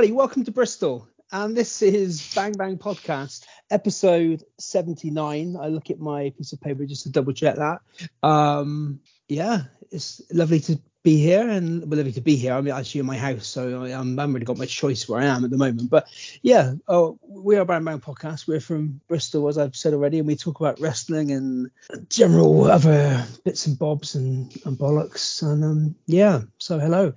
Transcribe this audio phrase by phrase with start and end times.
[0.00, 0.16] Everybody.
[0.16, 1.06] Welcome to Bristol.
[1.30, 5.58] And this is Bang Bang Podcast, episode 79.
[5.60, 7.80] I look at my piece of paper just to double check that.
[8.22, 12.54] Um, yeah, it's lovely to be here and well, lovely to be here.
[12.54, 15.26] I'm actually in my house, so I, I haven't really got much choice where I
[15.26, 15.90] am at the moment.
[15.90, 16.06] But
[16.40, 18.48] yeah, oh, we are Bang Bang Podcast.
[18.48, 21.70] We're from Bristol, as I've said already, and we talk about wrestling and
[22.08, 25.42] general other bits and bobs and, and bollocks.
[25.42, 27.12] And um, yeah, so hello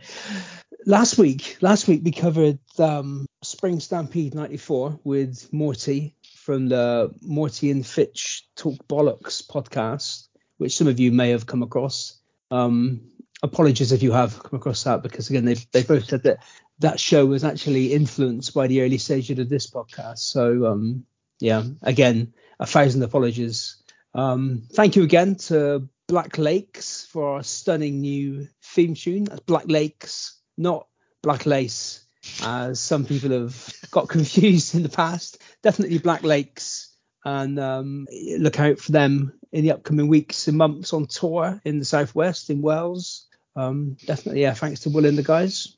[0.85, 7.71] last week, last week we covered um, Spring Stampede '94 with Morty from the Morty
[7.71, 12.19] and Fitch Talk Bollocks podcast, which some of you may have come across.
[12.51, 13.01] Um,
[13.41, 16.43] apologies if you have come across that, because again, they they both said that
[16.79, 20.19] that show was actually influenced by the early stages of this podcast.
[20.19, 21.05] So um,
[21.39, 23.77] yeah, again, a thousand apologies.
[24.15, 29.23] Um, thank you again to Black Lakes for our stunning new theme tune.
[29.23, 30.87] That's Black Lakes not
[31.21, 32.05] Black Lace,
[32.43, 35.41] as some people have got confused in the past.
[35.61, 36.95] Definitely Black Lakes,
[37.25, 41.79] and um, look out for them in the upcoming weeks and months on tour in
[41.79, 43.27] the southwest in Wales.
[43.55, 44.53] Um, definitely, yeah.
[44.53, 45.77] Thanks to Will and the guys.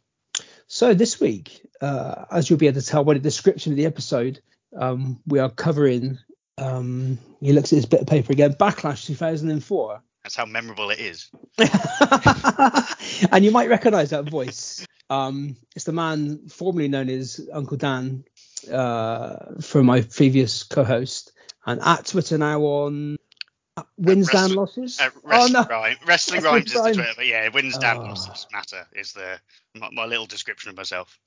[0.67, 3.85] So this week, uh, as you'll be able to tell by the description of the
[3.85, 4.41] episode,
[4.75, 6.17] um, we are covering.
[6.57, 8.53] Um, he looks at his bit of paper again.
[8.53, 10.01] Backlash 2004.
[10.25, 11.29] That's how memorable it is.
[13.31, 14.83] and you might recognize that voice.
[15.07, 18.23] Um, it's the man formerly known as Uncle Dan
[18.71, 21.31] uh, from my previous co-host,
[21.67, 23.17] and at Twitter now on
[23.99, 24.99] wins down losses.
[24.99, 25.63] Uh, oh, no.
[25.69, 25.97] Rhyme.
[26.07, 28.05] Wrestling rhymes is the Twitter, but yeah, wins down oh.
[28.05, 29.39] losses matter is the
[29.75, 31.19] my, my, little description of myself.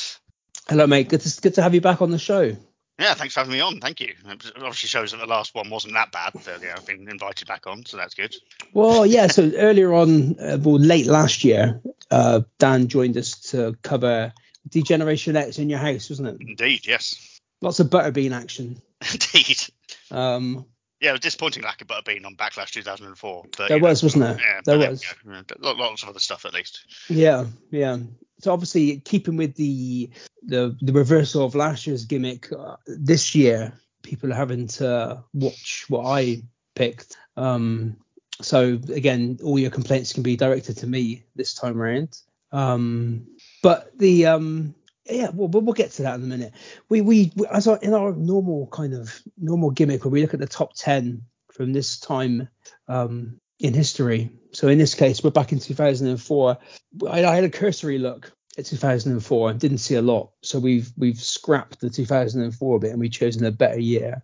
[0.66, 1.10] Hello, mate.
[1.10, 2.56] Good to good to have you back on the show.
[3.00, 3.80] Yeah, thanks for having me on.
[3.80, 4.12] Thank you.
[4.26, 6.38] It obviously shows that the last one wasn't that bad.
[6.42, 8.36] So, yeah, I've been invited back on, so that's good.
[8.74, 9.26] Well, yeah.
[9.28, 11.80] So earlier on, uh, well, late last year,
[12.10, 14.34] uh, Dan joined us to cover
[14.68, 16.46] D-Generation X in your house, wasn't it?
[16.46, 17.40] Indeed, yes.
[17.62, 18.82] Lots of butterbean action.
[19.12, 19.62] Indeed.
[20.10, 20.66] Um,
[21.00, 23.44] yeah, it was disappointing lack of butterbean on Backlash 2004.
[23.56, 24.36] But, there was, know, wasn't there?
[24.38, 25.02] Yeah, there was.
[25.58, 26.84] Lots of other stuff at least.
[27.08, 27.96] Yeah, yeah
[28.40, 30.10] so obviously keeping with the
[30.42, 35.84] the the reversal of last year's gimmick uh, this year people are having to watch
[35.88, 36.42] what i
[36.74, 37.96] picked um
[38.40, 42.18] so again all your complaints can be directed to me this time around
[42.52, 43.26] um
[43.62, 44.74] but the um
[45.08, 46.52] yeah, well, we'll get to that in a minute.
[46.88, 50.40] We we as our, in our normal kind of normal gimmick, when we look at
[50.40, 52.48] the top ten from this time
[52.88, 54.30] um, in history.
[54.52, 56.58] So in this case, we're back in 2004.
[57.08, 60.30] I, I had a cursory look at 2004 and didn't see a lot.
[60.42, 64.22] So we've we've scrapped the 2004 bit and we've chosen a better year.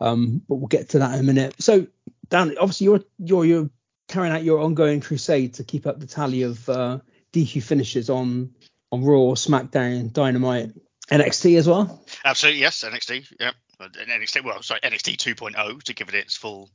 [0.00, 1.54] Um, but we'll get to that in a minute.
[1.58, 1.86] So
[2.30, 3.70] Dan, obviously you're you're you're
[4.08, 6.98] carrying out your ongoing crusade to keep up the tally of uh,
[7.32, 8.54] DQ finishes on
[8.90, 10.70] on Raw, SmackDown, Dynamite,
[11.10, 12.04] NXT as well.
[12.24, 13.34] Absolutely, yes, NXT.
[13.40, 14.44] Yeah, NXT.
[14.44, 16.70] Well, sorry, NXT 2.0 to give it its full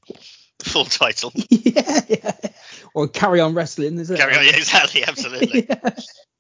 [0.64, 1.32] full title.
[1.50, 2.32] yeah, yeah.
[2.94, 4.18] Or carry on wrestling, is it?
[4.18, 5.68] Carry on, yeah, exactly, absolutely.
[5.70, 5.90] yeah.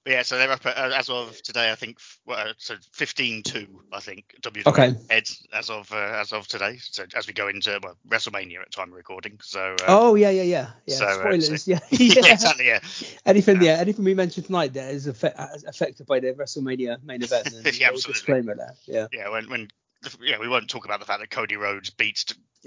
[0.07, 1.97] But yeah, so they're up at, uh, as of today, I think.
[2.25, 4.35] Well, so 15-2, I think.
[4.41, 4.95] WWE okay.
[5.09, 6.77] heads as of uh, as of today.
[6.77, 9.37] So as we go into well, WrestleMania at time of recording.
[9.43, 9.75] So.
[9.81, 10.69] Uh, oh yeah, yeah, yeah.
[10.85, 10.95] Yeah.
[10.95, 11.49] So, uh, Spoilers.
[11.65, 11.79] So, yeah.
[11.91, 12.31] yeah.
[12.31, 12.67] Exactly.
[12.67, 12.79] Yeah.
[13.25, 13.73] Anything, yeah.
[13.73, 17.49] Anything we mentioned tonight that is affected by the WrestleMania main event.
[17.51, 18.13] yeah, absolutely.
[18.13, 18.75] Disclaimer there.
[18.85, 19.07] Yeah.
[19.11, 19.29] Yeah.
[19.29, 19.67] When when
[20.21, 22.25] yeah, we won't talk about the fact that Cody Rhodes beats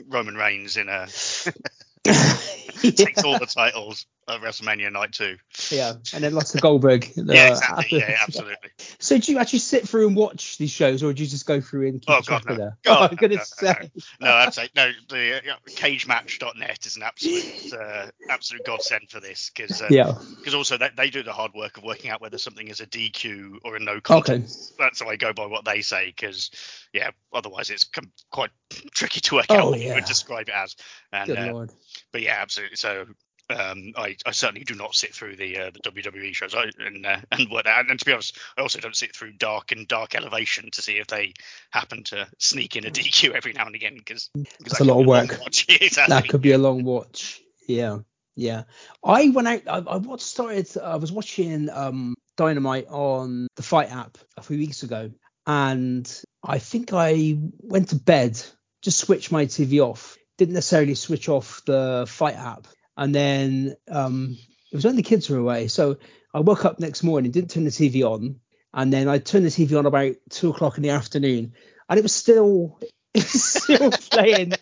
[0.09, 1.07] Roman Reigns in a
[2.83, 5.37] takes all the titles at WrestleMania Night Two.
[5.71, 7.11] Yeah, and then lots of Goldberg.
[7.17, 7.99] yeah, exactly.
[7.99, 8.71] Yeah, absolutely.
[8.99, 11.61] So do you actually sit through and watch these shows, or do you just go
[11.61, 12.55] through and keep oh, God, no.
[12.57, 12.79] there?
[12.83, 13.91] God, oh, I'm gonna no, say.
[14.21, 14.91] No, no, I'd say no.
[15.09, 20.55] The uh, CageMatch.net is an absolute uh, absolute godsend for this because uh, yeah, because
[20.55, 23.59] also they, they do the hard work of working out whether something is a DQ
[23.65, 24.75] or a no contest.
[24.75, 24.85] Okay.
[24.85, 26.51] That's how I go by what they say because
[26.93, 28.51] yeah, otherwise it's com- quite
[28.93, 29.89] tricky to work oh, out what yeah.
[29.89, 30.77] you would describe it as.
[31.13, 31.71] And, Good uh, lord.
[32.13, 32.77] But yeah, absolutely.
[32.77, 33.07] So
[33.51, 37.05] um, I, I, certainly do not sit through the uh, the WWE shows, I, and
[37.05, 39.89] uh, and what and, and to be honest, I also don't sit through Dark and
[39.89, 41.35] Dark Elevation to see if they
[41.71, 44.31] happen to sneak in a DQ every now and again because
[44.61, 45.39] that's a lot of work.
[45.69, 46.15] exactly.
[46.15, 47.41] That could be a long watch.
[47.67, 47.99] Yeah,
[48.37, 48.65] yeah.
[49.05, 49.63] I went out.
[49.67, 50.69] I, I started.
[50.79, 55.11] I was watching um, Dynamite on the Fight app a few weeks ago,
[55.47, 58.41] and I think I went to bed,
[58.83, 62.67] just switched my TV off, didn't necessarily switch off the Fight app
[63.01, 64.37] and then um,
[64.71, 65.69] it was when the kids were away.
[65.69, 65.97] So
[66.35, 68.41] I woke up next morning, didn't turn the TV on,
[68.75, 71.55] and then I turned the TV on about two o'clock in the afternoon,
[71.89, 72.79] and it was still
[73.15, 74.53] it was still playing.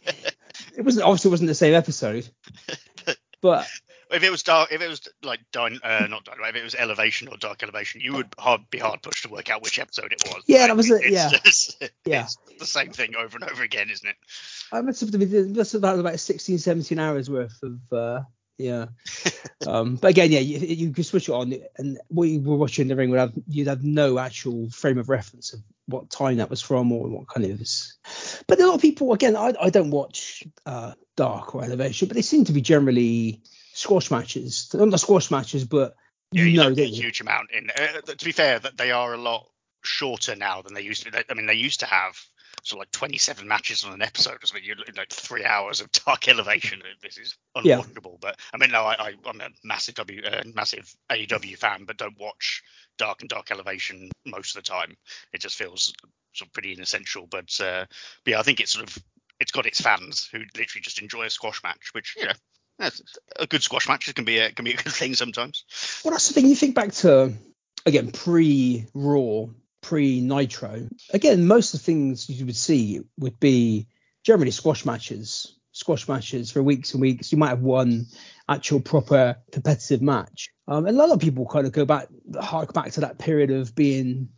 [0.76, 2.30] It wasn't obviously wasn't the same episode,
[3.42, 3.66] but
[4.10, 6.74] if it was dark, if it was like Dyn, uh, not Dynamite, if it was
[6.74, 10.12] Elevation or Dark Elevation, you would hard, be hard pushed to work out which episode
[10.12, 10.44] it was.
[10.46, 11.30] Yeah, Like, that was it, it's yeah.
[11.44, 12.24] Just, Yeah.
[12.24, 14.16] it's the same thing over and over again, isn't it?
[14.72, 18.22] I must have been that's about about 16, 17 hours worth of uh,
[18.58, 18.86] yeah.
[19.66, 22.88] um, but again, yeah, you, you could switch it on, and what you were watching
[22.88, 26.50] the ring would have you'd have no actual frame of reference of what time that
[26.50, 27.60] was from or what kind of.
[28.46, 32.16] But a lot of people, again, I, I don't watch uh, Dark or Elevation, but
[32.16, 33.40] they seem to be generally
[33.78, 34.70] squash matches.
[34.74, 35.96] Not squash matches, but
[36.32, 37.70] Yeah, you you know, get a huge amount in.
[37.70, 39.48] Uh, to be fair, that they are a lot
[39.84, 41.18] shorter now than they used to be.
[41.30, 42.18] I mean, they used to have
[42.64, 44.64] sort of like 27 matches on an episode or something.
[44.64, 46.82] You're like three hours of dark elevation.
[47.02, 47.78] This is Yeah.
[47.78, 48.20] unwatchable.
[48.20, 52.18] But I mean, no, I, I'm a massive W, uh, massive AEW fan, but don't
[52.18, 52.62] watch
[52.98, 54.96] dark and dark elevation most of the time.
[55.32, 55.92] It just feels
[56.32, 57.28] sort of pretty inessential.
[57.30, 57.86] But, uh,
[58.24, 58.98] but yeah, I think it's sort of
[59.38, 62.32] it's got its fans who literally just enjoy a squash match, which you know.
[63.36, 65.64] A good squash match can be a can be a good thing sometimes.
[66.04, 66.46] Well, that's the thing.
[66.46, 67.32] You think back to
[67.86, 69.46] again pre Raw,
[69.80, 70.88] pre Nitro.
[71.12, 73.88] Again, most of the things you would see would be
[74.24, 77.32] generally squash matches, squash matches for weeks and weeks.
[77.32, 78.06] You might have one
[78.48, 80.50] actual proper competitive match.
[80.68, 82.08] Um, a lot of people kind of go back,
[82.40, 84.28] hark back to that period of being.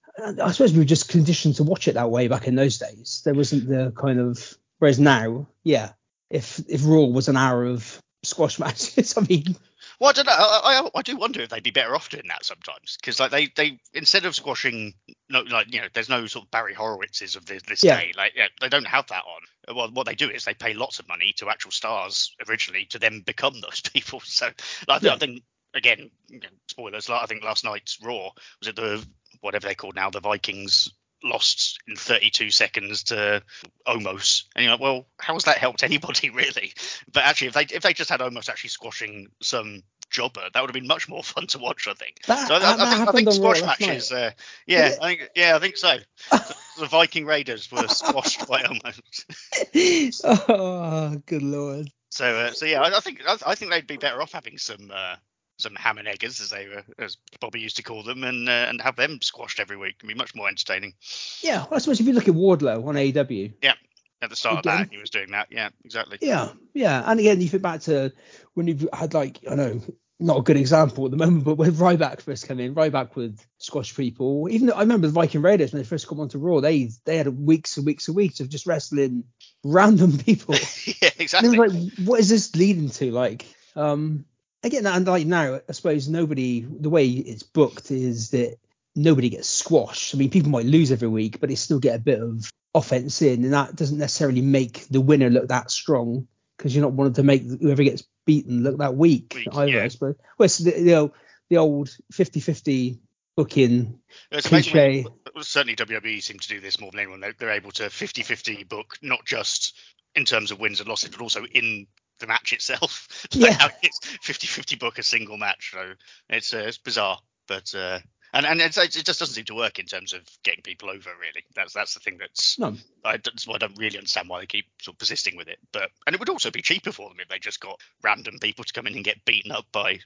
[0.42, 3.22] I suppose we were just conditioned to watch it that way back in those days.
[3.24, 4.56] There wasn't the kind of.
[4.78, 5.90] Whereas now, yeah,
[6.30, 9.56] if if Raw was an hour of squash matches, I mean,
[9.98, 10.32] Well, I don't know.
[10.32, 13.30] I, I, I do wonder if they'd be better off doing that sometimes, because like
[13.30, 14.94] they, they instead of squashing,
[15.28, 17.96] no, like you know, there's no sort of Barry Horowitzes of this, this Yeah.
[18.00, 18.12] day.
[18.16, 19.76] Like yeah, they don't have that on.
[19.76, 22.98] Well, what they do is they pay lots of money to actual stars originally to
[22.98, 24.20] then become those people.
[24.20, 24.50] So
[24.88, 25.14] like, Yeah.
[25.14, 25.42] I think
[25.74, 27.08] again, you know, spoilers.
[27.08, 28.30] Like, I think last night's Raw
[28.60, 29.06] was it the
[29.40, 30.88] whatever they're called now, the Vikings
[31.22, 33.42] lost in 32 seconds to
[33.86, 36.72] Omos, and you're like, well, how has that helped anybody really?
[37.12, 40.68] But actually, if they if they just had Omos actually squashing some jobber, that would
[40.68, 41.88] have been much more fun to watch.
[41.88, 42.22] I think.
[42.26, 44.12] that, So I, that I think, I think squash matches.
[44.12, 44.30] Uh,
[44.66, 44.96] yeah?
[45.00, 45.96] I think yeah, I think so.
[46.30, 50.20] the, the Viking Raiders were squashed by Omos.
[50.48, 51.90] oh, good lord.
[52.10, 54.58] So uh, so yeah, I, I think I, I think they'd be better off having
[54.58, 54.90] some.
[54.92, 55.16] Uh,
[55.60, 58.66] some ham and eggers, as they were, as Bobby used to call them, and uh,
[58.68, 59.96] and have them squashed every week.
[59.98, 60.94] It'd be much more entertaining.
[61.42, 63.74] Yeah, well, I suppose if you look at Wardlow on AEW, Yeah.
[64.22, 64.72] At the start Again.
[64.74, 65.46] of that, he was doing that.
[65.50, 66.18] Yeah, exactly.
[66.20, 68.12] yeah, yeah, and again, you think back to
[68.52, 69.80] when you've had like I know
[70.22, 73.38] not a good example at the moment, but when Ryback first came in, Ryback would
[73.56, 74.46] squash people.
[74.50, 77.16] Even though I remember the Viking Raiders when they first come onto Raw, they they
[77.16, 79.24] had weeks and weeks and weeks of just wrestling
[79.64, 80.54] random people.
[80.84, 81.56] yeah, And exactly.
[81.56, 83.10] it was like, what is this leading to?
[83.12, 84.26] Like, um,
[84.62, 88.56] again, and like now, I suppose nobody, the way it's booked is that
[88.94, 90.14] nobody gets squashed.
[90.14, 93.22] I mean, people might lose every week, but they still get a bit of offense
[93.22, 97.14] in, and that doesn't necessarily make the winner look that strong because you're not wanting
[97.14, 99.84] to make whoever gets beaten look that weak, Weak, either, yeah.
[99.84, 100.16] I suppose.
[100.38, 101.12] Well, it's the, you know,
[101.48, 102.98] the old 50-50
[103.36, 103.98] booking
[104.30, 105.06] when- cliche.
[105.40, 107.20] certainly WWE seem to do this more than anyone.
[107.20, 109.76] They're, they're able to 50-50 book not just
[110.14, 111.86] in terms of wins and losses, but also in
[112.20, 113.26] the match itself.
[113.32, 113.56] Yeah.
[113.60, 115.70] Like, it's 50-50 book a single match.
[115.72, 115.92] So
[116.28, 118.00] it's uh, it's bizarre, but uh,
[118.32, 121.10] and and it's, it just doesn't seem to work in terms of getting people over.
[121.20, 122.74] Really, that's that's the thing that's No,
[123.04, 125.58] I that's I don't really understand why they keep sort of persisting with it.
[125.72, 128.64] But and it would also be cheaper for them if they just got random people
[128.64, 129.98] to come in and get beaten up by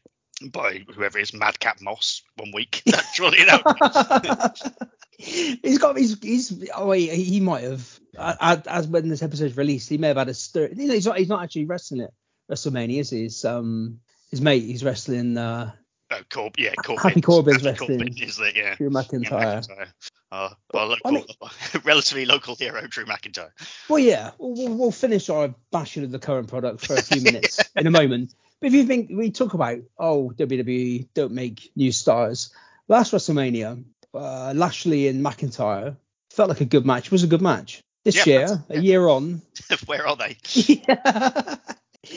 [0.52, 2.82] by whoever is Madcap Moss one week.
[3.14, 4.74] Surely that
[5.18, 9.88] he's got he's he's oh he, he might have as, as when this episode's released
[9.88, 12.10] he may have had a stir he's not he's not actually wrestling at
[12.50, 14.00] WrestleMania is he He's, um
[14.30, 15.72] his mate he's wrestling uh
[16.10, 17.02] Oh, Corb, yeah, Corbin.
[17.02, 17.98] Happy Corbin's Happy wrestling.
[17.98, 18.54] Corbin is it?
[18.54, 18.74] Yeah.
[18.74, 19.88] Drew Yeah, McIntyre McIntyre.
[20.30, 21.24] Uh, well, local, I mean-
[21.84, 23.48] relatively local hero Drew McIntyre.
[23.88, 27.22] well yeah we'll, we'll, we'll finish our bashing of the current product for a few
[27.22, 31.70] minutes in a moment but if you think we talk about oh WWE don't make
[31.76, 32.50] new stars
[32.88, 35.96] last WrestleMania uh, Lashley and McIntyre
[36.30, 39.42] felt like a good match was a good match this Yeah, year a year on
[39.84, 40.38] Where are they?
[40.54, 41.56] yeah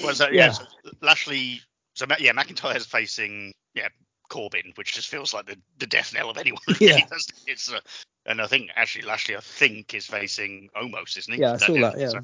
[0.04, 0.52] Well, so, yeah, Yeah.
[0.52, 0.64] so
[1.02, 1.62] Lashley.
[1.96, 3.90] So yeah, McIntyre's facing yeah
[4.30, 6.62] Corbin, which just feels like the, the death knell of anyone.
[6.80, 7.06] Yeah.
[7.46, 7.80] It's uh,
[8.26, 11.42] and I think actually Lashley, I think, is facing Omos, isn't he?
[11.42, 12.10] Yeah, I saw that, yeah.
[12.10, 12.20] so,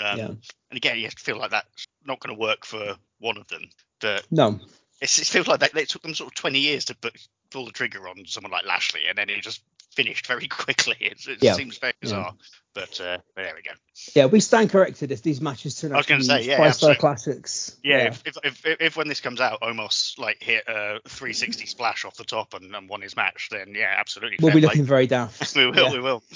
[0.00, 0.26] um, Yeah.
[0.26, 3.48] And again, you have to feel like that's not going to work for one of
[3.48, 3.70] them.
[4.00, 4.60] But no
[5.00, 7.16] it's, it feels like they, it took them sort of 20 years to put,
[7.50, 9.62] pull the trigger on someone like Lashley, and then it just
[9.98, 10.96] finished very quickly.
[11.00, 11.54] It, it Yeah.
[11.54, 12.34] seems very bizarre,
[12.72, 13.72] but, uh, but there we go.
[14.14, 16.74] Yeah, we stand corrected if these matches turn I out to be say, yeah, five
[16.76, 17.76] star classics.
[17.82, 21.66] Yeah, If, if, if, if, if when this comes out, Omos like hit a 360
[21.66, 24.38] splash off the top and, and won his match, then yeah, absolutely.
[24.40, 24.68] we'll be play.
[24.68, 25.52] looking very daft.
[25.56, 26.22] We will, we will.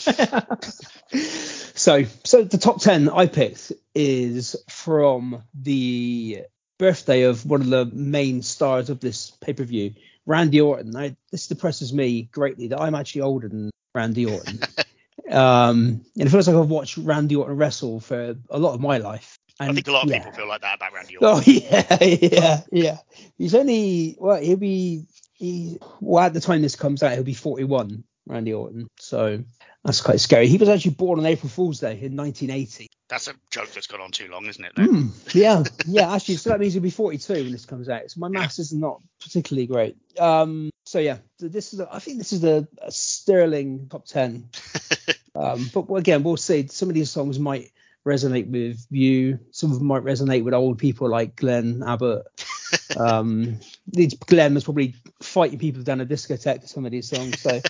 [1.74, 6.44] so, so the top ten I picked is from the
[6.78, 9.94] birthday of one of the main stars of this pay per view,
[10.26, 10.96] Randy Orton.
[10.96, 14.60] I, this depresses me greatly that I'm actually older than Randy Orton.
[15.30, 18.98] um, and it feels like I've watched Randy Orton wrestle for a lot of my
[18.98, 19.38] life.
[19.60, 20.18] And, I think a lot of yeah.
[20.18, 21.38] people feel like that about Randy Orton.
[21.38, 22.98] Oh yeah, yeah, yeah.
[23.38, 27.34] He's only well, he'll be he well at the time this comes out, he'll be
[27.34, 28.88] 41, Randy Orton.
[28.98, 29.44] So
[29.84, 30.48] that's quite scary.
[30.48, 32.88] He was actually born on April Fool's Day in 1980.
[33.12, 34.74] That's a joke that's gone on too long, isn't it?
[34.74, 36.14] Mm, yeah, yeah.
[36.14, 38.10] Actually, so that means he'll be 42 when this comes out.
[38.10, 39.96] So my maths is not particularly great.
[40.18, 40.70] Um.
[40.86, 44.48] So yeah, this is a, I think this is a, a sterling top 10.
[45.34, 45.68] Um.
[45.74, 46.66] But again, we'll see.
[46.68, 47.72] Some of these songs might
[48.06, 49.40] resonate with you.
[49.50, 52.22] Some of them might resonate with old people like Glenn Abbott.
[52.98, 53.58] um.
[53.86, 57.40] these- Glenn was probably fighting people down a discotheque to some of these songs.
[57.40, 57.60] So.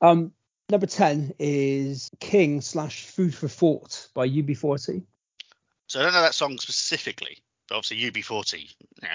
[0.00, 0.32] Um.
[0.70, 5.02] Number 10 is King slash Food for Thought by UB40.
[5.88, 8.72] So I don't know that song specifically, but obviously UB40.
[9.02, 9.08] Yeah.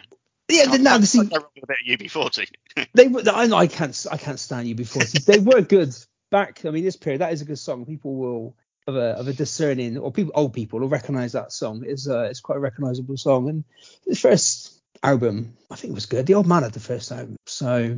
[0.50, 2.88] Yeah, Can't- no, can't- see, can't wrong with a bit of UB40.
[2.94, 3.24] they were.
[3.26, 4.06] I I can't.
[4.12, 5.02] I can't stand you before.
[5.26, 5.96] they were good
[6.30, 6.66] back.
[6.66, 7.86] I mean, this period that is a good song.
[7.86, 11.84] People will of a of a discerning or people old people will recognize that song.
[11.88, 13.50] It's uh, it's quite a recognizable song.
[13.50, 13.64] And
[14.06, 16.28] the first album, I think it was good.
[16.28, 17.38] The Old Man had the first album.
[17.48, 17.98] So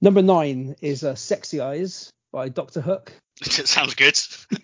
[0.00, 3.12] number nine is uh, Sexy Eyes by Doctor Hook.
[3.40, 4.18] It sounds good.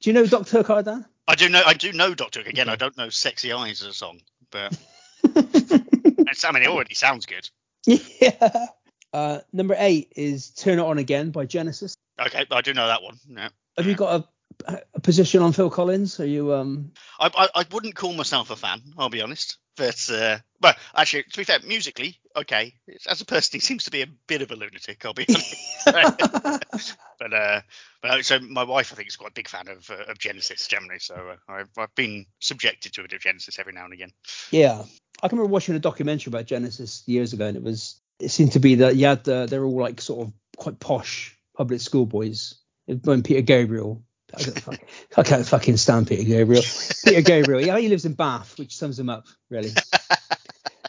[0.00, 1.06] Do you know Doctor Hook, Ardan?
[1.26, 1.62] I do know.
[1.64, 2.48] I do know Doctor Hook.
[2.48, 4.20] Again, I don't know "Sexy Eyes" as a song,
[4.50, 4.78] but
[5.24, 7.48] I mean, it already sounds good.
[7.86, 8.66] yeah.
[9.14, 11.96] Uh, number eight is Turn It On Again by Genesis.
[12.20, 13.16] Okay, I do know that one.
[13.28, 13.48] Yeah.
[13.78, 14.28] Have you got a,
[14.66, 16.20] a position on Phil Collins?
[16.20, 18.80] Are you um I, I, I wouldn't call myself a fan.
[18.98, 19.58] I'll be honest.
[19.76, 22.74] But uh, well, actually, to be fair, musically, okay.
[23.08, 25.04] As a person, he seems to be a bit of a lunatic.
[25.04, 25.26] I'll be
[25.86, 26.96] honest.
[27.18, 27.60] but uh,
[28.00, 30.68] but so my wife, I think, is quite a big fan of uh, of Genesis
[30.68, 31.00] generally.
[31.00, 34.12] So uh, I've I've been subjected to a bit of Genesis every now and again.
[34.52, 34.84] Yeah,
[35.22, 38.52] I can remember watching a documentary about Genesis years ago, and it was it seemed
[38.52, 42.06] to be that you had the, they're all like sort of quite posh public school
[42.06, 42.54] boys.
[42.86, 44.04] When Peter Gabriel,
[44.38, 44.80] I, don't fuck,
[45.16, 46.62] I can't fucking stand Peter Gabriel.
[47.04, 49.70] Peter Gabriel, yeah, he lives in Bath, which sums him up really.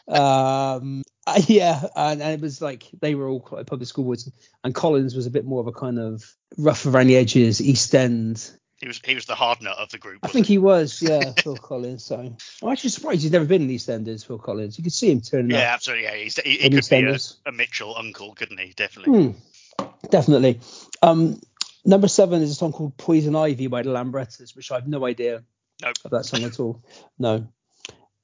[0.07, 4.29] um, uh, yeah, and, and it was like they were all quite public school boys,
[4.63, 6.23] and Collins was a bit more of a kind of
[6.57, 8.51] rough around the edges, East End.
[8.77, 10.19] He was he was the hard nut of the group.
[10.23, 12.03] I think he was, yeah, Phil Collins.
[12.03, 14.77] So I'm actually surprised he's never been in EastEnders, Phil Collins.
[14.77, 15.61] You could see him turning Yeah, up.
[15.63, 16.03] Yeah, absolutely.
[16.05, 17.35] Yeah, he's, he, he could be a, EastEnders.
[17.45, 18.73] a Mitchell uncle, couldn't he?
[18.75, 19.31] Definitely.
[19.79, 20.59] Hmm, definitely.
[21.01, 21.39] Um,
[21.85, 25.05] number seven is a song called Poison Ivy by the Lambrettas, which I have no
[25.05, 25.43] idea
[25.81, 25.95] Nope.
[26.05, 26.83] of that song at all.
[27.19, 27.47] No.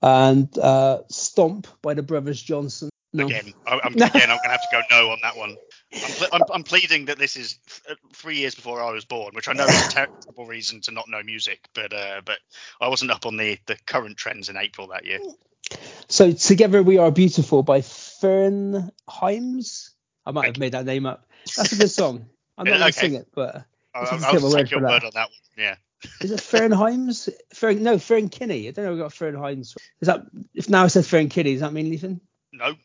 [0.01, 2.89] And uh, Stomp by the Brothers Johnson.
[3.13, 3.25] No.
[3.25, 5.57] Again, I, I'm, again, I'm gonna have to go no on that one.
[5.93, 9.33] I'm, ple- I'm, I'm pleading that this is th- three years before I was born,
[9.33, 12.39] which I know is a terrible reason to not know music, but uh, but
[12.79, 15.19] I wasn't up on the the current trends in April that year.
[16.07, 19.89] So Together We Are Beautiful by Fern Himes.
[20.25, 21.25] I might have made that name up.
[21.57, 22.27] That's a good song.
[22.57, 24.89] I'm not going to sing it, but I, I'll just take your that.
[24.89, 25.37] word on that one.
[25.57, 25.75] Yeah.
[26.21, 27.29] Is it Fern Himes?
[27.53, 28.67] Fern, no, Fern Kinney.
[28.67, 28.93] I don't know.
[28.93, 29.75] We got Fern Himes.
[29.99, 31.53] Is that if now I said Fern Kinney?
[31.53, 32.21] Does that mean anything?
[32.53, 32.75] No.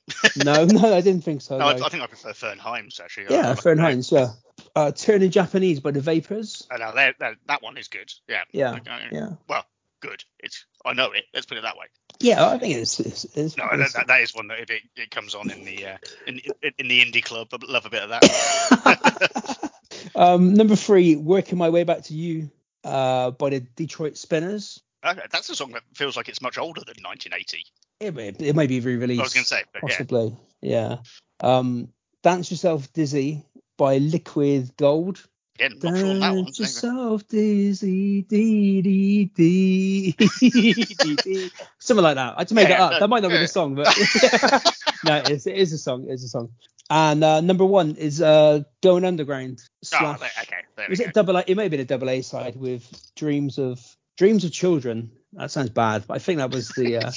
[0.45, 1.59] No, no, I didn't think so.
[1.59, 1.85] no, I, no.
[1.85, 3.27] I think I prefer Fern Himes actually.
[3.31, 4.13] yeah, I- I- Fern Himes.
[4.13, 4.33] Yeah.
[4.75, 6.67] Uh, Turning Japanese by the Vapors.
[6.71, 8.13] Uh, no, that, that that one is good.
[8.29, 8.43] Yeah.
[8.53, 8.79] Yeah.
[9.11, 9.31] Yeah.
[9.49, 9.65] Well,
[10.01, 10.23] good.
[10.39, 11.25] It's I know it.
[11.35, 11.87] Let's put it that way.
[12.21, 12.99] Yeah, I think it's.
[13.01, 15.65] it's, it's, No, it's- that, that is one that if it, it comes on in
[15.65, 15.97] the uh,
[16.27, 16.41] in,
[16.79, 19.71] in the indie club, I love a bit of that.
[20.15, 22.51] um, number three, Working My Way Back to You
[22.85, 24.81] uh, by the Detroit Spinners.
[25.05, 27.65] Okay, that's a song that feels like it's much older than 1980.
[28.01, 29.21] It may, it may be re-released.
[29.21, 29.89] I was going to say, but yeah.
[29.89, 30.37] possibly.
[30.61, 30.97] Yeah.
[31.41, 31.89] Um,
[32.23, 33.45] Dance Yourself Dizzy
[33.77, 35.27] by Liquid Gold.
[35.59, 36.47] Again, not sure on that one.
[36.47, 41.51] Yourself dizzy, dee dee dee, dee.
[41.79, 42.35] Something like that.
[42.37, 42.91] I to make Yeah, that up.
[42.93, 43.87] no, that might not be the song, but
[45.05, 46.05] no, it is, it is a song.
[46.05, 46.51] It is a song.
[46.91, 49.61] And uh, number one is uh, Going Underground.
[49.63, 51.05] Oh, Slash, there, okay, there go.
[51.05, 51.45] it double A?
[51.47, 52.87] It may have been a double A side with
[53.17, 53.81] Dreams of
[54.19, 55.11] Dreams of Children.
[55.33, 56.99] That sounds bad, but I think that was the.
[56.99, 57.13] Uh,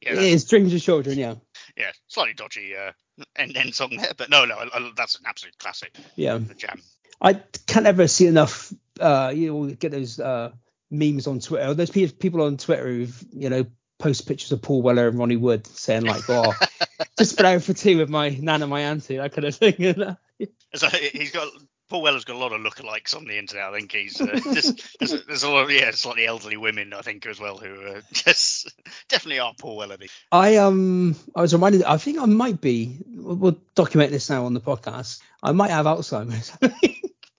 [0.00, 1.18] yeah, it is Dreams of Children.
[1.18, 1.34] Yeah.
[1.76, 2.92] yeah, slightly dodgy uh,
[3.36, 5.94] end, end song there, but no, no, I, I, that's an absolute classic.
[6.16, 6.38] Yeah.
[6.38, 6.80] The jam.
[7.22, 7.34] I
[7.66, 8.72] can't ever see enough.
[9.00, 10.50] Uh, you know, get those uh,
[10.90, 11.72] memes on Twitter.
[11.74, 13.66] There's people on Twitter who've you know
[13.98, 16.52] post pictures of Paul Weller and Ronnie Wood saying like, "Oh,
[17.18, 20.16] just been out for tea with my nan and my auntie," that kind of thing.
[20.74, 21.52] So he's got
[21.88, 23.66] Paul Weller's got a lot of lookalikes on the internet.
[23.66, 26.94] I think he's uh, just there's, a- there's a lot of yeah, slightly elderly women
[26.94, 28.72] I think as well who uh, just
[29.10, 29.98] definitely are Paul Weller.
[30.32, 31.84] I um I was reminded.
[31.84, 32.96] I think I might be.
[33.06, 35.20] We'll document this now on the podcast.
[35.42, 36.50] I might have Alzheimer's,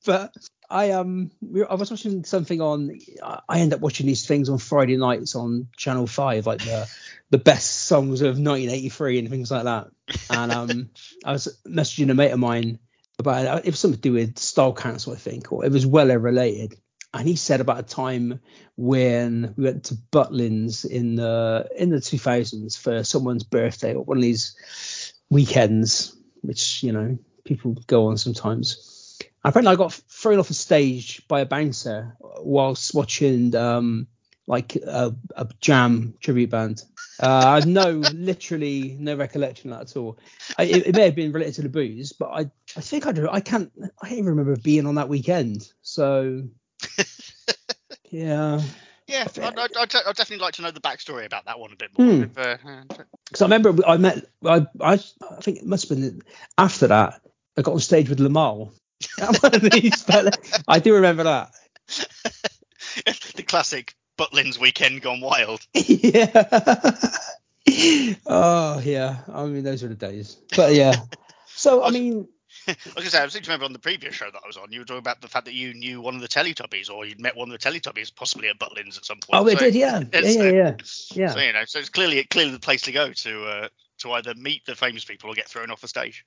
[0.06, 0.36] but
[0.70, 1.32] I um,
[1.70, 2.98] I was watching something on.
[3.48, 6.90] I end up watching these things on Friday nights on Channel Five, like the
[7.30, 9.88] the best songs of 1983 and things like that.
[10.30, 10.90] And um,
[11.24, 12.80] I was messaging a mate of mine
[13.20, 16.20] about it was something to do with Style Council, I think, or it was Weller
[16.20, 16.76] related.
[17.14, 18.40] And he said about a time
[18.76, 24.18] when we went to Butlins in the in the 2000s for someone's birthday or one
[24.18, 28.93] of these weekends, which you know people go on sometimes
[29.44, 34.08] Apparently, I got thrown off a stage by a bouncer whilst watching um,
[34.48, 36.84] like a, a jam tribute band.
[37.22, 40.18] Uh, I have no, literally no recollection of that at all.
[40.58, 43.12] I, it, it, may have been related to the booze, but I, I think I
[43.12, 43.28] do.
[43.30, 43.72] I can't,
[44.02, 45.70] I can't even remember being on that weekend.
[45.82, 46.44] So,
[48.10, 48.62] yeah.
[49.08, 51.98] Yeah, I'd, I'd, I'd, definitely like to know the backstory about that one a bit
[51.98, 52.26] more.
[52.26, 52.80] Because hmm.
[53.00, 53.04] uh,
[53.40, 56.22] I remember I met, I, I, I think it must have been
[56.58, 57.20] after that.
[57.58, 58.74] I got on stage with Lamal
[59.42, 61.52] one of these, but I do remember that.
[63.36, 65.66] the classic Butlins weekend gone wild.
[65.74, 66.48] yeah.
[68.26, 69.18] oh yeah.
[69.32, 70.38] I mean, those were the days.
[70.56, 70.96] But yeah.
[71.48, 72.28] So I, mean.
[72.68, 74.58] I was gonna say, I was thinking remember on the previous show that I was
[74.58, 77.06] on, you were talking about the fact that you knew one of the Teletubbies, or
[77.06, 79.42] you'd met one of the Teletubbies, possibly at Butlins at some point.
[79.42, 80.76] Oh, so, did, yeah, yeah, yeah, yeah,
[81.14, 81.32] yeah.
[81.32, 83.68] So you know, so it's clearly clearly the place to go to uh,
[84.04, 86.26] to either meet the famous people or get thrown off the stage.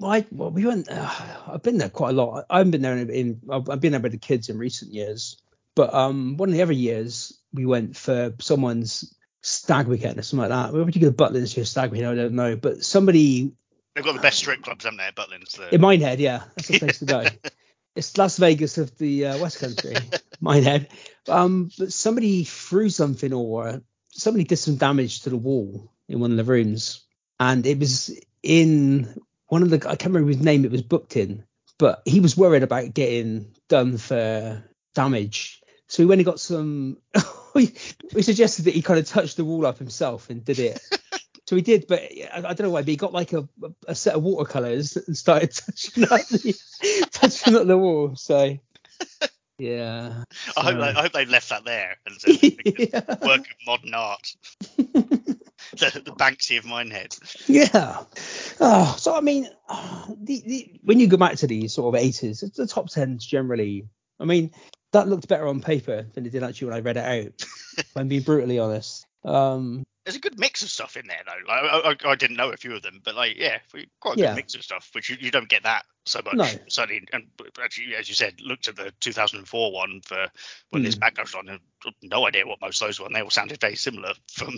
[0.00, 0.88] Well, I, well we went.
[0.90, 1.10] Uh,
[1.46, 2.44] I've been there quite a lot.
[2.50, 3.40] I haven't been there in, in.
[3.50, 5.40] I've been there with the kids in recent years,
[5.74, 10.48] but um, one of the other years we went for someone's stag weekend or something
[10.48, 10.72] like that.
[10.72, 12.10] Where would you go to Butlins for stag weekend?
[12.10, 13.52] I don't know, but somebody.
[13.94, 15.72] They've got the best strip clubs, haven't they, Butlins?
[15.72, 17.24] In Minehead, yeah, that's the place to go.
[17.96, 19.96] it's Las Vegas of the uh, West Country,
[20.40, 20.88] Minehead.
[21.28, 26.30] Um, but somebody threw something or somebody did some damage to the wall in one
[26.30, 27.04] of the rooms
[27.40, 29.14] and it was in
[29.48, 30.64] one of the I can't remember his name.
[30.64, 31.44] It was booked in,
[31.78, 34.62] but he was worried about getting done for
[34.94, 35.62] damage.
[35.88, 36.98] So when he got some,
[37.54, 37.72] we,
[38.20, 40.80] suggested that he kind of touched the wall up himself and did it.
[41.46, 42.82] so he did, but I, I, don't know why.
[42.82, 43.48] But he got like a,
[43.86, 48.16] a set of watercolors and started touching up the touching up the wall.
[48.16, 48.58] So
[49.58, 50.24] yeah.
[50.56, 53.00] I hope they, I hope they left that there as a yeah.
[53.26, 54.34] work of modern art.
[55.92, 57.16] the, the Banksy of Minehead.
[57.46, 58.04] Yeah.
[58.60, 59.48] Oh, so I mean,
[60.20, 63.88] the, the, when you go back to these sort of 80s, the top tens generally.
[64.20, 64.50] I mean,
[64.92, 67.44] that looked better on paper than it did actually when I read it out.
[67.78, 69.06] if I'm being brutally honest.
[69.24, 71.52] Um, there's a good mix of stuff in there though.
[71.52, 73.58] Like, I, I, didn't know a few of them, but like yeah,
[74.00, 74.34] quite a good yeah.
[74.34, 76.34] mix of stuff, which you, you don't get that so much.
[76.34, 76.46] No.
[76.68, 77.26] Certainly, and
[77.62, 80.26] actually, as you said, looked at the 2004 one for
[80.70, 80.86] when mm.
[80.86, 81.60] this backlash on.
[82.02, 83.06] No idea what most of those were.
[83.06, 84.56] And they all sounded very similar from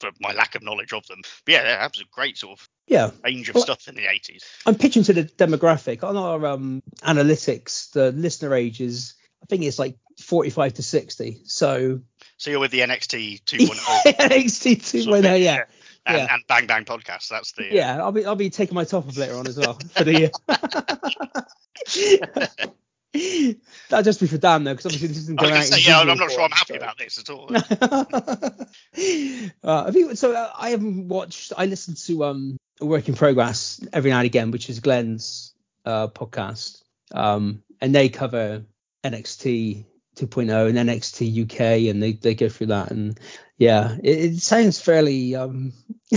[0.00, 1.20] for my lack of knowledge of them.
[1.44, 4.02] But yeah, that was a great sort of yeah range of well, stuff in the
[4.02, 4.42] 80s.
[4.66, 7.92] I'm pitching to the demographic on our um, analytics.
[7.92, 11.42] The listener age is I think it's like 45 to 60.
[11.44, 12.00] So
[12.36, 13.68] so you're with the NXT 2.0.
[14.16, 15.34] NXT 2.0, yeah.
[15.34, 15.64] yeah.
[16.06, 16.28] And, yeah.
[16.32, 17.28] and, Bang Bang podcast.
[17.28, 17.64] That's the.
[17.64, 17.74] Uh...
[17.74, 20.32] Yeah, I'll be I'll be taking my top off later on as well for the.
[23.88, 25.64] That'll just be for Dan though, because obviously this isn't going out.
[25.64, 26.78] Say, yeah, I'm not sure I'm happy so.
[26.78, 27.50] about this at all.
[29.64, 31.52] uh, have you, so uh, I haven't watched.
[31.56, 35.52] I listen to um a work in progress every now and again, which is Glenn's
[35.84, 38.64] uh, podcast, um, and they cover
[39.04, 39.84] NXT
[40.16, 43.18] 2.0 and NXT UK, and they they go through that, and
[43.58, 45.72] yeah, it, it sounds fairly um.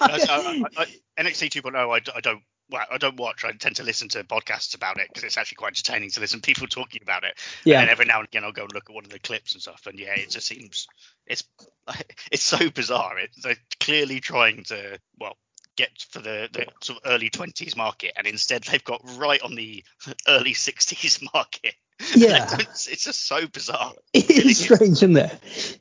[0.00, 0.86] I, I, I,
[1.22, 3.44] NXT 2.0, I, I don't well, I don't watch.
[3.44, 6.40] I tend to listen to podcasts about it because it's actually quite entertaining to listen
[6.40, 7.38] to people talking about it.
[7.64, 7.80] Yeah.
[7.80, 9.62] And every now and again, I'll go and look at one of the clips and
[9.62, 9.86] stuff.
[9.86, 10.86] And yeah, it just seems
[11.26, 11.44] it's
[12.32, 13.18] it's so bizarre.
[13.18, 15.36] It, they're clearly trying to well
[15.76, 19.54] get for the, the sort of early 20s market, and instead they've got right on
[19.54, 19.84] the
[20.28, 21.74] early 60s market.
[22.16, 23.92] Yeah, it's just so bizarre.
[24.12, 25.78] It is strange, isn't it?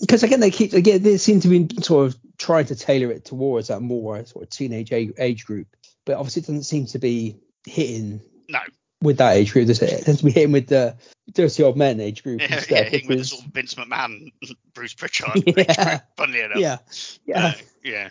[0.00, 3.24] Because again, they keep again they seem to be sort of trying to tailor it
[3.24, 5.68] towards that more sort of teenage age group,
[6.04, 8.20] but obviously it doesn't seem to be hitting.
[8.48, 8.60] No.
[9.02, 9.92] With that age group, does it?
[9.92, 10.96] It tends to be hitting with the
[11.32, 12.40] dirty old men age group.
[12.40, 14.32] Yeah, instead, yeah hitting with sort of Vince McMahon,
[14.72, 15.52] Bruce Pritchard yeah.
[15.52, 16.58] group, funnily enough.
[16.58, 16.78] Yeah,
[17.26, 17.52] yeah, uh,
[17.82, 18.08] yeah.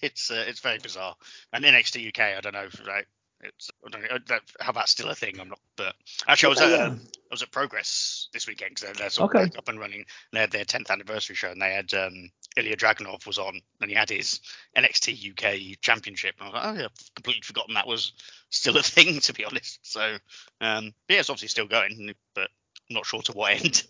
[0.00, 1.16] it's uh, it's very bizarre.
[1.52, 3.06] And NXT UK, I don't know, right?
[3.42, 5.40] It's I don't know that, how that's still a thing.
[5.40, 5.94] I'm not, but
[6.28, 9.34] actually, I was at um, I was at Progress this weekend because they're, they're sort
[9.34, 9.44] okay.
[9.44, 10.04] of up and running.
[10.32, 13.90] They had their 10th anniversary show, and they had um, Ilya Dragunov was on, and
[13.90, 14.40] he had his
[14.76, 16.36] NXT UK Championship.
[16.38, 18.12] And I was like, oh yeah, I've completely forgotten that was
[18.50, 19.80] still a thing, to be honest.
[19.82, 20.16] So
[20.60, 22.48] um, yeah, it's obviously still going, but
[22.90, 23.82] I'm not sure to what end.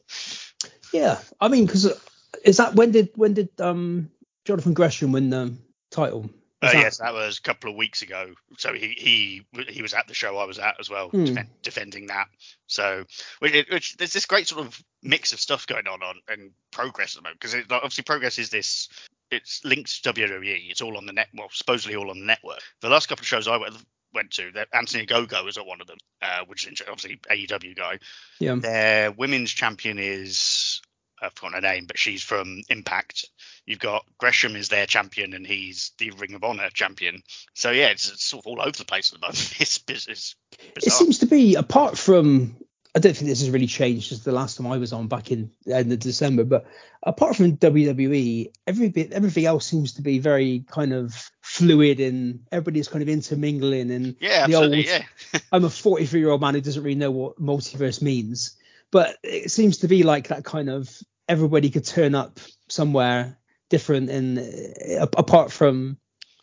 [0.92, 1.92] Yeah, I mean, because
[2.44, 4.10] is that when did when did um
[4.44, 5.54] Jonathan Gresham win the
[5.90, 6.30] title?
[6.62, 8.34] Uh, that- yes, that was a couple of weeks ago.
[8.58, 11.24] So he he he was at the show I was at as well, Hmm.
[11.24, 12.28] defen- defending that.
[12.66, 13.04] So
[13.40, 17.16] which, which there's this great sort of mix of stuff going on on and progress
[17.16, 18.88] at the moment because obviously progress is this.
[19.30, 20.70] It's linked to WWE.
[20.70, 21.28] It's all on the net.
[21.34, 22.60] Well, supposedly all on the network.
[22.82, 23.74] The last couple of shows I went
[24.14, 27.74] went to, that Anthony Ogogo was at one of them, uh, which is obviously AEW
[27.74, 27.98] guy.
[28.40, 28.56] Yeah.
[28.56, 30.82] Their women's champion is
[31.22, 33.26] I've forgotten her name, but she's from Impact.
[33.64, 37.22] You've got Gresham is their champion, and he's the Ring of Honor champion.
[37.54, 39.54] So yeah, it's, it's sort of all over the place at the moment.
[39.60, 40.34] It's,
[40.76, 42.56] It seems to be apart from
[42.94, 45.30] I don't think this has really changed since the last time I was on back
[45.30, 46.66] in end of December, but
[47.02, 52.40] apart from WWE, every bit everything else seems to be very kind of fluid and
[52.52, 54.90] everybody's kind of intermingling and yeah, the absolutely.
[54.90, 58.56] old- yeah, I'm a 43 year old man who doesn't really know what multiverse means,
[58.90, 60.90] but it seems to be like that kind of
[61.32, 63.38] everybody could turn up somewhere
[63.70, 65.96] different and uh, apart from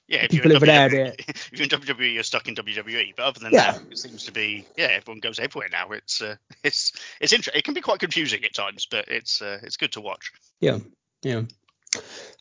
[0.07, 0.23] yeah.
[0.23, 3.15] If people you're, over in there, if you're in WWE, you're stuck in WWE.
[3.15, 3.73] But other than Yeah.
[3.73, 4.87] that, it seems to be yeah.
[4.87, 5.91] Everyone goes everywhere now.
[5.91, 7.59] It's uh, it's it's interesting.
[7.59, 10.31] It can be quite confusing at times, but it's uh, it's good to watch.
[10.59, 10.79] Yeah,
[11.21, 11.43] yeah.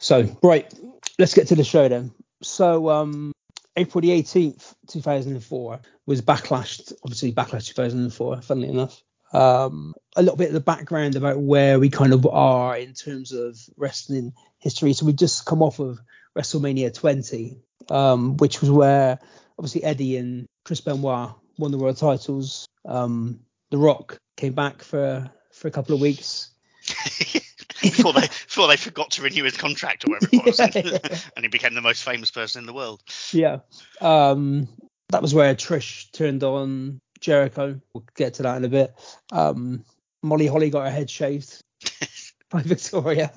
[0.00, 0.72] So right,
[1.18, 2.12] let's get to the show then.
[2.42, 3.32] So um,
[3.76, 6.92] April the 18th, 2004 was Backlash.
[7.04, 8.40] Obviously, Backlash 2004.
[8.42, 12.76] Funnily enough, um, a little bit of the background about where we kind of are
[12.76, 14.92] in terms of wrestling history.
[14.92, 16.00] So we just come off of
[16.36, 17.58] WrestleMania 20,
[17.90, 19.18] um, which was where
[19.58, 22.66] obviously Eddie and Chris Benoit won the world titles.
[22.84, 26.50] Um, the Rock came back for for a couple of weeks.
[27.82, 31.18] before they before they forgot to renew his contract or whatever it was, Yeah.
[31.36, 33.02] and he became the most famous person in the world.
[33.32, 33.58] Yeah.
[34.00, 34.68] Um,
[35.10, 37.80] that was where Trish turned on Jericho.
[37.92, 38.94] We'll get to that in a bit.
[39.32, 39.84] Um,
[40.22, 41.62] Molly Holly got her head shaved
[42.50, 43.32] by Victoria.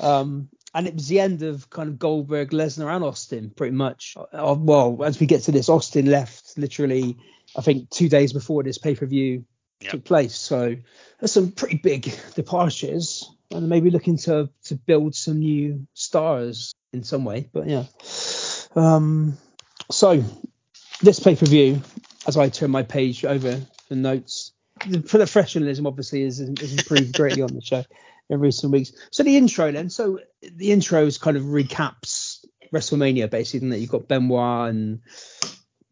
[0.00, 4.16] um, and it was the end of kind of Goldberg, Lesnar, and Austin, pretty much.
[4.32, 7.16] Uh, well, as we get to this, Austin left literally,
[7.56, 9.44] I think, two days before this pay per view
[9.80, 9.90] Yep.
[9.90, 10.34] took place.
[10.36, 10.76] So
[11.18, 17.02] there's some pretty big departures, and maybe looking to to build some new stars in
[17.02, 17.50] some way.
[17.52, 17.84] But yeah.
[18.76, 19.36] Um,
[19.90, 20.24] so
[21.02, 21.82] this pay per view,
[22.26, 24.52] as I turn my page over the notes,
[24.86, 27.84] the professionalism obviously is improved greatly on the show
[28.28, 28.92] in recent weeks.
[29.10, 33.78] So the intro then, so the intro is kind of recaps WrestleMania basically, isn't it?
[33.78, 35.00] You've got Benoit and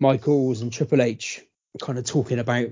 [0.00, 1.42] Michaels and Triple H
[1.80, 2.68] kind of talking about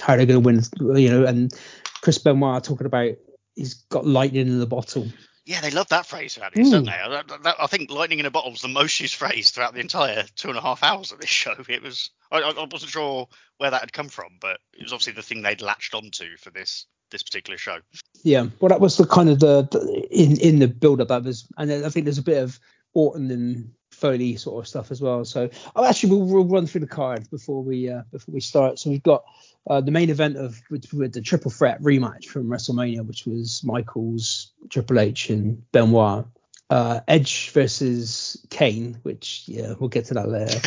[0.00, 0.46] how they're going to
[0.80, 1.52] win, you know, and
[2.00, 3.14] Chris Benoit talking about
[3.56, 5.08] he's got lightning in the bottle.
[5.46, 6.86] Yeah, they love that phrase about this, don't Mm.
[6.86, 6.92] they?
[7.34, 9.80] I, that- I think "lightning in a bottle" was the most used phrase throughout the
[9.80, 11.54] entire two and a half hours of this show.
[11.68, 13.28] It was I, I wasn't sure
[13.58, 16.50] where that had come from, but it was obviously the thing they'd latched onto for
[16.50, 17.78] this this particular show.
[18.22, 21.24] Yeah, well, that was the kind of the, the in in the build up that
[21.24, 22.58] was, and I think there's a bit of
[22.94, 25.24] Orton and Foley sort of stuff as well.
[25.24, 28.78] So, oh, actually, we'll, we'll run through the card before we uh, before we start.
[28.78, 29.24] So we've got
[29.68, 33.62] uh, the main event of with, with the triple threat rematch from WrestleMania, which was
[33.64, 36.26] Michaels, Triple H, and Benoit.
[36.70, 40.60] Uh, Edge versus Kane, which yeah, we'll get to that later.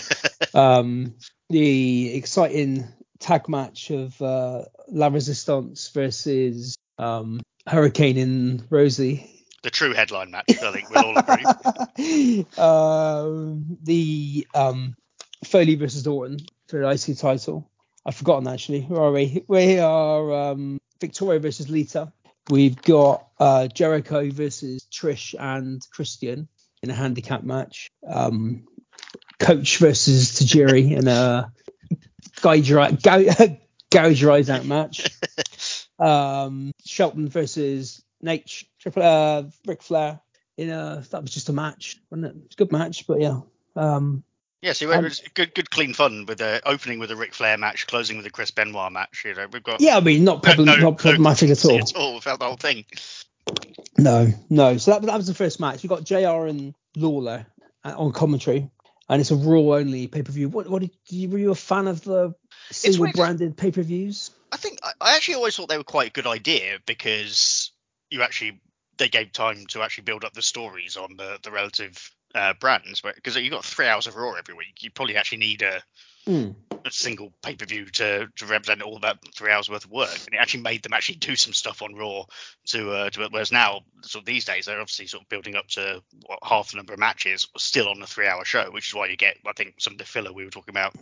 [0.57, 1.15] um,
[1.49, 2.87] the exciting
[3.19, 9.36] tag match of uh, La Resistance versus um, Hurricane and Rosie.
[9.67, 12.45] The true headline match, I think we'll all agree.
[12.57, 14.95] um, the um,
[15.43, 16.37] Foley versus Orton
[16.69, 17.69] for the IC title.
[18.05, 18.83] I've forgotten actually.
[18.83, 19.43] Where are we?
[19.49, 22.13] We are um, Victoria versus Lita.
[22.49, 26.47] We've got uh, Jericho versus Trish and Christian
[26.81, 27.89] in a handicap match.
[28.07, 28.63] Um,
[29.37, 31.51] Coach versus Tajiri in a
[32.39, 33.57] gouge gou-
[33.91, 35.09] gouge rise out match.
[35.99, 40.19] Um, Shelton versus Nate Triple uh, Ric Flair
[40.57, 42.35] in a that was just a match, wasn't it?
[42.45, 43.41] It's a good match, but yeah.
[43.75, 44.23] Um,
[44.61, 47.57] Yeah, so it was good, good, clean fun with the opening with a Ric Flair
[47.57, 49.23] match, closing with a Chris Benoit match.
[49.23, 51.77] You know, we've got yeah, I mean, not problem, no, not problematic at all.
[51.77, 52.85] At all, felt the whole thing.
[53.97, 54.77] No, no.
[54.77, 55.83] So that, that was the first match.
[55.83, 56.47] We got Jr.
[56.47, 57.45] and Lawler
[57.83, 58.69] uh, on commentary,
[59.09, 60.49] and it's a Raw only pay per view.
[60.49, 62.33] What, what did you, were you a fan of the
[62.71, 64.31] single branded pay per views?
[64.51, 67.71] I think I, I actually always thought they were quite a good idea because
[68.09, 68.61] you actually
[68.97, 73.01] they gave time to actually build up the stories on the the relative uh, brands.
[73.01, 75.81] Because you've got three hours of Raw every week, you probably actually need a,
[76.27, 76.53] Mm.
[76.83, 80.19] a single pay per view to to represent all that three hours worth of work,
[80.25, 82.25] and it actually made them actually do some stuff on Raw.
[82.67, 85.67] To, uh, to whereas now, sort of these days, they're obviously sort of building up
[85.69, 88.93] to what, half the number of matches still on the three hour show, which is
[88.93, 90.95] why you get I think some of the filler we were talking about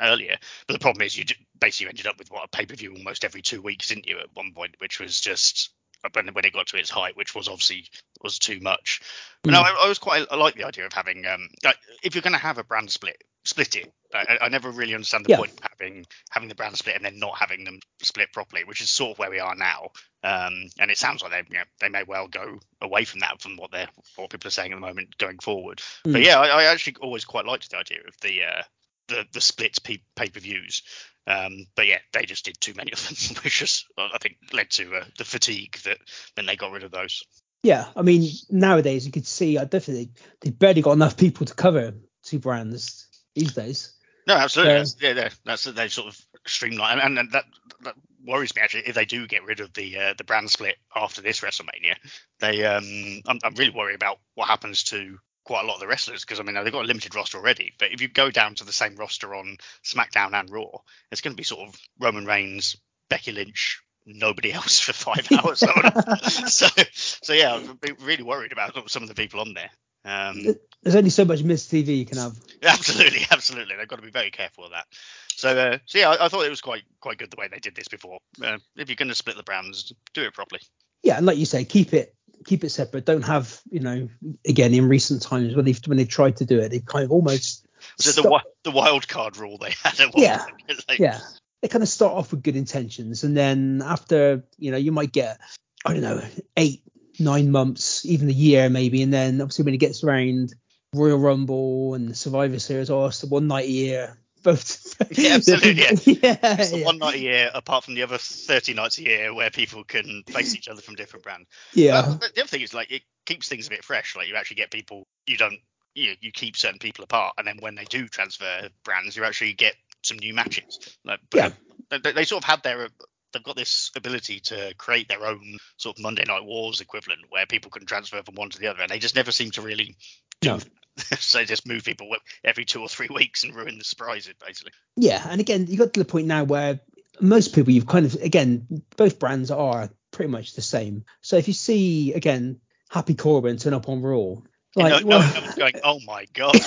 [0.00, 0.38] earlier.
[0.66, 1.26] But the problem is you
[1.60, 4.20] basically ended up with what a pay per view almost every two weeks, didn't you?
[4.20, 5.68] At one point, which was just
[6.12, 7.86] when, when it got to its height, which was obviously
[8.22, 9.00] was too much.
[9.42, 9.52] But mm.
[9.54, 12.22] no, I, I, was quite I like the idea of having um, like, if you're
[12.22, 13.92] going to have a brand split, split it.
[14.14, 15.36] I, I never really understand the yeah.
[15.38, 18.80] point of having having the brand split and then not having them split properly, which
[18.80, 19.90] is sort of where we are now.
[20.22, 23.40] Um, and it sounds like they you know, they may well go away from that
[23.40, 25.80] from what they're what people are saying at the moment going forward.
[26.06, 26.12] Mm.
[26.12, 28.62] But yeah, I, I, actually always quite liked the idea of the uh,
[29.08, 30.82] the the split pay per views.
[31.26, 34.70] Um, but yeah, they just did too many of them, which just I think led
[34.70, 35.98] to uh, the fatigue that
[36.36, 37.22] then they got rid of those.
[37.62, 41.54] Yeah, I mean nowadays you could see I definitely they barely got enough people to
[41.54, 43.94] cover two brands these days.
[44.26, 44.84] No, absolutely.
[44.84, 47.44] So, yeah, yeah, that's they sort of streamline, and, and that
[47.82, 48.86] that worries me actually.
[48.86, 51.96] If they do get rid of the uh, the brand split after this WrestleMania,
[52.40, 55.86] they um, I'm, I'm really worried about what happens to quite a lot of the
[55.86, 57.72] wrestlers because I mean they've got a limited roster already.
[57.78, 60.78] But if you go down to the same roster on SmackDown and Raw,
[61.10, 62.76] it's going to be sort of Roman Reigns,
[63.08, 65.60] Becky Lynch, nobody else for five hours.
[66.52, 69.70] so so yeah, I'm really worried about some of the people on there.
[70.04, 72.36] Um, There's only so much Miz TV you can have.
[72.62, 73.76] Absolutely, absolutely.
[73.76, 74.86] They've got to be very careful of that.
[75.28, 77.58] So, uh, so yeah, I, I, thought it was quite quite good the way they
[77.58, 78.18] did this before.
[78.42, 80.60] Uh, if you're going to split the brands, do it properly.
[81.02, 83.04] Yeah, and like you say, keep it keep it separate.
[83.04, 84.08] Don't have you know
[84.46, 87.10] again in recent times when they when they tried to do it, they kind of
[87.10, 87.66] almost.
[87.96, 89.98] Was it the the wild card rule they had?
[90.14, 90.44] yeah,
[90.88, 91.18] like, yeah.
[91.60, 95.12] They kind of start off with good intentions, and then after you know you might
[95.12, 95.40] get
[95.84, 96.22] I don't know
[96.56, 96.82] eight
[97.18, 100.54] nine months, even a year maybe, and then obviously when it gets around
[100.94, 104.18] Royal Rumble and Survivor Series, oh, it's one night a year.
[104.42, 104.96] Both.
[105.18, 105.72] Yeah, absolutely.
[105.74, 105.90] Yeah.
[106.42, 106.84] yeah, it's yeah.
[106.84, 110.22] one night a year, apart from the other 30 nights a year where people can
[110.28, 111.48] face each other from different brands.
[111.74, 112.16] Yeah.
[112.20, 114.16] But the other thing is like it keeps things a bit fresh.
[114.16, 115.58] Like you actually get people you don't
[115.94, 119.52] you you keep certain people apart, and then when they do transfer brands, you actually
[119.52, 120.78] get some new matches.
[121.04, 121.50] Like, yeah.
[121.90, 122.88] They, they, sort of had their
[123.32, 127.46] they've got this ability to create their own sort of Monday Night Wars equivalent where
[127.46, 129.96] people can transfer from one to the other, and they just never seem to really
[130.42, 130.50] do.
[130.50, 130.58] No.
[131.18, 132.08] so they just move people
[132.44, 134.72] every two or three weeks and ruin the surprises, basically.
[134.96, 136.80] Yeah, and again, you got to the point now where
[137.20, 141.04] most people you've kind of again both brands are pretty much the same.
[141.20, 144.42] So if you see again Happy Corbin turn up on Raw,
[144.76, 146.56] like, no, well, no one's going, oh my god.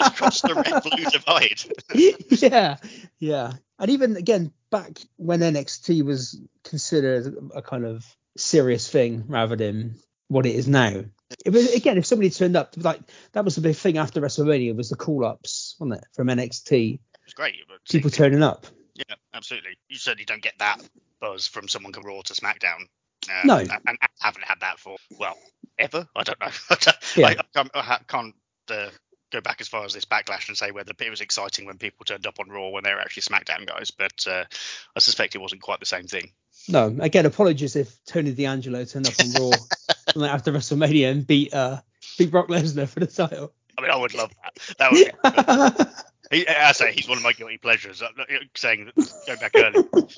[0.00, 1.62] across the red blue divide.
[2.42, 2.76] yeah,
[3.18, 8.04] yeah, and even again back when NXT was considered a kind of
[8.36, 9.96] serious thing rather than
[10.28, 11.04] what it is now.
[11.44, 13.00] It was, again, if somebody turned up, like
[13.32, 16.94] that was the big thing after WrestleMania was the call ups, wasn't it, from NXT?
[16.94, 17.54] It was great.
[17.88, 18.66] People turning up.
[18.94, 19.78] Yeah, absolutely.
[19.88, 20.78] You certainly don't get that
[21.20, 22.86] buzz from someone from Raw to SmackDown.
[23.30, 25.36] Uh, no, and, and, haven't had that for well
[25.78, 26.08] ever.
[26.16, 26.48] I don't know.
[27.16, 27.28] yeah.
[27.28, 28.34] I, I, can't, I can't
[28.70, 28.90] uh,
[29.30, 32.04] go back as far as this backlash and say whether it was exciting when people
[32.04, 34.44] turned up on Raw when they were actually SmackDown guys, but uh,
[34.96, 36.32] I suspect it wasn't quite the same thing.
[36.68, 39.56] No, again, apologies if Tony D'Angelo turned up on Raw
[40.16, 41.80] after WrestleMania and beat uh,
[42.18, 43.52] beat Brock Lesnar for the title.
[43.78, 44.76] I mean, I would love that.
[44.78, 45.90] That would.
[46.30, 48.02] Be, he, I say he's one of my guilty pleasures.
[48.02, 48.14] I'm
[48.54, 50.08] saying that going back early,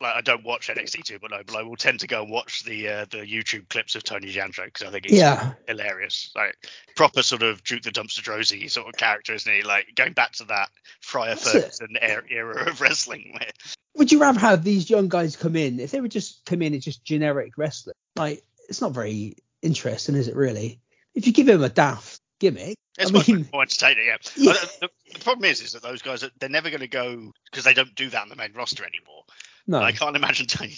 [0.00, 2.30] like I don't watch NXT too, but no, but I will tend to go and
[2.30, 5.52] watch the uh, the YouTube clips of Tony D'Angelo because I think it's yeah.
[5.66, 6.32] hilarious.
[6.36, 6.56] Like
[6.96, 9.62] proper sort of Duke the Dumpster Droese sort of character, isn't he?
[9.62, 13.32] Like going back to that Friar Ferguson era of wrestling.
[13.32, 13.50] Where...
[13.96, 16.74] Would you rather have these young guys come in if they would just come in
[16.74, 17.96] as just generic wrestling?
[18.14, 20.80] Like it's not very interesting, is it really?
[21.14, 22.76] If you give him a daft gimmick.
[22.98, 24.16] It's I mean, more entertaining, yeah.
[24.36, 24.50] yeah.
[24.52, 27.64] Uh, the, the, problem is, is that those guys they're never going to go because
[27.64, 29.22] they don't do that on the main roster anymore.
[29.66, 30.74] No, I can't imagine Tony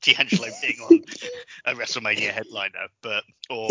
[0.00, 1.04] D'Angelo being on
[1.66, 3.68] a WrestleMania headliner, but or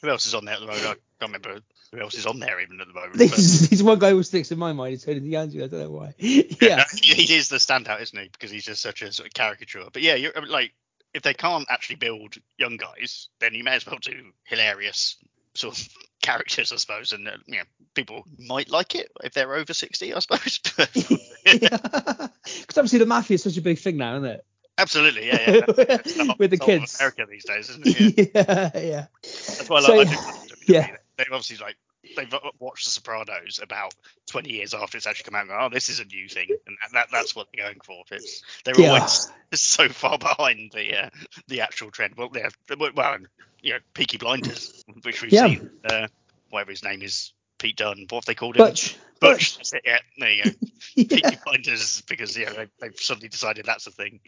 [0.00, 0.84] who else is on there at the moment?
[0.84, 1.60] I can't remember
[1.92, 3.20] who else is on there even at the moment.
[3.20, 4.94] He's one guy who sticks in my mind.
[4.94, 5.64] It's Tony D'Angelo.
[5.64, 6.14] I don't know why.
[6.18, 8.28] yeah, he is the standout, isn't he?
[8.28, 9.84] Because he's just such a sort of caricature.
[9.92, 10.72] But yeah, you're like
[11.16, 15.16] if they can't actually build young guys, then you may as well do hilarious
[15.54, 15.88] sort of
[16.22, 20.14] characters, I suppose, and uh, you know, people might like it if they're over sixty,
[20.14, 20.60] I suppose.
[22.46, 24.44] Because obviously the mafia is such a big thing now, isn't it?
[24.78, 25.60] Absolutely, yeah, yeah.
[25.66, 28.30] the With the kids, America these days, isn't it?
[28.34, 28.80] Yeah, yeah.
[28.80, 29.06] yeah.
[29.22, 30.32] That's why I, so, like, I
[30.68, 30.96] yeah.
[31.16, 31.76] They've obviously like
[32.16, 33.94] they've watched The Sopranos about
[34.28, 35.42] 20 years after it's actually come out.
[35.42, 38.04] And go, oh, this is a new thing, and that, that's what they're going for.
[38.10, 38.88] It's they're yeah.
[38.88, 41.10] always so far behind the uh,
[41.48, 42.14] the actual trend.
[42.16, 42.48] Well, yeah,
[42.94, 43.16] well,
[43.62, 45.46] you know, Peaky Blinders, which we've yeah.
[45.46, 45.70] seen.
[45.88, 46.08] Uh,
[46.50, 48.06] whatever his name is, Pete Dunne.
[48.08, 48.64] What have they called him?
[48.64, 48.96] Butch.
[49.20, 49.58] Butch.
[49.58, 49.72] Butch.
[49.84, 50.50] Yeah, there you go.
[50.94, 51.04] yeah.
[51.08, 54.20] Peaky Blinders, because yeah, they, they've suddenly decided that's a thing.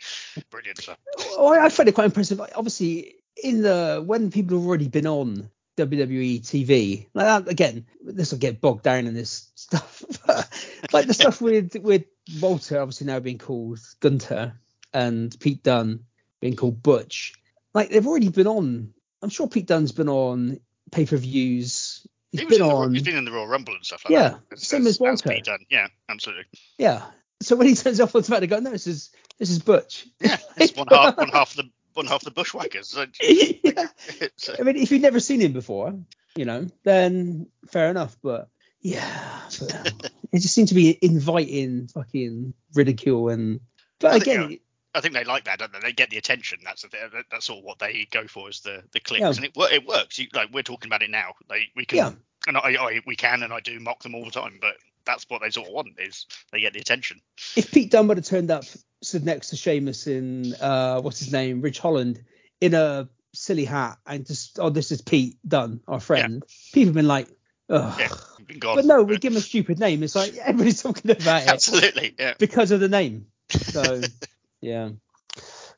[0.51, 0.99] Brilliant stuff.
[1.37, 2.41] Well, I find it quite impressive.
[2.41, 5.51] Obviously, in the when people have already been on
[5.87, 7.07] WWE TV.
[7.15, 10.03] Like that, again, this will get bogged down in this stuff.
[10.93, 12.05] like the stuff with with
[12.41, 14.53] Walter obviously now being called Gunther
[14.93, 16.01] and Pete Dunne
[16.41, 17.35] being called Butch.
[17.75, 18.93] like they've already been on.
[19.23, 20.61] I'm sure Pete Dunne's been on
[20.93, 22.07] pay per views.
[22.31, 22.95] He's He been in the, on.
[22.95, 24.41] he's been in the Royal Rumble and stuff like Yeah, that.
[24.53, 25.31] It's- same as Walter.
[25.31, 25.65] Pete Dunne.
[25.71, 26.45] Yeah, absolutely.
[26.77, 27.03] Yeah.
[27.41, 30.07] So when he turns off on back, they go, no, this is this is Butch.
[30.21, 32.97] Yeah, it's one half one half the one half the bushwhackers.
[33.21, 33.85] Yeah.
[33.85, 35.95] uh, I mean, if you've never seen him before,
[36.37, 38.17] you know, then fair enough.
[38.23, 38.49] But
[38.81, 39.99] yeah, but, um,
[40.33, 43.61] it just seemed to be inviting fucking ridicule and.
[44.01, 44.59] But I think, again,
[44.95, 45.81] I think they like that, don't they?
[45.81, 46.61] They get the attention.
[46.65, 46.89] That's the,
[47.31, 49.29] that's sort of what they go for is the the clicks, Yeah.
[49.29, 50.19] and it it works.
[50.19, 51.33] You, like we're talking about it now.
[51.51, 52.13] Like we can, Yeah.
[52.47, 54.59] and I, I we can, and I do mock them all the time.
[54.61, 54.77] But
[55.09, 57.21] that's what they sort of want is they get the attention.
[57.57, 58.65] if Pete Dunne would have turned up,
[59.03, 62.23] stood next to Sheamus in uh, what's his name, Ridge Holland,
[62.61, 66.95] in a silly hat, and just oh, this is Pete Dunne, our friend, people have
[66.95, 67.29] been like,
[67.71, 67.97] ugh.
[67.99, 68.09] Yeah,
[68.47, 68.77] been gone.
[68.77, 70.03] But no, we give him a stupid name.
[70.03, 72.15] It's like everybody's talking about it absolutely.
[72.19, 73.27] Yeah, because of the name.
[73.51, 74.03] So
[74.61, 74.91] yeah,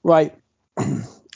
[0.03, 0.35] right.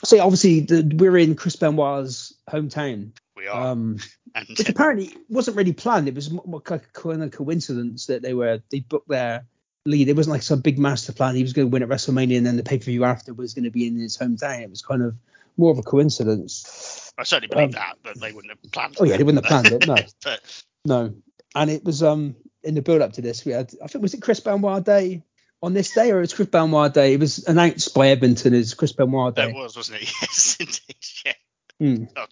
[0.03, 3.69] So obviously the, we're in Chris Benoit's hometown, we are.
[3.71, 3.97] um,
[4.35, 6.07] and which apparently wasn't really planned.
[6.07, 9.45] It was more like a kind of coincidence that they were they booked their
[9.85, 10.09] lead.
[10.09, 11.35] It wasn't like some big master plan.
[11.35, 13.53] He was going to win at WrestleMania, and then the pay per view after was
[13.53, 14.61] going to be in his hometown.
[14.61, 15.15] It was kind of
[15.57, 17.11] more of a coincidence.
[17.17, 18.97] I certainly believe um, that, but they wouldn't have planned.
[18.99, 19.87] Oh yeah, they wouldn't have planned it.
[19.87, 21.15] No, but no.
[21.55, 24.13] And it was um in the build up to this, we had I think was
[24.13, 25.23] it Chris Benoit Day
[25.63, 27.13] on this day or it was Chris Benoit Day?
[27.13, 29.53] It was announced by Edmonton as Chris Benoit that Day.
[29.53, 30.11] was, wasn't it?
[30.21, 31.37] Yes, indeed.
[31.79, 32.05] Yeah.
[32.13, 32.29] God.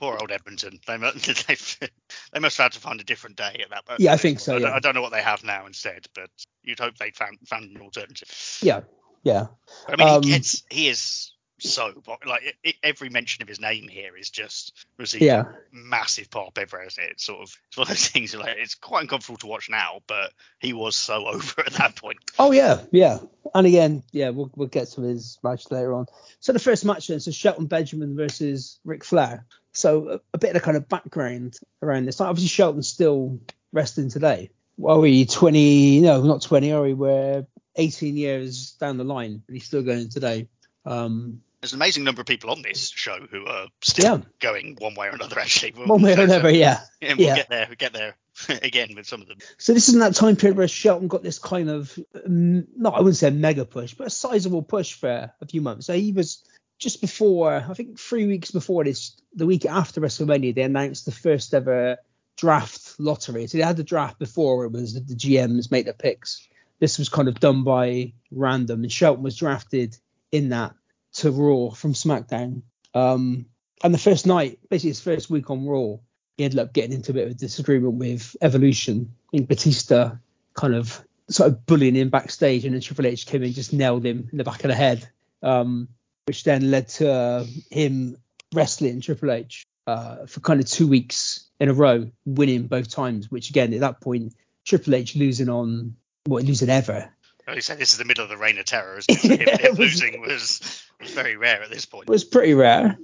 [0.00, 0.80] Poor old Edmonton.
[0.86, 1.46] They must,
[2.32, 3.84] they must have had to find a different day at that.
[3.86, 4.00] point.
[4.00, 6.30] Yeah, I think so, I, don't- I don't know what they have now instead, but
[6.62, 8.28] you'd hope they'd found found an alternative.
[8.62, 8.80] Yeah,
[9.22, 9.46] yeah.
[9.88, 11.32] I mean, Um, he gets he is
[11.62, 15.44] so pop- like every mention of his name here is just receiving Yeah.
[15.70, 16.88] massive pop everywhere.
[16.98, 20.00] It's sort of it's one of those things like it's quite uncomfortable to watch now,
[20.06, 22.16] but he was so over at that point.
[22.38, 23.18] Oh yeah, yeah.
[23.54, 26.06] And again, yeah, we'll we'll get to his match later on.
[26.38, 29.44] So the first match then, so Shelton Benjamin versus Ric Flair.
[29.72, 32.20] So a, a bit of kind of background around this.
[32.20, 33.40] Obviously Shelton's still
[33.72, 34.50] wrestling today.
[34.84, 36.00] Are we 20?
[36.00, 36.72] No, not 20.
[36.72, 36.94] Are we?
[36.94, 40.48] We're 18 years down the line, and he's still going today.
[40.86, 44.24] Um, There's an amazing number of people on this show who are still Yeah.
[44.40, 45.38] going one way or another.
[45.38, 46.80] Actually, We'll- one way or so- so- another, yeah.
[47.02, 47.36] Yeah, we'll Yeah.
[47.36, 47.66] get there.
[47.68, 48.16] We'll get there
[48.62, 49.36] again with some of them.
[49.58, 52.94] So this is in that time period where Shelton got this kind of, um, not
[52.94, 55.86] I wouldn't say a mega push, but a sizable push for a few months.
[55.86, 56.42] So he was
[56.80, 61.12] just before, I think three weeks before this, the week after WrestleMania, they announced the
[61.12, 61.98] first ever
[62.36, 63.46] draft lottery.
[63.46, 66.48] So they had the draft before it was the GMs make their picks.
[66.78, 69.96] This was kind of done by random, and Shelton was drafted
[70.32, 70.74] in that
[71.14, 72.62] to Raw from SmackDown.
[72.94, 73.44] Um,
[73.84, 75.98] and the first night, basically his first week on Raw,
[76.38, 79.14] he ended up getting into a bit of a disagreement with Evolution.
[79.28, 80.12] I think Batista
[80.54, 83.74] kind of sort of bullying him backstage, and then Triple H came in and just
[83.74, 85.06] nailed him in the back of the head,
[85.42, 85.88] um,
[86.26, 88.16] which then led to uh, him
[88.54, 93.30] wrestling Triple H uh, for kind of two weeks in a row, winning both times.
[93.30, 97.10] Which again, at that point, Triple H losing on what losing ever
[97.54, 99.48] you said, this is the middle of the reign of terror, isn't it?
[99.48, 102.08] Him, him losing was was very rare at this point.
[102.08, 102.98] It was pretty rare.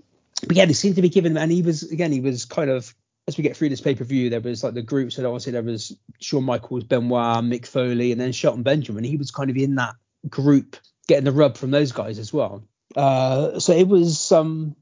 [0.47, 2.71] But yeah, they seemed to be giving him, and he was again, he was kind
[2.71, 2.95] of
[3.29, 5.53] as we get through this pay per view, there was like the groups, and obviously
[5.53, 9.05] there was Shawn Michaels, Benoit, Mick Foley, and then Shelton Benjamin.
[9.05, 9.95] He was kind of in that
[10.29, 10.77] group,
[11.09, 12.63] getting the rub from those guys as well.
[12.97, 14.75] Uh, so it was, um,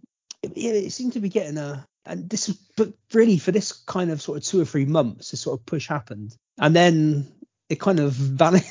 [0.43, 4.11] it, it seemed to be getting a, and this, was- but really for this kind
[4.11, 7.27] of sort of two or three months, this sort of push happened, and then
[7.69, 8.69] it kind of vanished.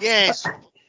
[0.00, 0.46] Yes.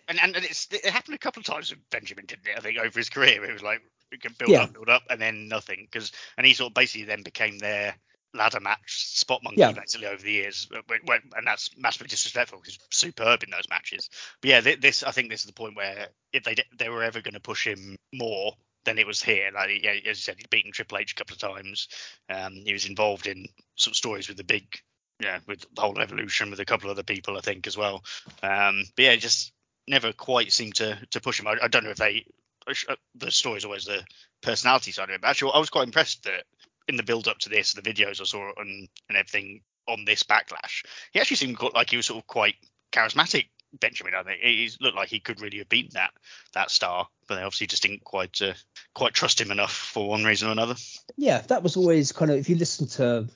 [0.07, 2.55] And, and it's it happened a couple of times with Benjamin, didn't it?
[2.57, 4.61] I think over his career, it was like it could build Yeah.
[4.63, 5.87] up, build up, and then nothing.
[5.91, 7.95] Because and he sort of basically then became their
[8.35, 9.71] ladder match spot monkey Yeah.
[9.71, 12.61] basically over the years, But- but- when- and that's massively disrespectful.
[12.65, 14.09] He's superb in those matches.
[14.41, 17.21] But yeah, this I think this is the point where if they they were ever
[17.21, 19.51] going to push him more, then it was here.
[19.53, 21.87] Like yeah, as you said, he'd beaten Triple H a couple of times.
[22.29, 24.65] Um, he was involved in some stories with the big.
[25.21, 28.03] Yeah, with the whole evolution with a couple of other people, I think as well.
[28.43, 29.53] Um, but yeah, just
[29.87, 31.47] never quite seemed to to push him.
[31.47, 32.25] I, I don't know if they
[32.89, 34.03] uh, the story's always the
[34.41, 35.21] personality side of it.
[35.21, 36.43] But actually, I was quite impressed that
[36.87, 40.23] in the build up to this, the videos I saw and and everything on this
[40.23, 42.55] backlash, he actually seemed like he was sort of quite
[42.91, 43.45] charismatic.
[43.77, 46.11] Benjamin, I think he looked like he could really have beaten that
[46.53, 48.53] that star, but they obviously just didn't quite uh,
[48.93, 50.75] quite trust him enough for one reason or another.
[51.17, 53.27] yeah, that was always kind of if you listen to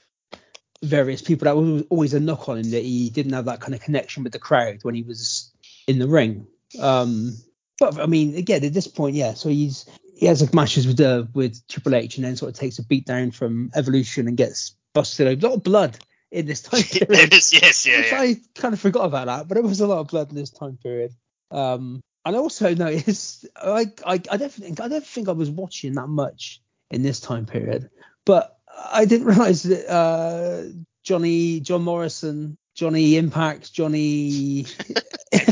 [0.82, 3.76] various people, that was always a knock on him that he didn't have that kind
[3.76, 5.52] of connection with the crowd when he was
[5.88, 6.48] in the ring.
[6.80, 7.36] Um,
[7.80, 9.86] but I mean, again, at this point, yeah, so he's
[10.20, 12.84] he has like matches with uh, with Triple H and then sort of takes a
[12.84, 15.28] beat down from Evolution and gets busted.
[15.28, 15.98] A lot of blood
[16.30, 17.32] in this time period.
[17.32, 18.20] yes, yes, yeah, yeah.
[18.20, 20.50] I kind of forgot about that, but it was a lot of blood in this
[20.50, 21.14] time period.
[21.52, 25.94] Um, and also noticed I, I I don't think I don't think I was watching
[25.94, 26.62] that much
[26.92, 27.90] in this time period,
[28.26, 28.58] but
[28.92, 30.64] I didn't realize that uh,
[31.02, 34.66] Johnny John Morrison, Johnny Impact, Johnny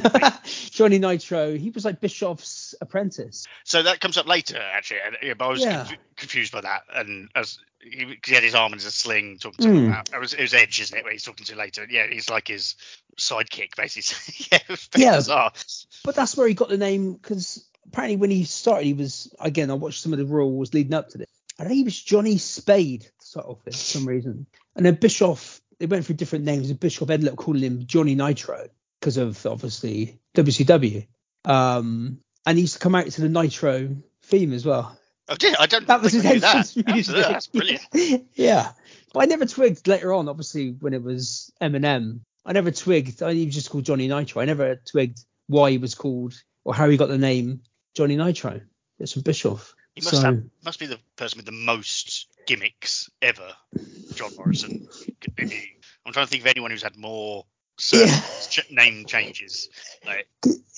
[0.71, 3.45] Johnny Nitro, he was like Bischoff's apprentice.
[3.63, 4.99] So that comes up later, actually.
[5.37, 5.77] But I was Yeah.
[5.83, 6.83] confu- confused by that.
[6.93, 9.77] And as he, he had his arm in a sling talking to Mm.
[9.77, 10.09] him about.
[10.13, 11.03] It was, it was Edge, isn't it?
[11.03, 11.87] Where he's talking to later.
[11.89, 12.75] Yeah, he's like his
[13.17, 14.47] sidekick, basically.
[14.51, 15.15] yeah, it was very Yeah.
[15.17, 15.51] bizarre.
[16.03, 19.71] But that's where he got the name because apparently when he started, he was again.
[19.71, 21.27] I watched some of the rules leading up to this.
[21.59, 24.45] I think he was Johnny Spade to start off with for some reason,
[24.75, 25.61] and then Bischoff.
[25.79, 28.67] They went through different names, and Bischoff ended up calling him Johnny Nitro
[28.99, 31.07] because of obviously WCW.
[31.45, 34.97] Um, and he used to come out to the Nitro theme as well.
[35.29, 36.55] Oh, did I don't That was his knew that.
[36.55, 36.85] music.
[36.85, 37.85] That's, that's brilliant.
[38.35, 38.71] yeah,
[39.13, 40.29] but I never twigged later on.
[40.29, 43.21] Obviously, when it was MNM, I never twigged.
[43.21, 44.41] I, he was just called Johnny Nitro.
[44.41, 46.33] I never twigged why he was called
[46.63, 47.61] or how he got the name
[47.93, 48.61] Johnny Nitro.
[48.99, 49.75] It's from Bischoff.
[49.95, 53.51] He must So- have must be the person with the most gimmicks ever,
[54.15, 54.87] John Morrison.
[55.39, 57.45] I'm trying to think of anyone who's had more
[57.93, 58.19] Yeah.
[58.49, 59.69] ch- name changes.
[60.05, 60.27] Like,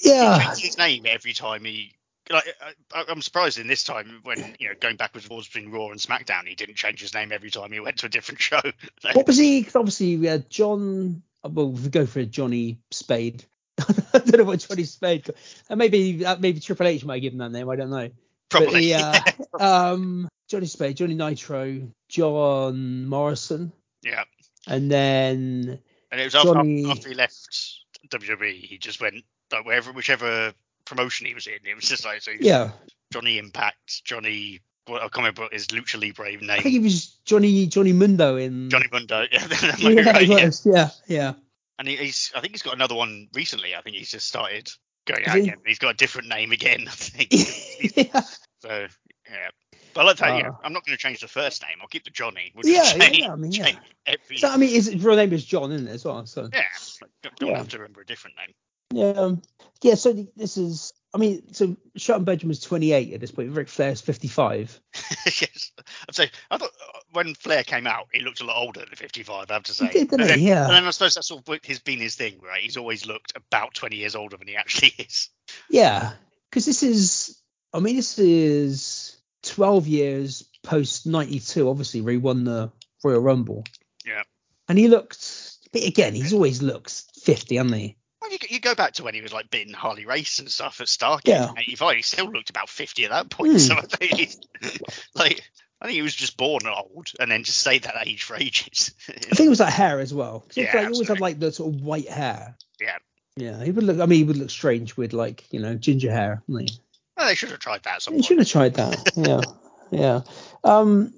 [0.04, 1.94] Yeah, he changes his name every time he.
[2.32, 2.46] Like,
[2.94, 5.90] I, I'm surprised in this time when you know going backwards and forwards between Raw
[5.90, 8.62] and SmackDown, he didn't change his name every time he went to a different show.
[9.04, 9.64] Like, what was he?
[9.64, 11.24] 'cause obviously, we had John.
[11.44, 13.46] Well, we go for Johnny Spade.
[13.80, 15.24] I don't know what Johnny Spade.
[15.24, 15.36] Got.
[15.70, 17.70] Uh, maybe uh, maybe Triple H might give him that name.
[17.70, 18.10] I don't know.
[18.50, 18.94] Probably.
[18.94, 19.20] uh,
[19.60, 23.72] um, Johnny Spade, Johnny Nitro, John Morrison,
[24.04, 24.24] yeah.
[24.68, 25.80] and then
[26.12, 27.80] And it was after, Johnny- after he left
[28.10, 30.54] WWE, he just went like wherever, whichever
[30.86, 31.60] promotion he was in.
[31.64, 32.32] It was just like so.
[32.40, 32.72] yeah,
[33.12, 34.60] Johnny Impact, Johnny.
[34.88, 36.50] Well, I can't remember what his Lucha Libre name.
[36.50, 38.70] I think he was Johnny Johnny Mundo in.
[38.70, 39.26] Johnny Mundo.
[39.32, 40.50] Yeah, that might be yeah, right, yeah.
[40.66, 41.34] yeah, yeah.
[41.78, 42.32] And he, he's.
[42.36, 43.76] I think he's got another one recently.
[43.76, 44.72] I think he's just started
[45.06, 45.44] going out he?
[45.44, 45.58] again.
[45.66, 46.86] He's got a different name again.
[46.88, 47.98] I think.
[48.14, 48.22] yeah,
[48.62, 48.88] so
[49.30, 49.50] yeah.
[49.94, 50.38] But I like that.
[50.38, 51.78] you know, Uh, I'm not going to change the first name.
[51.82, 52.52] I'll keep the Johnny.
[52.56, 53.72] We'll Yeah, change, yeah, I mean, yeah.
[54.06, 54.38] every.
[54.38, 56.26] so I mean, his real name is John, isn't it as well?
[56.26, 56.64] So yeah.
[57.24, 57.58] Don't, don't Yeah.
[57.58, 58.54] have to remember a different name.
[58.94, 59.42] yeah, um,
[59.82, 59.96] yeah.
[59.96, 63.52] So the- this is, I mean, so Shelton Benjamin's 28 at this point.
[63.52, 64.80] Ric Flair's 55.
[65.26, 65.72] yes.
[66.08, 68.96] I'd say I thought uh, when Flair came out, he looked a lot older than
[68.96, 69.50] 55.
[69.50, 69.88] I have to say.
[69.90, 70.28] did, didn't and, he?
[70.28, 70.66] then, Yeah.
[70.66, 72.62] and then I suppose that's sort of his been his thing, right?
[72.62, 75.30] He's always looked about 20 years older than he actually is.
[75.70, 76.12] Yeah,
[76.50, 77.40] because this is,
[77.74, 79.19] I mean, this is
[79.50, 82.72] 12 years post 92, obviously, where he won the
[83.04, 83.64] Royal Rumble.
[84.06, 84.24] Yeah.
[84.68, 87.98] And he looked, but again, he's always looks 50, hasn't he?
[88.22, 90.82] Well, you, you go back to when he was like beating Harley Race and stuff
[90.82, 91.52] at Starrcade Yeah.
[91.58, 91.96] 85.
[91.96, 93.54] He still looked about 50 at that point.
[93.54, 93.58] Hmm.
[93.60, 94.40] So I think, he's,
[95.16, 95.42] like,
[95.82, 98.92] I think he was just born old and then just stayed that age for ages.
[99.08, 100.46] I think it was that hair as well.
[100.54, 102.58] Yeah, like, he always had like the sort of white hair.
[102.80, 102.98] Yeah.
[103.38, 104.00] Yeah, he would look.
[104.02, 106.44] I mean, he would look strange with like you know ginger hair.
[106.48, 106.78] wouldn't he?
[107.20, 109.12] Well, they should have tried that at some should have tried that.
[109.16, 109.42] Yeah,
[109.92, 110.22] yeah.
[110.64, 111.14] Um.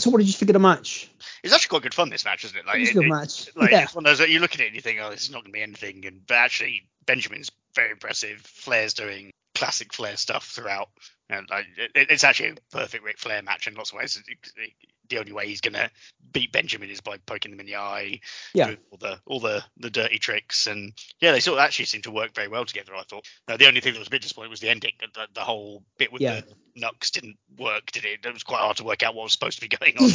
[0.00, 1.08] So what did you think of the match?
[1.44, 2.66] It's actually quite good fun, this match, isn't it?
[2.66, 3.48] Like, It a good it- match.
[3.54, 3.82] like yeah.
[3.84, 5.42] it's one of those you look at it and you think, oh, this is not
[5.44, 6.04] going to be anything.
[6.06, 8.40] And but actually, Benjamin's very impressive.
[8.40, 10.88] Flair's doing classic Flair stuff throughout,
[11.30, 14.20] and like, it, it's actually a perfect Ric Flair match in lots of ways.
[14.26, 14.72] It-
[15.08, 15.90] the only way he's going to
[16.32, 18.20] beat Benjamin is by poking him in the eye,
[18.54, 18.66] Yeah.
[18.66, 22.02] doing all the all the the dirty tricks, and yeah, they sort of actually seem
[22.02, 22.94] to work very well together.
[22.94, 23.26] I thought.
[23.48, 24.92] Now, the only thing that was a bit disappointing was the ending.
[25.14, 26.40] The, the whole bit with Yeah.
[26.40, 28.24] the Nux didn't work, did it?
[28.24, 30.10] It was quite hard to work out what was supposed to be going on.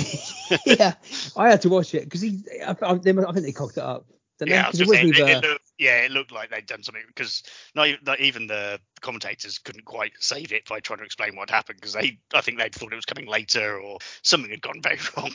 [0.65, 0.93] yeah,
[1.37, 2.43] I had to watch it because he.
[2.65, 4.05] I, I, they- I think they cocked it up.
[4.39, 4.47] They?
[4.51, 7.03] Yeah, I was 'Cause gonna it it, looked, yeah, it looked like they'd done something
[7.07, 7.43] because
[7.75, 11.49] not even, not even the commentators couldn't quite save it by trying to explain what
[11.49, 14.81] happened because they, I think they'd thought it was coming later or something had gone
[14.81, 15.33] very wrong.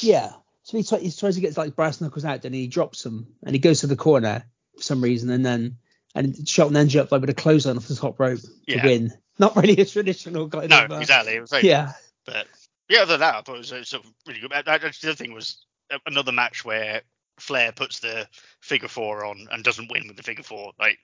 [0.00, 0.32] Yeah.
[0.62, 3.26] So he, try, he tries to get like brass knuckles out, then he drops them,
[3.44, 4.44] and he goes to the corner
[4.76, 5.76] for some reason, and then
[6.14, 8.84] and Shelton ends up like with a clothesline off the top rope to Yeah.
[8.84, 9.12] win.
[9.38, 10.92] Not really a traditional kind No, of.
[10.92, 11.40] uh, exactly.
[11.40, 11.92] Like, Yeah.
[12.24, 12.46] But
[12.88, 14.52] yeah, other than that, I thought it was, sort of really good.
[14.52, 17.02] The other thing was uh, another match where
[17.38, 18.28] Flair puts the
[18.60, 20.72] figure four on and doesn't win with the figure four.
[20.78, 20.98] Like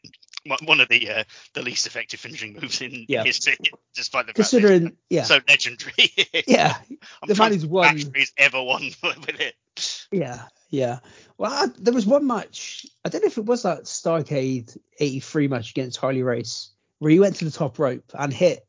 [0.66, 1.24] one- of the uh,
[1.54, 3.24] the least effective finishing moves in Yeah.
[3.24, 3.58] history,
[3.94, 6.12] despite the fact that Considering, it's yeah, so legendary.
[6.46, 6.76] yeah,
[7.22, 10.06] I'm the man who's won- who's ever won with it.
[10.10, 11.00] yeah, yeah.
[11.36, 12.86] Well, I, there was one match.
[13.04, 16.70] I don't know if it was that Starrcade '83 match against Harley Race,
[17.00, 18.66] where he went to the top rope and hit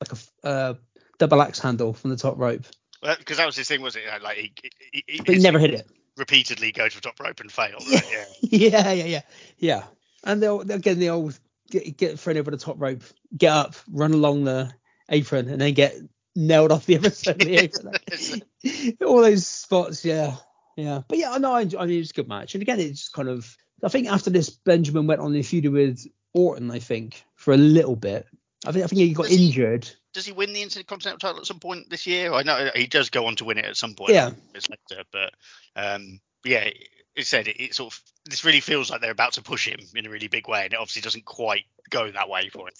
[0.00, 0.74] like a uh,
[1.18, 2.64] double axe handle from the top rope,
[3.02, 4.02] Because that was his thing, was it?
[4.22, 4.52] Like he,
[4.92, 5.86] he, he, he never hit it.
[6.16, 7.78] Repeatedly go to the top rope and fail.
[7.92, 8.02] Right?
[8.40, 8.68] Yeah.
[8.68, 9.20] yeah, yeah, yeah,
[9.58, 9.82] yeah.
[10.24, 11.38] And they'll again the old
[11.70, 13.02] get get thrown over the top rope,
[13.36, 14.72] get up, run along the
[15.08, 15.94] apron, and then get
[16.34, 17.56] nailed off the other side of the
[18.76, 18.96] apron.
[19.06, 20.36] All those spots, yeah,
[20.76, 21.02] yeah.
[21.06, 22.54] But yeah, no, I, enjoy, I mean it's a good match.
[22.54, 25.66] And again, it's just kind of I think after this, Benjamin went on the feud
[25.66, 28.26] with Orton, I think, for a little bit.
[28.66, 29.90] I think I think he got injured.
[30.14, 32.32] Does he win the Intercontinental title at some point this year?
[32.32, 34.12] I know he does go on to win it at some point.
[34.12, 34.30] Yeah.
[34.54, 35.34] It's later, but
[35.76, 36.70] um, yeah,
[37.16, 39.78] it said it, it sort of this really feels like they're about to push him
[39.94, 42.74] in a really big way, and it obviously doesn't quite go that way for him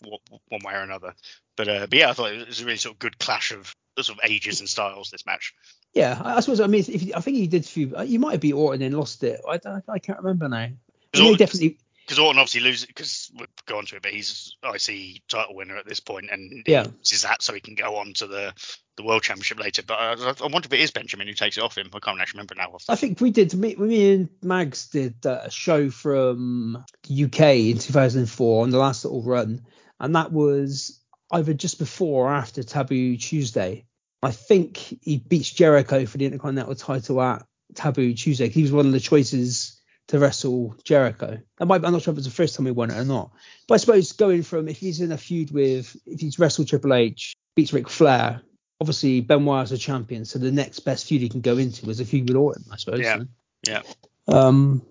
[0.48, 1.14] one- way or another.
[1.56, 3.74] But uh, but yeah, I thought it was a really sort of good clash of
[4.00, 5.54] sort of ages and styles this match.
[5.92, 6.60] Yeah, I, I suppose.
[6.60, 7.64] I mean, if you, I think he did.
[7.64, 9.40] Few, you might have beat Orton and lost it.
[9.48, 10.68] I, don't- I can't remember now.
[11.12, 11.78] He Orton- definitely.
[12.04, 15.76] Because Orton obviously loses because we'll go on to it, but he's IC title winner
[15.76, 16.86] at this point, and Yeah.
[17.00, 18.52] uses that so he can go on to the
[18.96, 19.82] the World Championship later.
[19.82, 21.90] But I, I wonder if it is Benjamin who takes it off him.
[21.92, 22.76] I can't actually remember now.
[22.88, 23.52] I think we did.
[23.54, 27.40] Me, me and Mags did uh, a show from the UK
[27.70, 29.62] in 2004 on the last little run,
[29.98, 31.00] and that was
[31.32, 33.86] either just before or after Taboo Tuesday.
[34.22, 37.44] I think he beats Jericho for the Intercontinental title at
[37.74, 38.48] Taboo Tuesday.
[38.48, 39.73] He was one of the choices
[40.14, 41.40] to wrestle Jericho.
[41.58, 43.32] That might, I'm not sure if it's the first time he won it or not.
[43.66, 46.94] But I suppose going from if he's in a feud with if he's wrestled Triple
[46.94, 48.40] H, beats Ric Flair,
[48.80, 51.98] obviously Benoit is a champion, so the next best feud he can go into is
[51.98, 53.00] a feud with Orton, I suppose.
[53.00, 53.22] Yeah.
[53.66, 53.82] Yeah.
[54.28, 54.82] Um.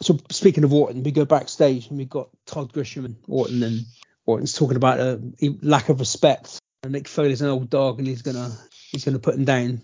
[0.00, 3.84] So speaking of Orton, we go backstage and we've got Todd Grisham and Orton, and
[4.26, 5.20] Orton's talking about a
[5.62, 6.58] lack of respect.
[6.82, 8.50] And Mick Foley's an old dog, and he's gonna
[8.90, 9.82] he's gonna put him down.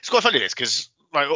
[0.00, 1.28] It's quite funny this because like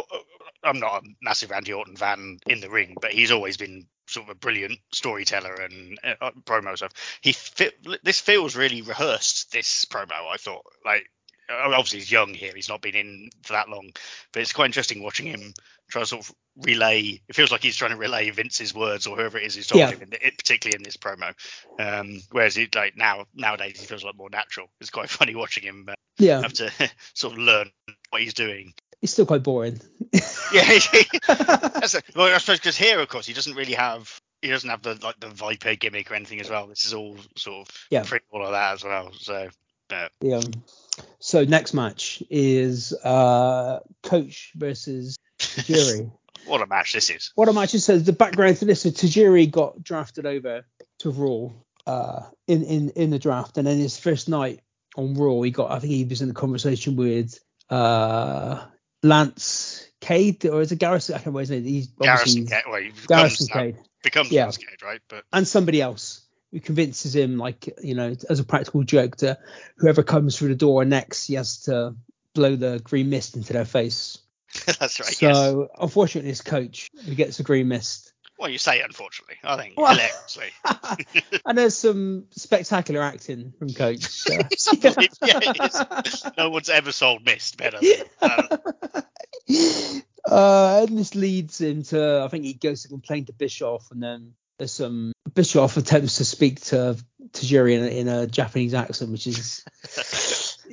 [0.65, 4.25] I'm not a massive Randy Orton fan in the ring, but he's always been sort
[4.25, 6.93] of a brilliant storyteller and uh, promo stuff.
[7.21, 9.51] He fit, this feels really rehearsed.
[9.51, 11.09] This promo, I thought, like
[11.49, 13.91] uh, obviously he's young here, he's not been in for that long,
[14.31, 15.53] but it's quite interesting watching him
[15.89, 17.21] try to sort of relay.
[17.27, 19.81] It feels like he's trying to relay Vince's words or whoever it is who's talking
[19.81, 19.95] Yeah.
[20.05, 21.33] him, it, particularly in this promo.
[21.77, 24.67] Um, whereas it like now nowadays he feels like more natural.
[24.81, 26.71] It's quite funny watching him uh, Yeah, have to
[27.13, 27.71] sort of learn
[28.09, 28.73] what he's doing.
[29.01, 29.79] He's still quite boring.
[30.53, 30.63] Yeah,
[31.27, 34.69] that's a, well, I suppose because here, of course, he doesn't really have he doesn't
[34.69, 36.67] have the like the Viper gimmick or anything as well.
[36.67, 38.03] This is all sort of Yeah.
[38.03, 39.11] free all of that as well.
[39.19, 39.49] So,
[39.89, 40.41] but yeah.
[41.19, 46.11] So next match is uh Coach versus Tajiri.
[46.45, 47.31] what a match this is.
[47.35, 47.73] what a match!
[47.73, 50.63] It says the background to this: so Tajiri got drafted over
[50.99, 51.49] to Raw
[51.91, 54.61] uh, in in in the draft, and then his first night
[54.95, 57.37] on Raw, he got I think he was in a conversation with
[57.69, 58.63] uh,
[59.05, 61.15] Lance Cade or is it Garrison?
[61.15, 61.63] I can't remember his name.
[61.63, 64.43] He's Garrison, Cade, well, he becomes, Garrison Cade, becomes Yeah.
[64.43, 65.01] Lance Cade, right?
[65.07, 69.37] But and somebody else who convinces him, like you know, as a practical joke, to
[69.77, 71.95] whoever comes through the door next, he has to
[72.33, 74.17] blow the green mist into their face.
[74.65, 75.21] that's right.
[75.21, 75.35] yes.
[75.35, 78.13] so unfortunately, his coach who gets the green mist.
[78.37, 79.37] Well, you say unfortunately.
[79.43, 79.97] I think Well-
[81.45, 84.03] and there's some spectacular acting from Coach.
[84.05, 84.33] So.
[84.71, 85.07] Unbelievable.
[85.27, 86.01] Yeah,
[86.37, 87.79] no one's ever sold Mist better.
[87.79, 88.61] Than,
[90.29, 94.33] uh, and this leads into, I think he goes to complain to Bischoff, and then
[94.57, 96.97] there's some Bischoff attempts to speak to
[97.31, 99.63] Tajiri in, a- in a Japanese accent, which is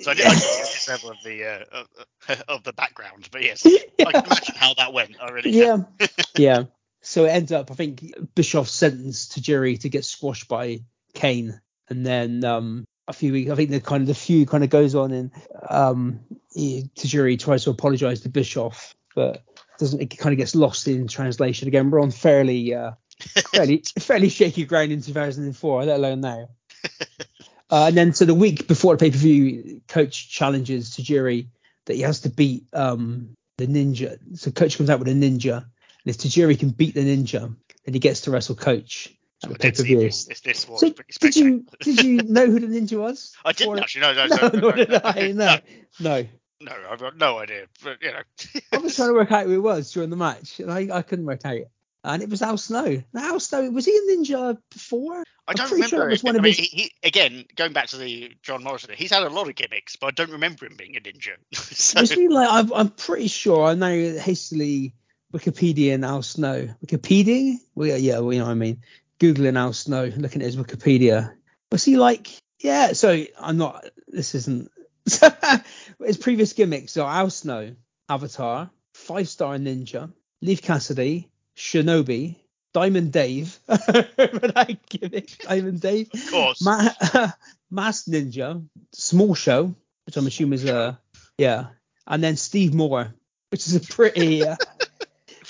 [0.01, 1.85] so I did like this level of the uh,
[2.29, 5.17] of, of the background, but yes, I can imagine how that went.
[5.21, 5.87] I really can.
[5.99, 6.07] yeah,
[6.37, 6.63] yeah.
[7.03, 10.81] So it ends up, I think Bischoff sentenced Tajiri to get squashed by
[11.15, 14.63] Kane, and then um, a few weeks, I think the kind of the feud kind
[14.63, 15.31] of goes on, and
[15.69, 16.21] um,
[16.55, 19.43] he, Tajiri tries to apologise to Bischoff, but
[19.79, 20.01] doesn't.
[20.01, 21.91] It kind of gets lost in translation again.
[21.91, 22.93] We're on fairly, uh,
[23.53, 26.49] fairly, fairly shaky ground in 2004, let alone now.
[27.71, 31.47] Uh, and then so the week before the pay per view, Coach challenges Tajiri
[31.87, 34.19] that he has to beat um, the ninja.
[34.39, 35.65] So Coach comes out with a ninja,
[36.05, 39.13] and if Tajiri can beat the ninja, then he gets to wrestle Coach
[39.45, 41.67] at the I pay did per see this, this, this was So pretty did you
[41.81, 43.35] did you know who the ninja was?
[43.45, 44.03] I didn't Or- actually.
[44.03, 45.33] No, no, No, no, no, no, I.
[45.33, 45.59] No,
[46.01, 46.27] no.
[46.61, 47.67] no, I've got no idea.
[47.83, 48.23] But you know,
[48.73, 51.03] I was trying to work out who it was during the match, and I, I
[51.03, 51.63] couldn't work out.
[52.05, 53.01] And it was Al Snow.
[53.13, 55.23] Now, Al Snow was he a ninja before?
[55.47, 56.05] I don't pretty sure remember.
[56.07, 58.65] that was one I of mean, his- he, he, again, going back to the John
[58.65, 61.35] Morrison, he's had a lot of gimmicks, but I don't remember him being a ninja.
[61.55, 62.01] so,
[62.31, 62.49] like?
[62.51, 63.65] I'm, I'm pretty sure.
[63.67, 64.95] I know hastily
[65.33, 66.69] Wikipedia and Al Snow.
[66.85, 67.57] Wikipedia?
[67.75, 68.83] Well, yeah, yeah, well, you know what I mean.
[69.19, 71.33] Googling Al Snow, looking at his Wikipedia.
[71.71, 72.29] Was he like?
[72.61, 72.93] Yeah.
[72.93, 73.85] So I'm not.
[74.09, 74.71] This isn't.
[76.05, 77.75] his previous gimmicks are Al Snow,
[78.09, 82.37] Avatar, Five Star Ninja, Leif Cassidy, Shinobi,
[82.73, 83.59] Diamond Dave.
[83.69, 85.39] That gimmick?
[85.39, 86.09] Diamond Dave.
[86.13, 86.89] of course, Ma-
[87.73, 89.75] Ninja, Small Show,
[90.07, 90.99] which I'm assuming is a
[91.39, 91.69] yeah,
[92.07, 93.15] and then Steve Moore,
[93.51, 94.57] which is a pretty uh,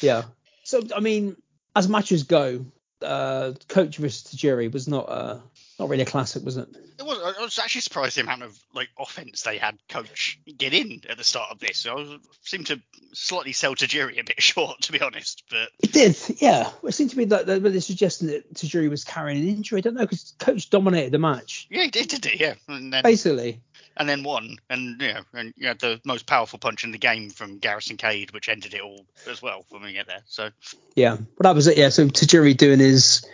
[0.02, 0.24] yeah.
[0.64, 1.36] So I mean,
[1.74, 2.66] as matches go,
[3.02, 5.38] uh, Coach versus Tajiri was not uh,
[5.78, 6.68] not really a classic, was it?
[6.98, 10.74] It was, I was actually surprised the amount of like offense they had Coach get
[10.74, 11.86] in at the start of this.
[11.86, 12.80] I was, seemed to
[13.12, 15.44] slightly sell Tajiri a bit short, to be honest.
[15.50, 16.70] But It did, yeah.
[16.82, 19.78] It seemed to be like they were suggesting that Tajiri was carrying an injury.
[19.78, 22.38] I don't know because Coach dominated the match yeah, he did, did he?
[22.38, 23.60] Yeah, and then basically.
[23.96, 26.98] and then won, and you know, and you had the most powerful punch in the
[26.98, 30.22] game from Garrison Cade, which ended it all as well when we get there.
[30.26, 30.50] So
[30.94, 31.78] Yeah, but that was it.
[31.78, 33.24] Yeah, so Tajiri doing his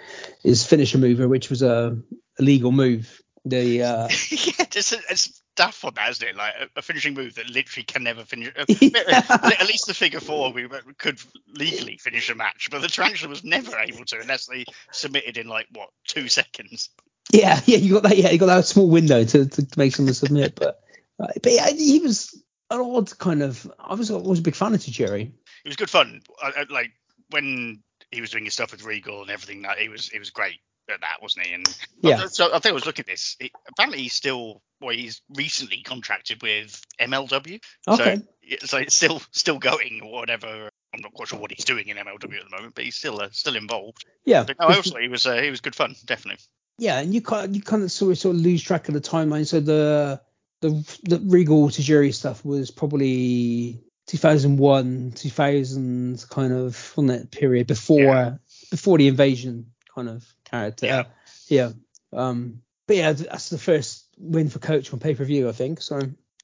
[0.43, 1.99] his finisher mover, which was a
[2.39, 3.23] illegal move.
[3.45, 6.37] The uh, yeah, just a, it's daft on that, isn't it?
[6.37, 8.53] Like a, a finishing move that literally can never finish.
[8.57, 9.23] uh, Yeah.
[9.31, 10.69] At least the figure four we
[10.99, 11.21] could
[11.55, 15.49] legally finish a match, but the tarantula was never able to unless they submitted in
[15.49, 16.91] like what two seconds.
[17.33, 18.17] yeah, yeah, you got that.
[18.17, 20.55] Yeah, you got that small window to, to make someone submit.
[20.55, 20.81] But
[21.21, 23.71] uh, but yeah, he was an odd kind of.
[23.79, 25.23] I was always a big fan of Tajiri.
[25.65, 26.23] It was good fun.
[26.43, 26.93] I, I, like
[27.31, 30.31] when he was doing his stuff with Regal and everything, that he was he was
[30.31, 30.61] great
[30.91, 31.53] at that, wasn't he?
[31.55, 32.27] And Yeah.
[32.27, 33.37] so I think I was looking at this.
[33.39, 37.61] He, apparently, he's still well, he's recently contracted with MLW.
[37.89, 38.21] Okay.
[38.61, 40.71] So, so it's still still going or whatever.
[40.95, 43.21] I'm not quite sure what he's doing in MLW at the moment, but he's still
[43.21, 44.05] uh, still involved.
[44.25, 46.43] Yeah, But no, also he was uh, he was good fun, definitely.
[46.79, 49.01] yeah, and you kind you kind of sort of, sort of lose track of the
[49.01, 49.47] timeline.
[49.47, 50.21] So the
[50.61, 50.71] the
[51.05, 58.37] the Regal Tajiri stuff was probably 2001, 2000 kind of on that period before Yeah.
[58.71, 60.87] before the invasion kind of character.
[60.87, 61.05] Yeah.
[61.49, 61.71] yeah.
[62.13, 65.81] Um, but yeah, that's the first win for Coach on pay per view, I think.
[65.83, 66.01] So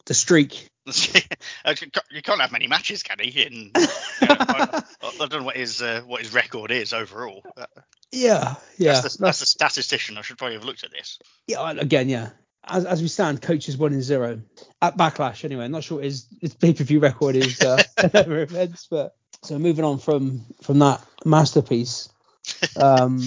[0.07, 0.69] the streak.
[0.87, 3.43] you can't have many matches, can he?
[3.43, 7.43] In, I, I don't know what his uh, what his record is overall.
[7.57, 7.65] Uh,
[8.13, 10.19] yeah, yeah, that's, the, that's the statistician.
[10.19, 11.19] I should probably have looked at this.
[11.47, 11.71] yeah.
[11.71, 12.31] Again, yeah.
[12.67, 14.41] As, as we stand, Coach is one in zero
[14.81, 15.45] at Backlash.
[15.45, 19.17] Anyway, I'm not sure what his his pay per view record is uh, events, but
[19.43, 22.11] so moving on from from that masterpiece.
[22.77, 23.21] Um,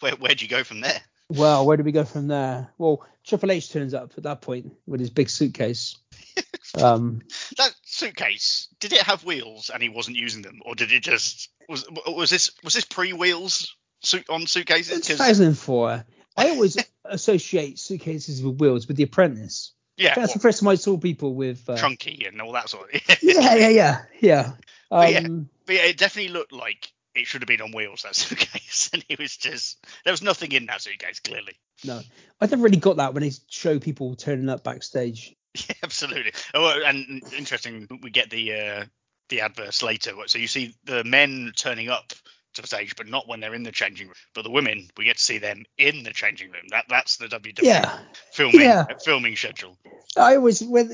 [0.00, 1.00] Where where'd you go from there?
[1.30, 2.70] well, where do we go from there?
[2.78, 5.96] Well, Triple H turns up at that point with his big suitcase.
[6.82, 7.22] Um,
[7.56, 11.48] That suitcase did it have wheels and he wasn't using them, or did it just
[11.68, 14.98] was was this was this pre wheels suit on suitcases?
[14.98, 16.04] it's 'Cause- 2004.
[16.36, 16.76] I always
[17.06, 19.72] associate suitcases with wheels with The Apprentice.
[19.96, 21.68] yeah, That's the first time I saw people with.
[21.68, 23.00] Uh, trunky and all that sort of.
[23.22, 24.52] yeah, yeah, yeah, yeah.
[24.90, 25.18] But yeah.
[25.20, 28.90] Um, But yeah, it definitely looked like it should have been on wheels that suitcase,
[28.92, 31.54] and it was just there was nothing in that suitcase clearly.
[31.84, 32.00] No,
[32.40, 35.34] I never really got that when they show people turning up backstage.
[35.54, 36.32] Yeah, absolutely.
[36.54, 38.84] Oh, and interesting, we get the uh,
[39.28, 40.12] the adverse later.
[40.26, 42.12] So you see the men turning up
[42.54, 44.14] to the stage, but not when they're in the changing room.
[44.34, 46.64] But the women, we get to see them in the changing room.
[46.70, 47.98] That that's the WWE Yeah,
[48.32, 48.84] filming Yeah.
[49.02, 49.76] filming schedule.
[50.16, 50.90] I always when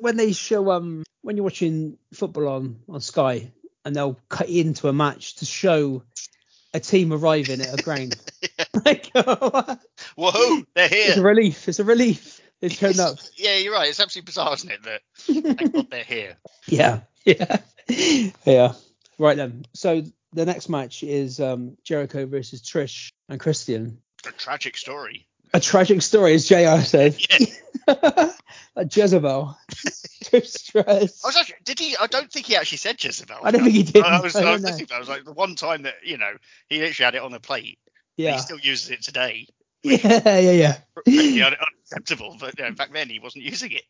[0.00, 3.52] when they show um when you're watching football on on Sky
[3.84, 6.02] and they'll cut into a match to show
[6.72, 8.16] a team arriving at a ground.
[8.84, 11.08] like, Whoa, they're here!
[11.08, 11.68] it's a relief.
[11.68, 12.40] It's a relief.
[12.60, 13.18] They turn up.
[13.36, 13.88] Yeah, you're right.
[13.88, 14.82] It's absolutely bizarre, isn't it?
[14.82, 16.36] That thank God they're here.
[16.66, 17.56] Yeah, yeah,
[18.44, 18.74] yeah.
[19.18, 19.64] Right then.
[19.74, 23.98] So the next match is um, Jericho versus Trish and Christian.
[24.28, 25.26] A tragic story.
[25.52, 26.82] A tragic story, as Jr.
[26.84, 27.16] said.
[27.88, 28.32] Yeah.
[28.76, 29.56] a Jezebel.
[29.72, 31.24] Stratus.
[31.24, 31.96] I was actually, did he?
[31.96, 33.38] I don't think he actually said Jezebel.
[33.42, 34.04] I don't think he did.
[34.04, 34.68] I was, I I was know.
[34.68, 34.96] listening to that.
[34.96, 36.32] I was like, the one time that you know
[36.68, 37.78] he literally had it on the plate.
[38.16, 38.32] Yeah.
[38.32, 39.46] He still uses it today.
[39.82, 40.76] yeah, yeah,
[41.06, 41.54] yeah.
[41.86, 43.84] Unacceptable, but you know, back then he wasn't using it.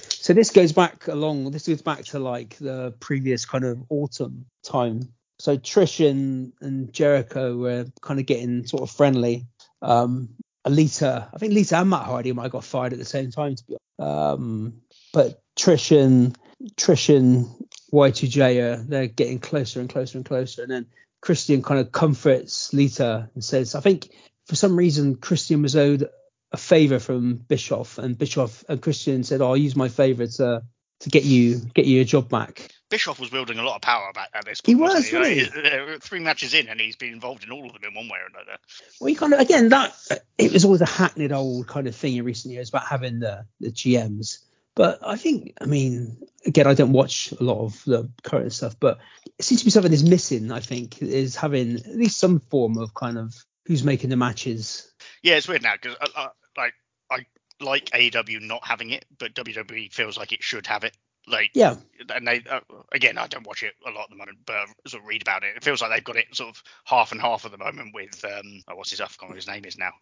[0.00, 1.50] So this goes back along.
[1.50, 5.12] This goes back to like the previous kind of autumn time.
[5.38, 9.46] So Trish and, and Jericho were kind of getting sort of friendly.
[9.82, 10.30] Um,
[10.66, 13.56] Alita, I think Lita and Matt Hardy might have got fired at the same time
[13.56, 14.14] to be honest.
[14.38, 14.74] Um,
[15.12, 16.36] but Trish and
[16.76, 17.46] Trish and
[17.92, 20.62] Y2J are they're getting closer and closer and closer.
[20.62, 20.86] And then
[21.20, 24.08] Christian kind of comforts Lita and says, I think
[24.46, 26.08] for some reason Christian was owed
[26.52, 30.62] a favor from Bischoff, and Bischoff and Christian said, "Oh, I'll use my favor to
[31.00, 34.12] to get you get you a job back." Bischoff was wielding a lot of power
[34.12, 34.82] back at this He point.
[34.82, 35.20] was, wasn't
[35.54, 35.98] wasn't he?
[36.00, 38.26] Three matches in, and he's been involved in all of them in one way or
[38.28, 38.58] another.
[39.00, 39.94] Well, you kind of again that
[40.36, 43.46] it was always a hackneyed old kind of thing in recent years about having the
[43.60, 44.44] the GMs.
[44.74, 48.76] But I think, I mean, again, I don't watch a lot of the current stuff,
[48.78, 48.98] but
[49.38, 50.52] it seems to be something that's missing.
[50.52, 53.34] I think is having at least some form of kind of
[53.66, 54.92] who's making the matches.
[55.22, 56.28] Yeah, it's weird now because uh, uh,
[56.58, 56.74] like
[57.10, 57.24] I
[57.58, 60.94] like AEW not having it, but WWE feels like it should have it.
[61.28, 61.76] Like, Yeah,
[62.14, 62.60] and they uh,
[62.92, 65.22] again, I don't watch it a lot at the moment, but I sort of read
[65.22, 65.56] about it.
[65.56, 68.24] It feels like they've got it sort of half and half at the moment with
[68.24, 69.00] um, oh, what's his?
[69.00, 69.92] I forgot what his name is now.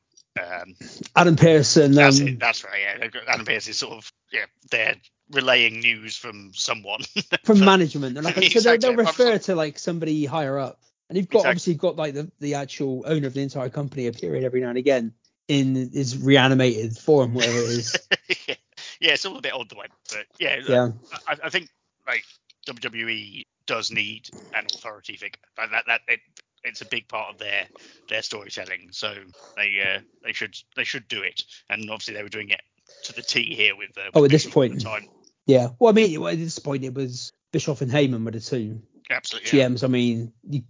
[0.41, 0.75] Um,
[1.17, 1.93] Adam Pearson.
[1.93, 2.41] that's um, it.
[2.41, 2.81] That's right.
[2.81, 4.97] Yeah, Adam Pearce is sort of yeah, they're
[5.31, 7.01] relaying news from someone.
[7.45, 8.17] from management.
[8.17, 10.81] And like, so they'll, they'll refer to like somebody higher up.
[11.09, 11.51] And you've got Exactly.
[11.51, 14.79] obviously got like the, the actual owner of the entire company appearing every now and
[14.79, 15.13] again
[15.49, 17.97] in his reanimated form, whatever it is.
[18.49, 18.55] yeah.
[19.01, 20.89] Yeah, it's all a bit odd the way, but yeah, yeah.
[21.27, 21.69] I, I think
[22.07, 22.25] like
[22.67, 25.41] WWE does need an authority figure.
[25.59, 26.21] Like that that it,
[26.65, 27.67] it's a big part of their
[28.09, 28.89] their storytelling.
[28.93, 29.15] So
[29.57, 31.43] they uh, they should they should do it.
[31.69, 32.61] And obviously they were doing it
[33.05, 34.75] to the T here with uh, Oh, at this point.
[34.75, 35.07] the time.
[35.47, 35.69] Yeah.
[35.79, 39.59] Well, I mean, at this point, it was Bischoff and Heyman were the two Absolutely.
[39.59, 39.67] yeah.
[39.69, 39.85] GMs.
[39.85, 40.63] I mean, you,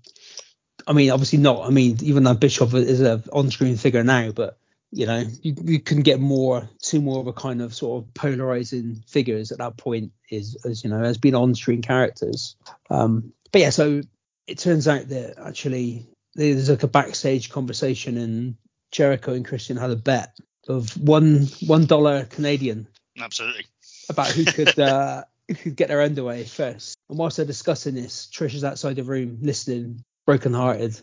[0.87, 1.67] I mean, obviously not.
[1.67, 4.59] I mean, even though Bischoff is a on-screen figure now, but
[4.93, 8.15] you know, you, you can get more, two more of a kind of sort of
[8.15, 12.57] polarizing figures at that point, is as you know, as being on-screen characters.
[12.91, 14.03] Um, but yeah, so
[14.47, 18.57] it turns out that actually there's like a backstage conversation, and
[18.91, 20.37] Jericho and Christian had a bet
[20.69, 22.89] of one one dollar Canadian
[23.19, 23.67] Absolutely.
[24.09, 26.97] about who could uh, who could get their underway first.
[27.09, 31.01] And whilst they're discussing this, Trish is outside the room listening, broken hearted.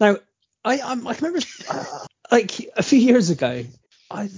[0.00, 0.18] Now,
[0.64, 3.64] I I'm, I can remember uh, like a few years ago,
[4.10, 4.28] I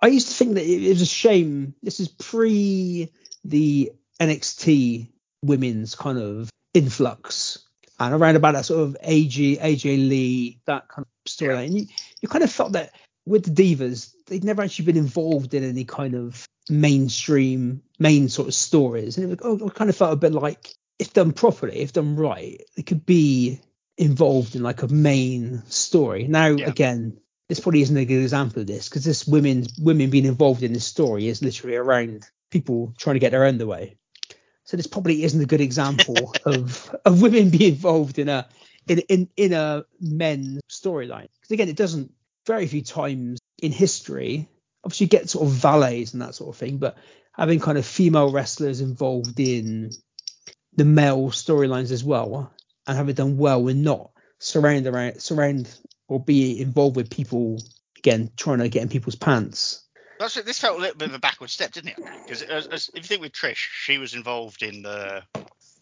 [0.00, 1.74] I used to think that it, it was a shame.
[1.82, 3.10] This is pre
[3.44, 5.08] the NXT
[5.42, 7.58] women's kind of influx.
[8.00, 11.66] And around about that sort of AJ, AJ Lee, that kind of storyline.
[11.66, 11.86] And You,
[12.20, 12.92] you kind of felt that
[13.26, 18.48] with the divas, they'd never actually been involved in any kind of mainstream, main sort
[18.48, 19.16] of stories.
[19.16, 21.92] And it, was, oh, I kind of felt a bit like, if done properly, if
[21.92, 23.60] done right, it could be
[23.98, 26.26] involved in like a main story.
[26.26, 26.68] Now, Yeah.
[26.68, 27.18] again,
[27.48, 30.72] this probably isn't a good example of this because this women women being involved in
[30.72, 33.96] this story is literally around people trying to get their own the way.
[34.64, 38.48] So this probably isn't a good example of of women being involved in a
[38.88, 41.28] in in, in a men's storyline.
[41.34, 42.12] Because again, it doesn't
[42.46, 44.48] very few times in history.
[44.84, 46.96] Obviously, you get sort of valets and that sort of thing, but
[47.32, 49.90] having kind of female wrestlers involved in
[50.74, 52.52] the male storylines as well,
[52.86, 55.72] and have it done well, and not surround around surround
[56.08, 57.62] or be involved with people
[57.98, 59.84] again trying to get in people's pants.
[60.18, 60.46] That's it.
[60.46, 61.96] This felt a little bit of a backward step, didn't it?
[61.96, 65.22] Because if you think with Trish, she was involved in the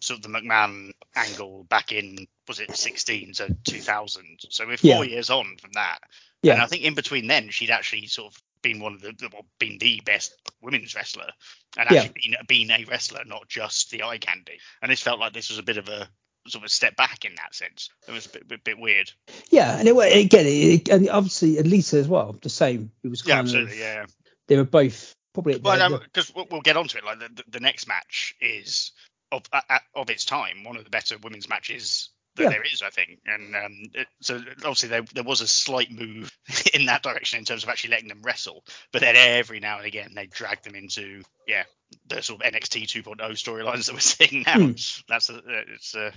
[0.00, 4.38] sort of the McMahon angle back in was it 16 to 2000.
[4.48, 5.10] So we're four Yeah.
[5.10, 5.98] years on from that.
[6.42, 6.54] Yeah.
[6.54, 9.46] And I think in between then, she'd actually sort of been one of the well,
[9.58, 10.32] been the best
[10.62, 11.30] women's wrestler,
[11.76, 12.02] and Yeah.
[12.02, 14.58] actually been, been a wrestler, not just the eye candy.
[14.80, 16.08] And this felt like this was a bit of a
[16.48, 17.90] sort of a step back in that sense.
[18.08, 19.10] It was a bit, bit, bit weird.
[19.50, 22.90] Yeah, and it, again, it, and obviously Elisa as well, the same.
[23.02, 23.72] It was Yeah, kind absolutely.
[23.74, 24.06] of Yeah.
[24.48, 27.04] they were both probably Well, because we'll, we'll get onto it.
[27.04, 28.92] Like the, the, the next match is
[29.32, 32.48] of uh, uh, of its time one of the better women's matches that Yeah.
[32.50, 33.20] there is, I think.
[33.26, 36.36] And um, it, so obviously there there was a slight move
[36.74, 39.86] in that direction in terms of actually letting them wrestle, but then every now and
[39.86, 41.62] again they drag them into yeah
[42.06, 44.54] the sort of NXT 2.0 storylines that we're seeing now.
[44.58, 44.72] Hmm.
[45.08, 45.40] That's a,
[45.74, 46.12] it's uh,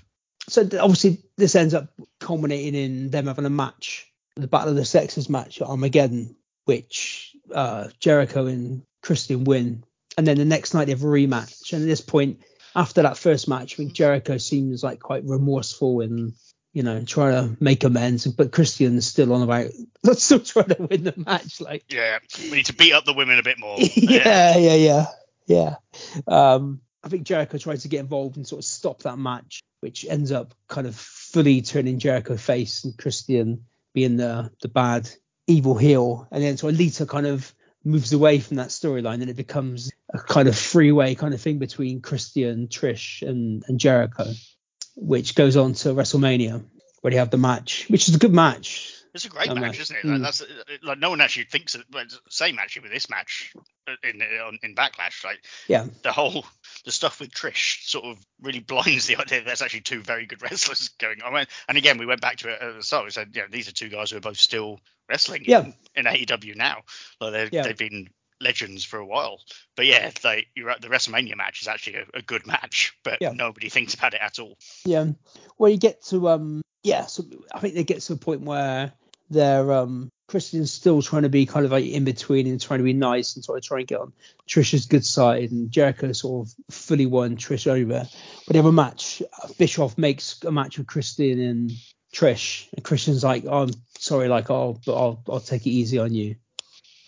[0.50, 1.89] so obviously this ends up
[2.20, 6.36] culminating in them having a match, the Battle of the Sexes match at Armageddon,
[6.66, 9.84] which uh, Jericho and Christian win,
[10.18, 11.74] and then the next night they have a rematch.
[11.74, 12.41] And at this point,
[12.76, 16.34] after that first match, I think Jericho seems like quite remorseful and
[16.74, 19.68] you know trying to make amends, but Christian's still on about
[20.04, 21.86] let's still trying to win the match, like.
[21.89, 23.78] yeah we need to beat up the women a bit more.
[23.96, 25.06] yeah, yeah, yeah,
[25.48, 25.76] yeah.
[26.28, 30.06] Um, I think Jericho tried to get involved and sort of stop that match, which
[30.10, 35.10] ends up kind of fully turning Jericho face and Christian being the the bad
[35.47, 39.36] evil heel, and then so Alita kind of moves away from that storyline and it
[39.36, 44.32] becomes a kind of freeway kind of thing between Christian, Trish, and and Jericho,
[44.95, 46.64] which goes on to WrestleMania
[47.01, 48.93] where they have the match, which is a good match.
[49.14, 50.03] It's a great Um, match, isn't it?
[50.05, 50.11] mm.
[50.14, 50.41] Like, that's
[50.82, 51.86] like no one actually thinks it.
[51.91, 53.53] Well, same actually with this match
[53.88, 55.24] uh, in in, in Backlash.
[55.24, 56.45] Like Yeah, the whole
[56.84, 60.26] the stuff with Trish sort of really blinds the idea that there's actually two very
[60.26, 61.36] good wrestlers going on.
[61.36, 63.05] And- And again, we went back to it at the start.
[63.05, 65.66] We said, yeah, these are two guys who are both still wrestling Yeah.
[65.66, 66.82] in, in AEW now.
[67.22, 67.61] Like Yeah.
[67.64, 68.09] they've been
[68.41, 69.39] legends for a while.
[69.76, 73.20] But yeah, like you're right, the WrestleMania match is actually a, a good match, but
[73.22, 73.32] Yeah.
[73.32, 74.57] nobody thinks about it at all.
[74.86, 75.05] Yeah.
[75.59, 78.91] Well, you get to um yeah, so I think they get to a point where
[79.34, 82.84] they're um Christian's still trying to be kind of like in between and trying to
[82.84, 84.13] be nice and sort of trying to get on
[84.49, 88.07] Trish's good side and Jericho sort of fully won Trish over.
[88.47, 89.21] But they have a match.
[89.57, 91.71] Bischoff makes a match with Christian and
[92.13, 95.99] Trish, and Christian's like, oh, I'm sorry, like, oh, but I'll I'll take it easy
[95.99, 96.36] on you.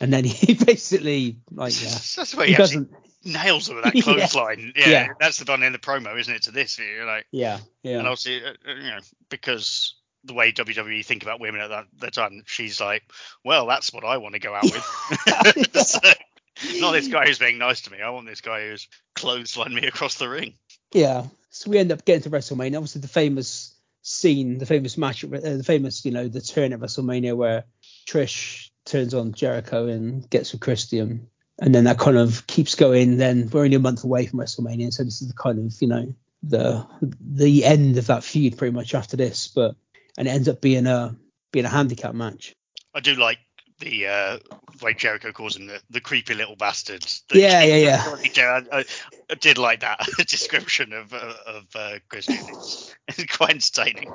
[0.01, 2.91] And then he basically like yeah, That's where he he actually doesn't
[3.23, 4.73] nails her with that clothesline.
[4.76, 5.07] Yeah, Yeah.
[5.19, 6.43] that's the one in the promo, isn't it?
[6.43, 7.26] To this, you're like.
[7.32, 8.99] yeah yeah And obviously, uh, uh, you know,
[9.30, 9.95] because
[10.26, 13.03] the way WWE think about women at that, time, she's like,
[13.43, 15.76] well, that's what I want to go out with.
[16.57, 18.01] So, not this guy who's being nice to me.
[18.01, 20.53] I want this guy who's clotheslined me across the ring.
[20.93, 21.26] Yeah.
[21.49, 22.78] So we end up getting to WrestleMania.
[22.78, 26.80] Obviously, the famous scene, the famous match, uh, the famous, you know, the turn at
[26.80, 27.65] WrestleMania where
[28.07, 31.28] Trish turns on Jericho and gets with Christian,
[31.59, 33.17] and then that kind of keeps going.
[33.17, 35.88] Then we're only a month away from WrestleMania, so this is the kind of, you
[35.88, 36.86] know, the
[37.19, 39.76] the end of that feud pretty much after this, but
[40.18, 41.16] and it ends up being a
[41.51, 42.53] being a handicap match.
[42.93, 43.39] I do like
[43.80, 44.39] the uh,
[44.82, 47.01] way Jericho calls him the, the creepy little bastard.
[47.30, 47.76] The Yeah, yeah,
[48.36, 48.61] yeah.
[48.72, 48.86] I,
[49.30, 52.38] I, did like that description of uh, of uh, Christian.
[52.39, 54.11] It's, it's quite entertaining.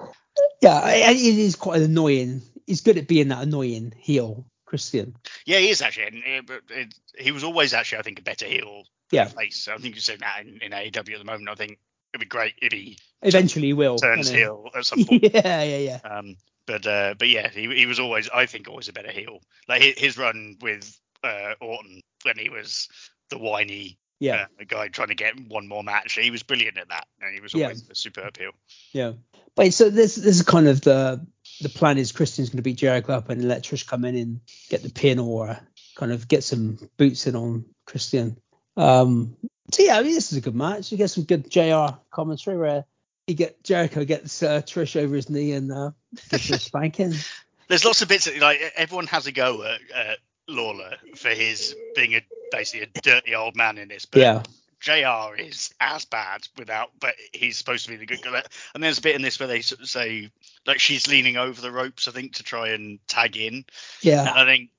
[0.62, 2.42] Yeah, it is quite annoying.
[2.66, 5.16] He's good at being that annoying heel, Christian.
[5.46, 8.46] Yeah, he is actually, and it, it, he was always actually, I think, a better
[8.46, 9.68] heel Yeah, face.
[9.68, 11.48] I think you're saying that in, in AEW at the moment.
[11.48, 11.78] I think
[12.12, 13.96] it'd be great if he eventually he will.
[13.96, 15.22] turns heel at some point.
[15.22, 15.98] Yeah, yeah, yeah.
[16.04, 16.36] Um,
[16.66, 19.40] but uh, but yeah, he, he was always, I think, always a better heel.
[19.68, 22.88] Like his, his run with uh, Orton when he was
[23.30, 26.88] the whiny Yeah, uh, guy trying to get one more match, he was brilliant at
[26.90, 27.64] that, and he was Yeah.
[27.66, 28.52] always a superb heel.
[28.92, 29.12] yeah.
[29.56, 31.26] But so this this is kind of the
[31.60, 34.40] the plan is Christian's going to beat Jericho up and let Trish come in and
[34.68, 35.58] get the pin or
[35.96, 38.38] kind of get some boots in on Christian.
[38.76, 39.36] Um,
[39.72, 40.90] so yeah, I mean this is a good match.
[40.90, 42.84] You get some good JR commentary where
[43.26, 45.90] you get Jericho gets uh, Trish over his knee and uh,
[46.30, 47.14] gives her a spanking.
[47.68, 51.74] There's lots of bits that, like everyone has a go at, at Lawler for his
[51.94, 54.42] being a basically a dirty old man in this, but Yeah,
[54.80, 58.42] JR is as bad without, but he's supposed to be the good guy.
[58.74, 60.30] And there's a bit in this where they sort of say
[60.66, 63.64] like she's leaning over the ropes, I think, to try and tag in.
[64.02, 64.70] yeah, And I think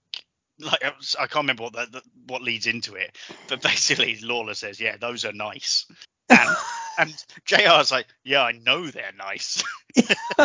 [0.62, 0.84] like
[1.20, 4.98] I can't remember what that, that- what leads into it, but basically Lawler says, "Yeah,
[4.98, 5.86] those are nice,"
[6.30, 6.50] and
[7.00, 9.64] and JR's like, "Yeah, I know they're nice,"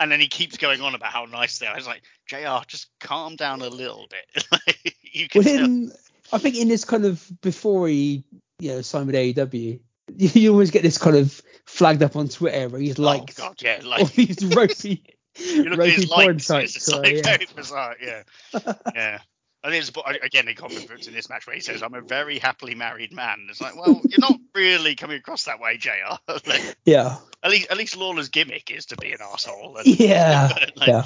[0.00, 1.72] and then he keeps going on about how nice they are.
[1.72, 5.92] I was like, "JR, just calm down a little bit." You can tell- When
[6.32, 8.24] I think in this kind of before he
[8.58, 9.80] you know signed with AEW,
[10.16, 13.62] you always get this kind of flagged up on Twitter where he's like oh god,
[13.62, 15.02] yeah, all like these ropey,
[15.38, 16.76] you look at his porn likes, sites.
[16.76, 17.22] it's so, like yeah.
[17.24, 18.22] very bizarre, yeah,
[18.94, 19.18] yeah.
[19.62, 22.38] I think it's again he comments in this match where he says, "I'm a very
[22.38, 25.90] happily married man." It's like, well, you're not really coming across that way, Jr.
[26.46, 29.76] Like, yeah, at least, at least Lawler's gimmick is to be an asshole.
[29.76, 31.02] And, yeah, like, yeah.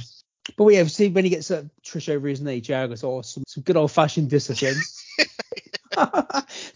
[0.57, 3.23] But we have seen when he gets uh, Trish over his knee, Jagger goes, "Oh,
[3.23, 4.77] some, some good old fashioned discipline."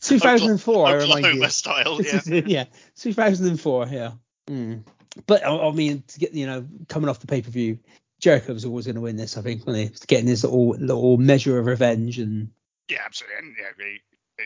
[0.01, 1.49] 2004, I remind you.
[1.49, 2.20] Style, yeah.
[2.24, 2.64] yeah,
[2.96, 4.12] 2004, yeah.
[4.49, 4.82] Mm.
[5.27, 7.79] But I, I mean, to get you know, coming off the pay per view,
[8.21, 9.37] Jericho was always going to win this.
[9.37, 12.51] I think when he getting his little little measure of revenge and
[12.89, 13.39] Yeah, absolutely.
[13.39, 14.01] And yeah, it, it-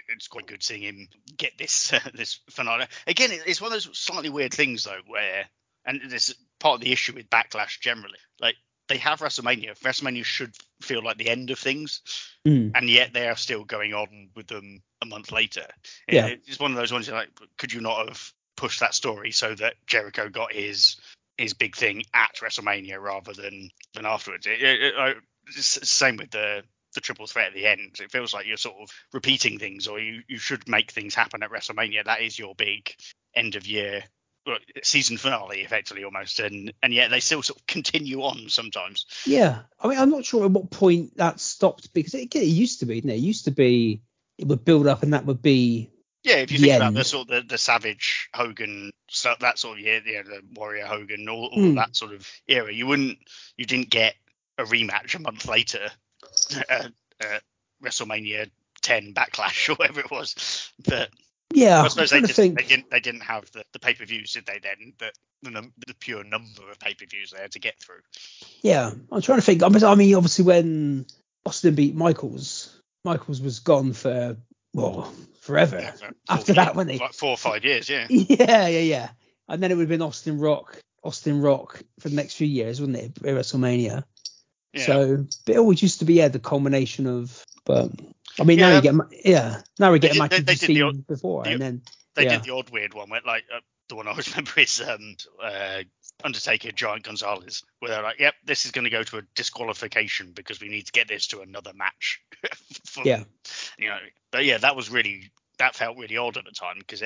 [0.08, 1.06] it's quite good seeing him
[1.36, 2.86] get this uh, this finale.
[3.06, 5.44] Again, it's one of those slightly weird things though, where
[5.84, 8.18] and this is part of the issue with backlash generally.
[8.40, 8.54] Like
[8.88, 9.78] they have WrestleMania.
[9.80, 12.00] WrestleMania should feel like the end of things,
[12.48, 12.72] Mm.
[12.74, 15.66] and yet they are still going on with them a month later.
[16.08, 16.26] Yeah.
[16.28, 17.06] it's one of those ones.
[17.06, 18.32] You're like, could you not have
[18.62, 20.96] pushed that story so that Jericho got his
[21.36, 24.46] his big thing at WrestleMania rather than than afterwards?
[24.46, 25.16] It, it, it,
[25.56, 26.62] same with the
[26.94, 27.98] the triple threat at the end.
[28.00, 31.42] It feels like you're sort of repeating things, or you you should make things happen
[31.42, 32.04] at WrestleMania.
[32.04, 32.94] That is your big
[33.34, 34.04] end of year.
[34.84, 39.06] Season finale, effectively, almost, and and yet they still sort of continue on sometimes.
[39.26, 39.62] yeah.
[39.80, 42.86] I mean, I'm not sure at what point that stopped because it, it used to
[42.86, 43.14] be, didn't it?
[43.14, 44.02] It used to be
[44.38, 45.90] it would build up and that would be
[46.24, 46.96] Yeah, if you think about end.
[46.96, 50.86] the sort of the, the Savage Hogan stuff, that sort of yeah, yeah, the Warrior
[50.86, 51.74] Hogan, all, all Mm.
[51.76, 53.18] that sort of era, you wouldn't,
[53.56, 54.14] you didn't get
[54.58, 55.90] a rematch a month later,
[56.70, 56.88] uh,
[57.20, 57.38] uh,
[57.82, 58.50] WrestleMania
[58.82, 60.70] 10 Backlash or whatever it was.
[60.86, 61.10] But
[61.52, 61.82] yeah.
[61.82, 62.56] I suppose they, just, think.
[62.56, 64.60] they didn't, they didn't have the, the pay per views, did they?
[64.62, 65.10] Then the
[65.42, 68.00] the, num- the pure number of pay per views they had to get through.
[68.62, 69.62] Yeah, I'm trying to think.
[69.64, 71.06] I mean, obviously when
[71.44, 74.36] Austin beat Michaels, Michaels was gone for
[74.72, 75.12] well
[75.42, 75.78] forever.
[75.80, 76.98] Yeah, for After that, wasn't he?
[76.98, 78.06] Like four or five years, yeah.
[78.10, 79.10] Yeah, yeah, yeah.
[79.48, 82.80] And then it would have been Austin Rock, Austin Rock for the next few years,
[82.80, 83.18] wouldn't it?
[83.18, 84.04] At WrestleMania.
[84.72, 84.82] Yeah.
[84.86, 87.44] So, but it always used to be yeah the culmination of.
[87.66, 87.90] But
[88.40, 88.76] I mean, now Yeah.
[88.76, 88.94] you get
[89.26, 91.50] yeah now we get They a match they- you've they did the seen before, the-
[91.50, 91.82] and then
[92.14, 92.36] they Yeah.
[92.36, 95.16] did the odd weird one where like uh, the one I always remember is um
[95.42, 95.82] uh
[96.24, 100.32] Undertaker Giant Gonzalez where they're like yep this is going to go to a disqualification
[100.32, 102.20] because we need to get this to another match
[102.86, 103.24] For- Yeah.
[103.78, 103.98] you know
[104.30, 107.02] but yeah that was really that felt really odd at the time because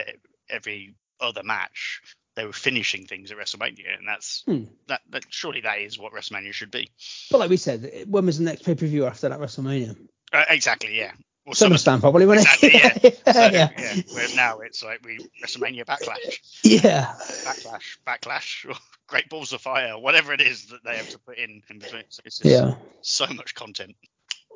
[0.49, 2.01] every other match
[2.37, 4.65] they were finishing things at WrestleMania and that's Hmm.
[4.89, 6.91] that, that surely that is what WrestleMania should be
[7.31, 9.97] but like we said, when was the next pay per view after that WrestleMania?
[10.33, 11.13] uh, exactly yeah
[11.53, 13.21] Summer- SummerSlam probably, wasn't it?
[13.27, 13.33] Yeah.
[13.33, 13.69] so, yeah.
[13.79, 14.03] yeah.
[14.13, 17.15] Whereas now it's like we WrestleMania Backlash yeah.
[17.45, 18.75] backlash, backlash, or
[19.07, 22.03] great balls of fire, whatever it is that they have to put in in between.
[22.03, 22.75] It's just Yeah.
[23.03, 23.95] so much content.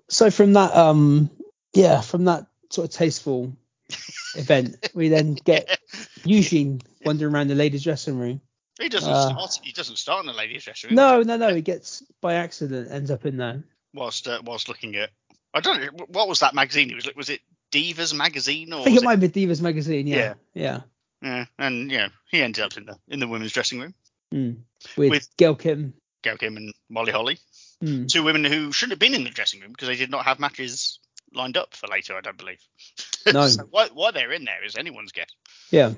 [0.09, 1.31] so from that um
[1.73, 3.57] yeah from that sort of tasteful
[4.37, 5.79] event we then get
[6.25, 8.41] Eugene wandering around the ladies dressing room
[8.81, 9.61] He doesn't Uh, start.
[9.63, 10.97] He doesn't start in the ladies' dressing room.
[10.97, 11.55] No, no, no.
[11.55, 13.63] He gets by accident ends up in there.
[13.95, 15.11] Whilst uh, whilst looking at,
[15.55, 16.91] I don't know what was that magazine.
[16.91, 17.41] It was was it
[17.73, 20.07] Divas magazine or I think was it might be Divas magazine.
[20.07, 20.35] Yeah, Yeah.
[20.55, 20.81] yeah.
[21.23, 23.95] Yeah, and yeah, he ended up in the in the women's dressing room.
[24.33, 24.57] Mm.
[24.97, 25.93] With, With- Gail Kim.
[26.23, 27.39] Gail Kim and Molly Holly,
[27.83, 28.09] Mm.
[28.09, 30.39] two women who shouldn't have been in the dressing room because they did not have
[30.39, 30.99] matches
[31.35, 32.15] lined up for later.
[32.17, 32.61] I don't believe.
[33.33, 33.47] No.
[33.49, 35.29] so why, why they're in there is anyone's guess.
[35.71, 35.93] Yeah.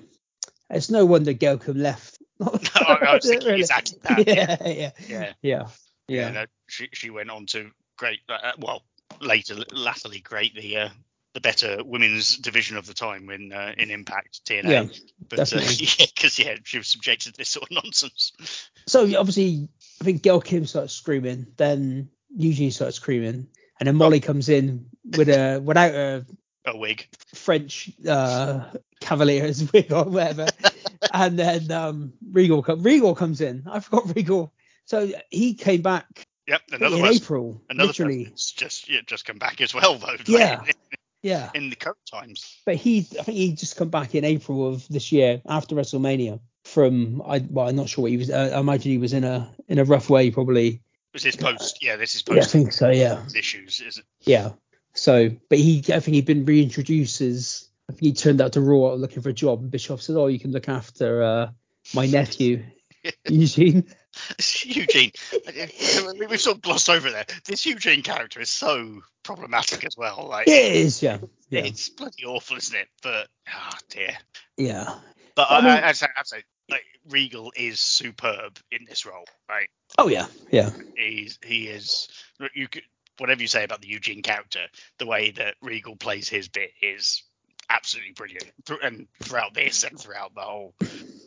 [0.71, 2.19] It's no wonder Kim left.
[2.41, 2.47] I,
[3.09, 3.61] I was thinking Really.
[3.61, 4.27] exactly that.
[4.27, 5.33] Yeah, yeah, yeah.
[5.41, 5.69] yeah,
[6.09, 6.31] yeah.
[6.31, 8.21] no, she she went on to great.
[8.29, 8.83] Uh, well,
[9.21, 10.89] later, latterly, great the uh,
[11.35, 14.65] the better women's division of the time in uh, in Impact TNA.
[14.65, 14.85] Yeah,
[15.29, 18.33] but uh, yeah, because yeah, she was subjected to this sort of nonsense.
[18.87, 19.69] So obviously,
[20.01, 23.49] I think Gail Kim starts screaming, then Eugene starts screaming,
[23.81, 24.87] and then Molly comes in
[25.17, 26.27] with a without a
[26.67, 27.09] A wig.
[27.35, 28.65] French uh,
[29.01, 30.47] Cavalier's wig or whatever,
[31.15, 33.65] and then um, Regal Regal comes in.
[33.71, 34.53] I forgot Regal.
[34.85, 37.13] So he came back Yep, another in one.
[37.15, 38.25] April, Another literally.
[38.25, 40.17] person's just yeah, just come back as well though.
[40.27, 40.61] Yeah.
[40.67, 40.73] in,
[41.25, 42.59] Yeah, in the current times.
[42.67, 46.41] but he, I think he just come back in April of this year after WrestleMania.
[46.65, 48.29] From I, well, I'm not sure what he was.
[48.29, 50.83] Uh, I imagine he was in a in a rough way, probably.
[51.13, 51.79] Was this post?
[51.81, 52.91] Yeah, this is Yeah, I think so.
[52.91, 54.05] Yeah, issues, is it?
[54.23, 54.51] yeah.
[54.95, 57.69] So, but he, I think he'd been reintroduced as.
[57.89, 60.27] I think he turned out to Raw looking for a job, and Bischoff said, "Oh,
[60.27, 61.51] you can look after uh,
[61.95, 62.65] my nephew,
[63.29, 63.85] Eugene."
[64.65, 65.11] Eugene,
[66.19, 67.25] we- we've sort of glossed over there.
[67.47, 70.27] This Eugene character is so problematic as well.
[70.29, 72.89] Like It is, yeah, yeah, it's bloody awful, isn't it?
[73.03, 74.17] But oh dear.
[74.57, 74.95] yeah.
[75.35, 79.07] But I I, mean- I, I'd say, I'd say like Regal is superb in this
[79.07, 79.25] role.
[79.49, 79.69] Right?
[79.99, 82.09] Oh yeah, yeah, He's he is.
[82.55, 82.83] You could
[83.19, 84.61] whatever you say about the Eugene character,
[84.99, 87.23] the way that Regal plays his bit is
[87.71, 88.51] absolutely brilliant.
[88.83, 90.75] And throughout this and throughout the whole,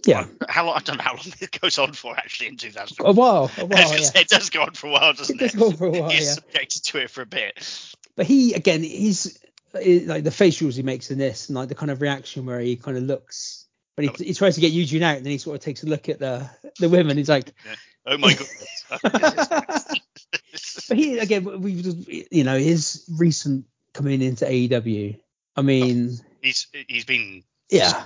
[0.06, 0.26] yeah.
[0.50, 2.98] how long I don't know how long it goes on for actually in 2000.
[3.00, 3.92] A while, a while.
[4.00, 4.10] Yeah.
[4.16, 5.58] it does go on for a while, doesn't does it?
[5.58, 6.34] go on for a while, He's yeah.
[6.34, 7.94] subjected to it for a bit.
[8.16, 9.40] But he again, he's
[9.74, 12.76] like the facials he makes in this, and like the kind of reaction where he
[12.76, 15.56] kind of looks but he, he tries to get Eugene out, and then he sort
[15.56, 16.50] of takes a look at the
[16.80, 17.18] the women.
[17.18, 17.54] He's like,
[18.06, 18.88] Oh my goodness.
[20.90, 25.20] but he again, we just you know his recent coming into AEW.
[25.56, 28.04] I mean, he's he's been yeah,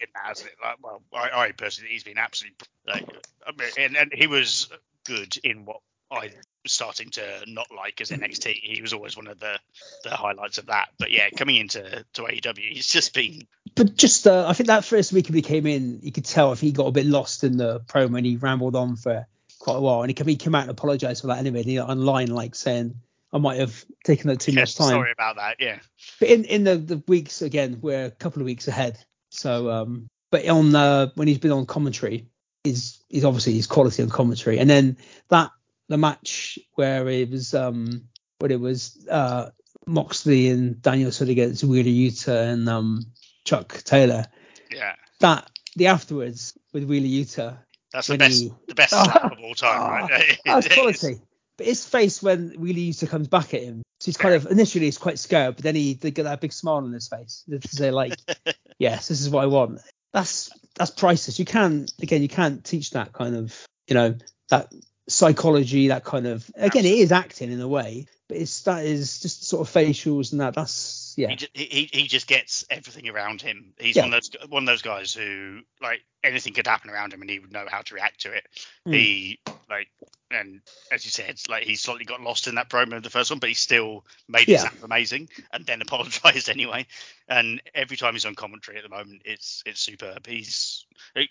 [0.00, 0.56] in that, hasn't it?
[0.62, 3.08] Like, well, I, I personally, he's been absolutely like,
[3.46, 4.68] I mean, and, and he was
[5.04, 5.80] good in what
[6.10, 6.30] I
[6.62, 8.54] was starting to not like as NXT.
[8.62, 9.58] He was always one of the
[10.04, 10.88] the highlights of that.
[10.98, 14.84] But yeah, coming into to AEW, he's just been but just uh, I think that
[14.84, 17.58] first week he came in, you could tell if he got a bit lost in
[17.58, 19.26] the promo and he rambled on for
[19.58, 21.60] quite a while, and he came, he came out and apologized for that anyway.
[21.60, 22.96] And he online like saying.
[23.32, 24.88] I might have taken up too yeah, much time.
[24.88, 25.56] sorry about that.
[25.58, 25.80] Yeah,
[26.20, 29.04] But in in the, the weeks again, we're a couple of weeks ahead.
[29.30, 32.28] So um, but on uh, when he's been on commentary,
[32.64, 34.58] is is obviously his quality on commentary.
[34.58, 34.96] And then
[35.28, 35.50] that
[35.88, 38.08] the match where it was um
[38.38, 39.50] when it was uh
[39.86, 43.06] Moxley and Danielson against Wheeler Yuta and um
[43.44, 44.26] Chuck Taylor.
[44.70, 47.58] yeah, That the afterwards with Wheeler Yuta.
[47.92, 50.38] that's the best he- the best Ah, slap of all time, ah, right?
[50.44, 51.20] That's quality.
[51.56, 54.84] But his face when Wheeler Yuta comes back at him, so he's kind of initially
[54.84, 57.66] he's quite scared, but then he they get that big smile on his face to
[57.68, 58.14] say like,
[58.78, 59.80] yes, this is what I want.
[60.12, 61.38] That's that's priceless.
[61.38, 64.16] You can't again, you can't teach that kind of you know
[64.50, 64.72] that
[65.08, 69.20] psychology, that kind of again, it is acting in a way, but it's that is
[69.20, 70.54] just sort of facials and that.
[70.54, 73.74] That's yeah, He, ju- he he just gets everything around him.
[73.78, 74.02] He's Yeah.
[74.02, 77.30] one of those one of those guys who like anything could happen around him and
[77.30, 78.46] he would know how to react to it.
[78.86, 78.94] Mm.
[78.94, 79.38] He
[79.68, 79.88] like
[80.30, 80.60] and
[80.92, 83.38] as you said, like he slightly got lost in that promo in the first one,
[83.38, 86.86] but he still made it sound amazing and then apologized anyway.
[87.28, 90.26] And every time he's on commentary at the moment, it's it's superb.
[90.26, 90.84] He's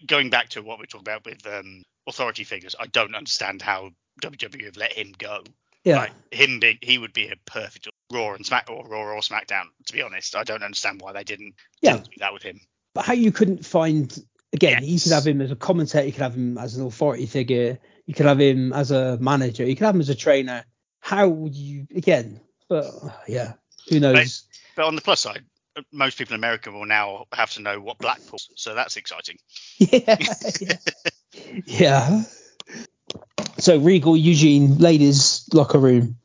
[0.08, 2.76] going back to what we talked about with um, authority figures.
[2.80, 5.44] I don't understand how WWE have let him go.
[5.86, 5.98] Yeah.
[5.98, 9.66] Like him being, he would be a perfect Raw and Smack or Raw or SmackDown.
[9.86, 11.94] To be honest, I don't understand why they didn't, Yeah.
[11.94, 12.60] didn't do that with him.
[12.94, 14.18] But how you couldn't find
[14.52, 17.28] again, you could have him as a commentator, you could have him as an authority
[17.28, 20.66] figure, you could have him as a manager, you could have him as a trainer.
[21.02, 22.42] How would you again?
[22.68, 22.86] But
[23.28, 23.54] yeah,
[23.90, 24.44] who knows?
[24.76, 25.46] But on the plus side,
[25.92, 28.40] most people in America will now have to know what Blackpool.
[28.56, 29.38] So that's exciting.
[29.78, 30.18] yeah,
[30.62, 30.78] yeah.
[31.66, 32.24] yeah.
[33.58, 36.18] So Regal Eugene ladies locker room,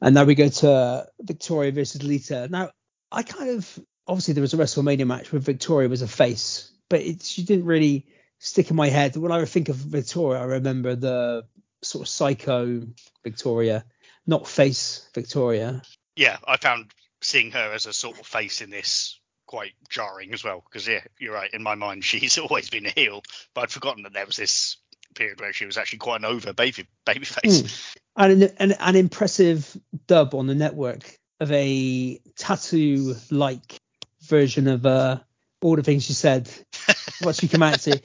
[0.00, 2.48] and now we go to Victoria versus Lita.
[2.50, 2.70] Now
[3.12, 7.00] I kind of obviously there was a WrestleMania match where Victoria was a face, but
[7.00, 8.06] it, she didn't really
[8.38, 9.16] stick in my head.
[9.16, 11.44] When I think of Victoria, I remember the
[11.82, 12.82] sort of psycho
[13.22, 13.84] Victoria,
[14.26, 15.82] not face Victoria.
[16.16, 20.44] Yeah, I found seeing her as a sort of face in this quite jarring as
[20.44, 21.52] well because yeah, you're right.
[21.52, 23.22] In my mind, she's always been a heel,
[23.54, 24.76] but I'd forgotten that there was this
[25.14, 27.62] period where she was actually quite an over baby baby face.
[27.62, 27.96] Mm.
[28.16, 33.80] And an, an, an impressive dub on the network of a tattoo like
[34.22, 35.18] version of uh,
[35.62, 36.50] all the things she said.
[37.22, 38.00] what she came out to.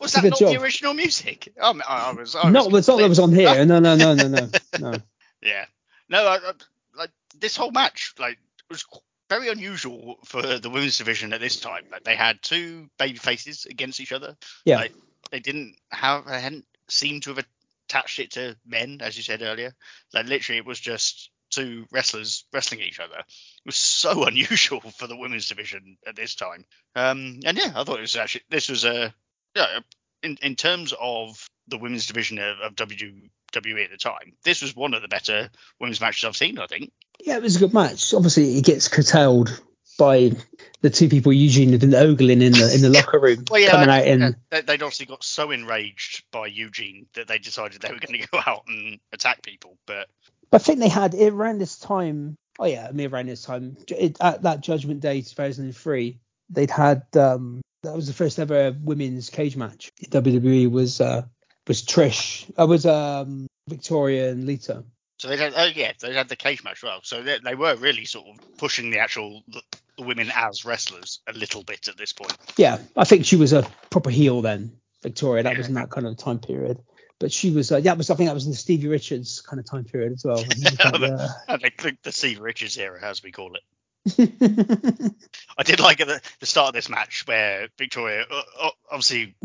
[0.00, 0.50] Was that not job.
[0.50, 1.52] the original music?
[1.60, 2.34] I, I, was.
[2.34, 3.64] I Not, was not that was on here.
[3.64, 4.48] No, no, no, no, no,
[4.80, 4.94] no.
[5.42, 5.64] Yeah.
[6.08, 6.52] No, I, I,
[6.96, 8.38] like this whole match, like
[8.68, 8.84] was
[9.30, 11.84] very unusual for the women's division at this time.
[11.90, 14.36] Like they had two baby faces against each other.
[14.64, 14.76] Yeah.
[14.76, 14.92] Like
[15.30, 17.44] they didn't have, they hadn't seemed to have
[17.88, 19.74] attached it to men, as you said earlier.
[20.12, 23.18] Like literally, it was just two wrestlers wrestling each other.
[23.18, 26.64] It was so unusual for the women's division at this time.
[26.96, 29.14] Um, and yeah, I thought it was actually this was a
[29.54, 29.80] yeah
[30.22, 34.32] in in terms of the women's division of, of WWE at the time.
[34.44, 36.58] This was one of the better women's matches I've seen.
[36.58, 36.90] I think.
[37.20, 38.12] Yeah, it was a good match.
[38.14, 39.62] Obviously, it gets curtailed
[39.98, 40.32] by
[40.80, 43.70] the two people Eugene have been ogling in the in the locker room Well, yeah,
[43.70, 44.36] coming out in.
[44.50, 48.40] they'd obviously got so enraged by Eugene that they decided they were going to go
[48.46, 49.76] out and attack people.
[49.86, 50.08] But
[50.52, 52.36] I think they had around this time.
[52.58, 56.18] Oh yeah, I mean around this time it, at that Judgment Day 2003,
[56.50, 59.90] they'd had um that was the first ever women's cage match.
[60.04, 61.22] WWE was uh
[61.66, 62.50] was Trish.
[62.56, 64.84] I was um Victoria and Lita.
[65.22, 66.98] So they had, oh yeah, they had the cage match as well.
[67.04, 69.62] So they, they were really sort of pushing the actual the,
[69.96, 72.36] the women as wrestlers a little bit at this point.
[72.56, 74.72] Yeah, I think she was a proper heel then.
[75.00, 75.58] Victoria, that Yeah.
[75.58, 76.80] was in that kind of time period.
[77.20, 79.60] But she was, uh, yeah, was I think that was in the Stevie Richards kind
[79.60, 80.44] of time period as well.
[80.44, 84.32] was And they the, the Steve Richards era, as we call it.
[84.42, 85.08] uh,
[85.56, 89.36] I did like at the, the start of this match where Victoria, uh, uh, obviously,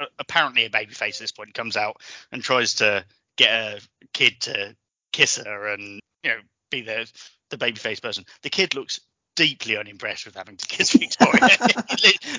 [0.00, 2.00] uh, apparently a babyface at this point, comes out
[2.32, 3.04] and tries to
[3.36, 3.80] get a
[4.14, 4.74] kid to
[5.16, 6.36] kiss her and you know
[6.70, 7.10] be the
[7.50, 8.24] the babyface person.
[8.42, 9.00] The kid looks
[9.34, 11.56] deeply unimpressed with having to kiss Victoria.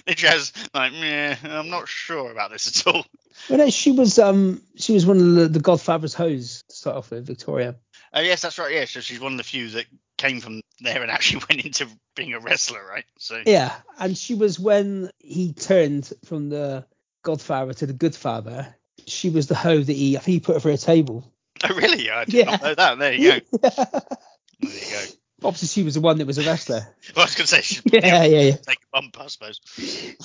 [0.08, 3.06] literally has like, meh, I'm not sure about this at all.
[3.50, 6.98] well, no, she was um she was one of the, the Godfather's hoes to start
[6.98, 7.76] off with, Victoria.
[8.14, 8.74] Oh yes, that's right.
[8.74, 9.86] Yeah, so she's one of the few that
[10.18, 13.06] came from there and actually went into being a wrestler, right?
[13.18, 16.86] So Yeah, and she was when he turned from the
[17.24, 18.76] Godfather to the Good Father.
[19.06, 21.32] She was the hoe that he I think he put her through a table.
[21.70, 22.10] oh really?
[22.10, 22.46] I did Yeah.
[22.52, 23.00] not know that.
[23.00, 23.60] There you go.
[24.60, 25.04] There you go.
[25.44, 26.82] Obviously, she was the one that was a wrestler.
[27.16, 28.56] Well, I was going to say she's Yeah, yeah, yeah.
[28.56, 29.62] take a bump, I suppose.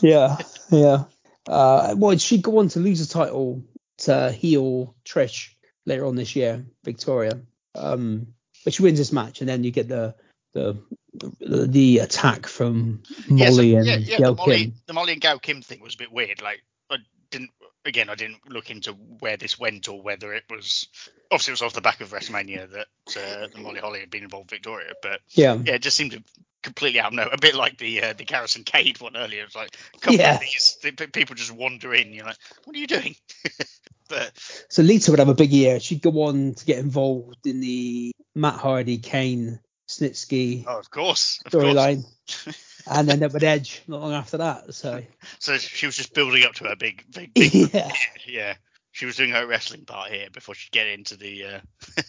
[0.01, 0.39] Yeah,
[0.71, 1.05] yeah.
[1.47, 3.63] Uh, well, she go on to lose the title
[3.99, 5.51] to heel Trish
[5.85, 7.41] later on this year, Victoria.
[7.75, 8.29] Um,
[8.65, 10.15] but she wins this match, and then you get the
[10.55, 10.83] the
[11.15, 14.75] the, the attack from Yeah, so- Molly and yeah, yeah, Gail the Molly, Kim.
[14.87, 16.41] the Molly and Gail Kim thing was a bit weird.
[16.41, 16.97] Like, I
[17.31, 17.51] didn't.
[17.85, 20.89] Again, I didn't look into where this went or whether it was.
[21.31, 24.23] Obviously, it was off the back of WrestleMania that uh, the Molly Holly had been
[24.23, 26.23] involved with Victoria, but Yeah, yeah, it just seemed to
[26.63, 27.35] completely out of nowhere.
[27.35, 29.45] A bit like the uh, the Garrison Cade one earlier.
[29.45, 30.35] It's like a couple Yeah.
[30.35, 32.13] of these the, people just wander in.
[32.13, 33.17] You're like, what are you doing?
[34.09, 34.33] but
[34.69, 35.81] so Lita would have a big year.
[35.81, 39.59] She'd go on to get involved in the Matt Hardy, Kane,
[39.89, 41.65] Snitsky oh, of course, of course.
[41.65, 42.05] storyline,
[42.87, 44.75] and then up with Edge not long after that.
[44.75, 45.03] So
[45.39, 47.93] So she was just building up to her big, big, big yeah.
[48.27, 48.55] yeah.
[48.93, 51.61] She was doing her wrestling part here before she'd get into the uh,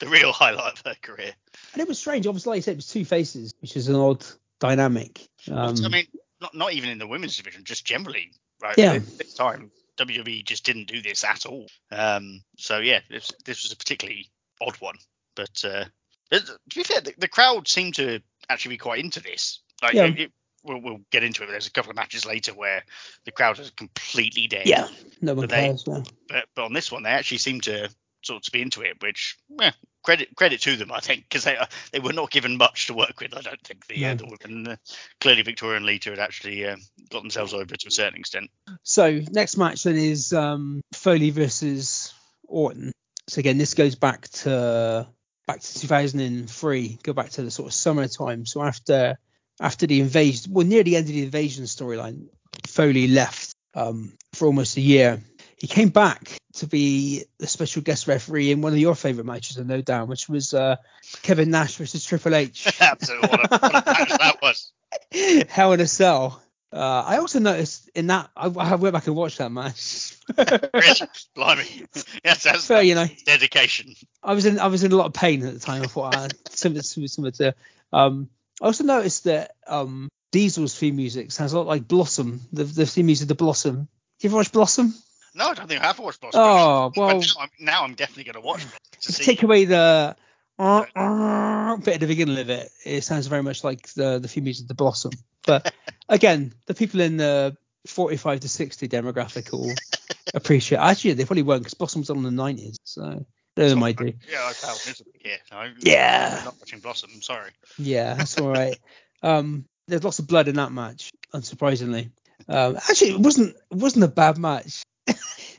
[0.00, 1.32] the real highlight of her career.
[1.72, 2.26] And it was strange.
[2.26, 4.24] Obviously, like you said, it was two faces, which is an odd
[4.58, 5.28] dynamic.
[5.50, 6.06] Um, I mean,
[6.40, 8.76] not not even in the women's division, just generally, right?
[8.76, 8.98] Yeah.
[8.98, 11.66] This time, WWE just didn't do this at all.
[11.92, 14.28] Um, so yeah, this this was a particularly
[14.60, 14.96] odd one.
[15.36, 15.84] But uh,
[16.32, 19.60] to be fair, the, the crowd seemed to actually be quite into this.
[19.84, 20.04] Like, Yeah.
[20.06, 20.32] it- it-
[20.64, 21.46] we'll, we'll get into it.
[21.46, 22.82] But there's a couple of matches later where
[23.26, 24.66] the crowd is completely dead.
[24.66, 24.88] yeah,
[25.20, 25.84] no one But they- cares.
[25.86, 26.02] Yeah.
[26.28, 27.90] but but on this one they actually seem to
[28.24, 31.44] sort of to be into it, which yeah, credit credit to them I think because
[31.44, 33.36] they uh, they were not given much to work with.
[33.36, 34.16] I don't think the, uh, No.
[34.16, 34.76] the women uh,
[35.20, 36.76] clearly Victoria and Lita had actually uh,
[37.10, 38.50] got themselves over to a certain extent.
[38.82, 42.14] So next match then is um, Foley versus
[42.48, 42.92] Orton.
[43.28, 45.06] So again, this goes back to
[45.46, 46.98] back to 2003.
[47.02, 48.46] Go back to the sort of summertime.
[48.46, 49.18] So after
[49.60, 52.28] after the invasion, well, near the end of the invasion storyline,
[52.66, 55.22] Foley left um, for almost a year.
[55.58, 59.56] He came back to be the special guest referee in one of your favorite matches,
[59.56, 60.76] of No Doubt, which was uh,
[61.22, 62.72] Kevin Nash versus Triple H.
[62.80, 64.72] Absolutely, what a, what a match that was.
[65.48, 66.40] Hell in a Cell.
[66.72, 70.16] Uh, I also noticed in that I, I went back and watched that match.
[70.36, 71.86] Really, blimey,
[72.24, 73.94] yes, that's so you know, dedication.
[74.22, 75.82] I was in I was in a lot of pain at the time.
[75.82, 77.54] I thought uh, similar, similar, similar to.
[77.92, 78.28] Um,
[78.62, 82.40] I also noticed that um, Diesel's theme music sounds a lot like Blossom.
[82.52, 83.76] The the theme music of the Blossom.
[83.76, 83.88] Do
[84.20, 84.94] you ever watch Blossom?
[85.34, 86.40] No, I don't think I have watched Blossom.
[86.40, 88.64] Oh well, now I'm, now I'm definitely going to watch
[89.02, 90.16] to take away the
[90.58, 94.28] uh, uh, bit at the beginning of it, it sounds very much like the the
[94.28, 95.12] theme music of the Blossom.
[95.46, 95.74] But
[96.08, 97.56] again, the people in the
[97.86, 99.74] 45 to 60 demographic will
[100.34, 100.78] appreciate.
[100.78, 104.12] Actually, they probably won't because Blossom's on the 90s, so they might do.
[104.30, 105.38] Yeah, I felt miserably here.
[105.80, 106.36] Yeah.
[106.38, 107.10] I'm not watching Blossom.
[107.14, 107.50] I'm sorry.
[107.78, 108.78] Yeah, that's all right.
[109.22, 112.10] um, there's lots of blood in that match, unsurprisingly.
[112.48, 114.82] Um, actually, it wasn't it wasn't a bad match.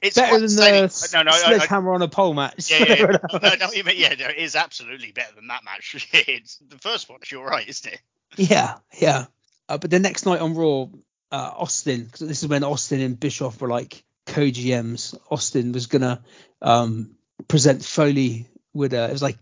[0.01, 2.69] It's Better than the no, no, sledgehammer on a pole match.
[2.69, 3.39] yeah, yeah, yeah.
[3.41, 6.07] no, no, you mean, yeah, no, it is absolutely better than that match.
[6.13, 7.19] it's the first one.
[7.31, 8.01] You're right, isn't it?
[8.35, 9.25] Yeah, yeah.
[9.67, 10.89] Uh, but the next night on Raw,
[11.31, 15.17] uh, Austin, because this is when Austin and Bischoff were like co-GMs.
[15.31, 16.21] Austin was gonna
[16.61, 17.15] um,
[17.47, 19.37] present Foley with a, it was like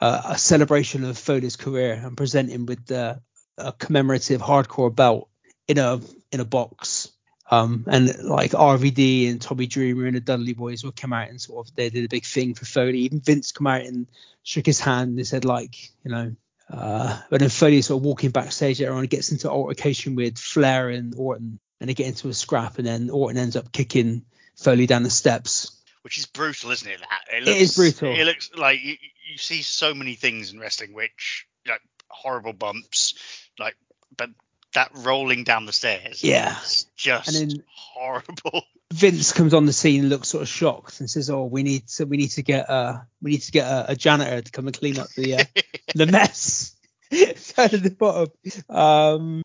[0.00, 3.16] uh, a celebration of Foley's career and present him with uh,
[3.58, 5.28] a commemorative hardcore belt
[5.68, 6.00] in a
[6.30, 7.10] in a box.
[7.50, 11.38] Um, and like RVD and Tommy Dreamer and the Dudley Boys would come out and
[11.38, 13.00] sort of they did a big thing for Foley.
[13.00, 14.06] Even Vince come out and
[14.42, 16.34] shook his hand and said like, you know,
[16.70, 20.88] uh, but then Foley sort of walking backstage later on, gets into altercation with Flair
[20.88, 24.24] and Orton, and they get into a scrap, and then Orton ends up kicking
[24.56, 25.81] Foley down the steps.
[26.02, 27.00] Which is brutal, isn't it?
[27.00, 28.12] That it, It is brutal.
[28.12, 28.96] It looks like you,
[29.30, 33.14] you see so many things in wrestling, which like horrible bumps,
[33.58, 33.76] like
[34.16, 34.30] but
[34.74, 36.56] that rolling down the stairs, Yeah.
[36.96, 38.64] just And then- horrible.
[38.92, 42.04] Vince comes on the scene, looks sort of shocked, and says, "Oh, we need to
[42.04, 44.78] we need to get uh we need to get a, a janitor to come and
[44.78, 45.44] clean up the uh,
[45.94, 46.76] the mess
[47.10, 48.28] down at the bottom."
[48.68, 49.42] Um,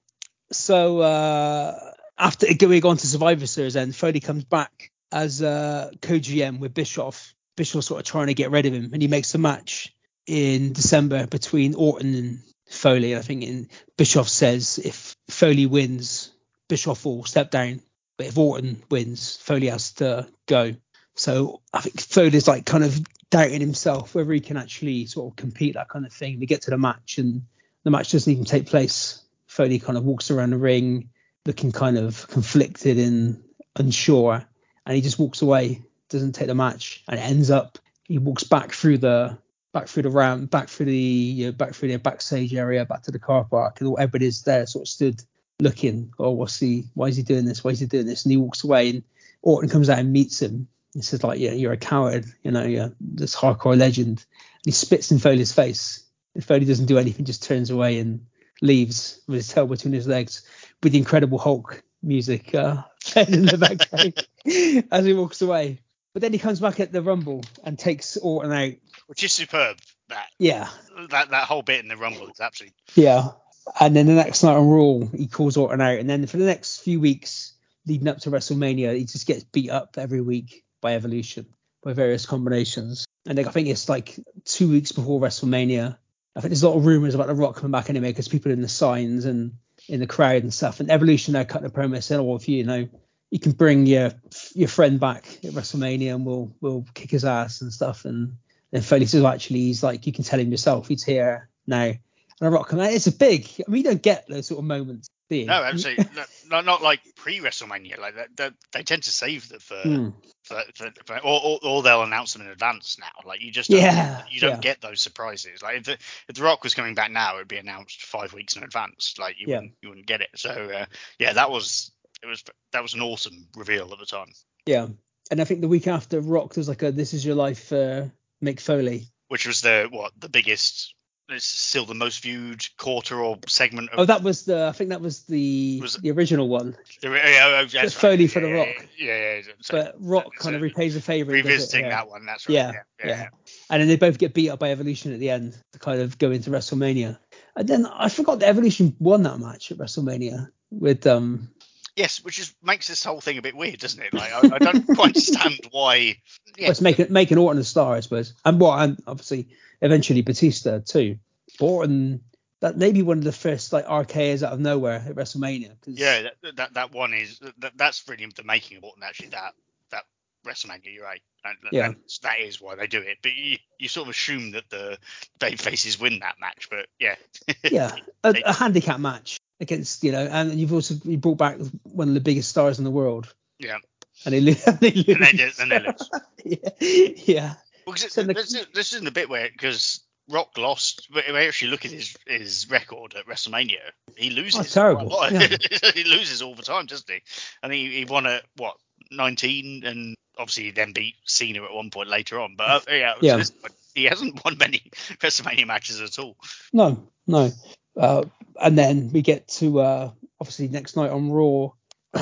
[0.51, 1.79] so uh,
[2.17, 7.33] after going on to Survivor Series, then Foley comes back as uh, co-GM with Bischoff.
[7.55, 9.93] Bischoff sort of trying to get rid of him, and he makes a match
[10.25, 12.39] in December between Orton and
[12.69, 13.15] Foley.
[13.15, 16.31] I think in Bischoff says if Foley wins,
[16.67, 17.81] Bischoff will step down,
[18.17, 20.75] but if Orton wins, Foley has to go.
[21.15, 25.35] So I think Foley's like kind of doubting himself whether he can actually sort of
[25.35, 26.39] compete that kind of thing.
[26.39, 27.43] We get to the match and
[27.83, 29.23] the match doesn't even take place.
[29.47, 31.09] Foley kind of walks around the ring
[31.45, 33.41] looking kind of conflicted and
[33.77, 34.45] unsure,
[34.87, 38.43] and he just walks away, doesn't take the match, and it ends up he walks
[38.43, 39.37] back through the
[39.73, 43.03] back through the ramp, back through the you know, back through the backstage area, back
[43.03, 45.21] to the car park, and everybody's there sort of stood
[45.59, 46.85] looking, oh, what's he?
[46.93, 47.63] Why is he doing this?
[47.63, 48.23] Why is he doing this?
[48.23, 49.03] And he walks away, and
[49.41, 50.67] Orton comes out and meets him.
[50.93, 54.07] He says like, yeah, you're a coward, you know, you're this hardcore legend.
[54.17, 56.03] And he spits in Foley's face.
[56.33, 58.25] And Foley doesn't do anything, just turns away and
[58.61, 60.43] leaves with his tail between his legs,
[60.81, 64.27] with the Incredible Hulk music uh, playing in the background
[64.91, 65.79] as he walks away.
[66.13, 68.73] But then he comes back at the Rumble and takes Orton out.
[69.07, 69.77] Which is superb.
[70.09, 70.69] That Yeah,
[71.09, 73.31] that that whole bit in the rumble is absolutely Yeah.
[73.79, 75.99] And then the next night on Raw, he calls Orton out.
[75.99, 77.53] And then for the next few weeks
[77.85, 81.45] leading up to WrestleMania, he just gets beat up every week by Evolution,
[81.83, 83.05] by various combinations.
[83.25, 85.97] And like, I think it's like two weeks before WrestleMania.
[86.35, 88.51] I think there's a lot of rumors about The Rock coming back anyway because people
[88.51, 89.53] in the signs and
[89.87, 90.79] in the crowd and stuff.
[90.79, 92.87] And Evolution now cutting a promo saying, oh, if you, you know,
[93.29, 94.11] you can bring your
[94.53, 98.05] your friend back at WrestleMania and we'll we'll kick his ass and stuff.
[98.05, 98.37] And
[98.71, 101.91] then Foley says, actually, he's like, you can tell him yourself, he's here now
[102.39, 102.79] and a rock out.
[102.79, 103.49] It's a big.
[103.59, 105.09] I mean, you don't get those sort of moments.
[105.29, 106.05] No, absolutely
[106.47, 107.99] not, not like pre WrestleMania.
[107.99, 110.09] Like that, that, they tend to save them for, Hmm.
[110.43, 113.07] for, for, for or, or, or they'll announce them in advance now.
[113.25, 114.59] Like you just don't, Yeah, you don't yeah.
[114.59, 115.61] get those surprises.
[115.61, 115.97] Like if the,
[116.29, 119.15] if the Rock was coming back now, it would be announced five weeks in advance.
[119.19, 119.55] Like you Yeah.
[119.57, 120.29] wouldn't you wouldn't get it.
[120.35, 120.85] So uh,
[121.19, 121.91] yeah, that was
[122.23, 124.31] it was that was an awesome reveal at the time.
[124.65, 124.87] Yeah.
[125.29, 128.05] And I think the week after Rock, there's like a "This Is Your Life" uh,
[128.41, 129.07] Mick Foley.
[129.27, 130.93] Which was the what the biggest.
[131.29, 134.67] It's still the most viewed quarter or segment of Oh, that was the.
[134.67, 136.77] I think that was the Was the original one.
[137.01, 137.91] the, yeah, oh, that's right.
[137.91, 138.67] Foley for The Rock.
[138.97, 139.35] Yeah, yeah.
[139.35, 139.41] yeah.
[139.61, 141.39] So- But Rock so kind of repays the favor.
[141.41, 141.89] does it, yeah.
[141.89, 142.25] that one.
[142.25, 142.53] That's right.
[142.55, 143.27] Yeah, yeah, yeah.
[143.69, 146.17] And then they both get beat up by Evolution at the end to kind of
[146.17, 147.17] go into WrestleMania.
[147.57, 151.49] And then I forgot that Evolution won that match at WrestleMania with um.
[151.97, 154.13] Yes, which is makes this whole thing a bit weird, doesn't it?
[154.13, 156.17] Like I, I don't quite understand why.
[156.55, 158.33] Yeah, Let's make it making Orton a star, I suppose.
[158.45, 159.47] And what and obviously
[159.81, 161.17] eventually Batista too.
[161.59, 162.21] Orton
[162.59, 165.69] that may be one of the first like RKO's out of nowhere at WrestleMania.
[165.81, 169.29] 'cause- yeah, that, that that one is that, that's really the making of Orton actually.
[169.29, 169.53] That
[169.89, 170.03] that
[170.45, 171.21] WrestleMania, you're right.
[171.45, 171.85] And, Yeah.
[171.87, 173.17] and that is why they do it.
[173.23, 174.97] But you, you sort of assume that the
[175.39, 176.67] baby faces win that match.
[176.69, 177.15] But yeah,
[177.63, 182.07] yeah, a, a handicap match against you know, and you've also you brought back one
[182.07, 183.77] of the biggest stars in the world, yeah.
[184.25, 185.07] and they, lo- they lose.
[185.07, 186.09] And they, and they lose.
[186.45, 187.53] yeah, yeah,
[187.85, 191.07] Well, 'cause it, the- this, is- this isn't a bit where because Rock lost.
[191.11, 193.79] But if I actually look at his his record at WrestleMania,
[194.15, 194.59] he loses.
[194.59, 195.51] Oh, terrible, quite a lot.
[195.81, 195.91] yeah.
[195.93, 197.21] he loses all the time, doesn't he?
[197.63, 198.75] And he, he won at what
[199.11, 202.55] 19, and obviously he then beat Cena at one point later on.
[202.57, 203.41] But uh, yeah, Yeah.
[203.41, 203.53] so
[203.95, 204.83] he hasn't won many
[205.21, 206.35] WrestleMania matches at all.
[206.73, 207.51] No, no.
[207.95, 208.23] Uh,
[208.61, 211.69] and then we get to uh, obviously next night on Raw.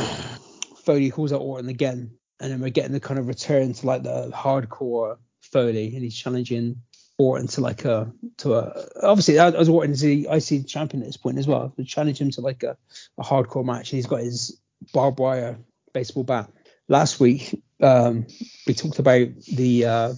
[0.86, 4.04] Foley calls out Orton again, and then we're getting the kind of return to like
[4.04, 6.82] the hardcore Foley, and he's challenging
[7.18, 11.38] Orton to like a to a obviously as Orton's the IC champion at this point
[11.38, 11.74] as well.
[11.78, 12.78] We challenge him to like a,
[13.18, 13.90] a hardcore match.
[13.90, 14.60] He's got his
[14.94, 15.58] barbed wire
[15.94, 16.52] baseball bat.
[16.88, 18.28] Last week um,
[18.68, 19.86] we talked about the.
[19.86, 20.14] Uh,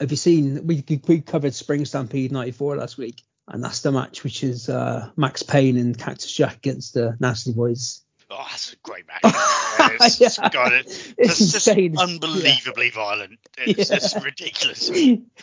[0.00, 4.24] have you seen we we covered Spring Stampede '94 last week, and that's the match
[4.24, 8.02] which is uh, Maxx Payne and Cactus Jack against the Nasty Boys.
[8.30, 9.20] Oh, that's a great match.
[10.00, 10.48] it's, Yeah.
[10.48, 10.86] got it.
[11.18, 13.38] It's It's just unbelievably violent.
[13.58, 13.96] It's Yeah.
[13.98, 14.90] just ridiculous.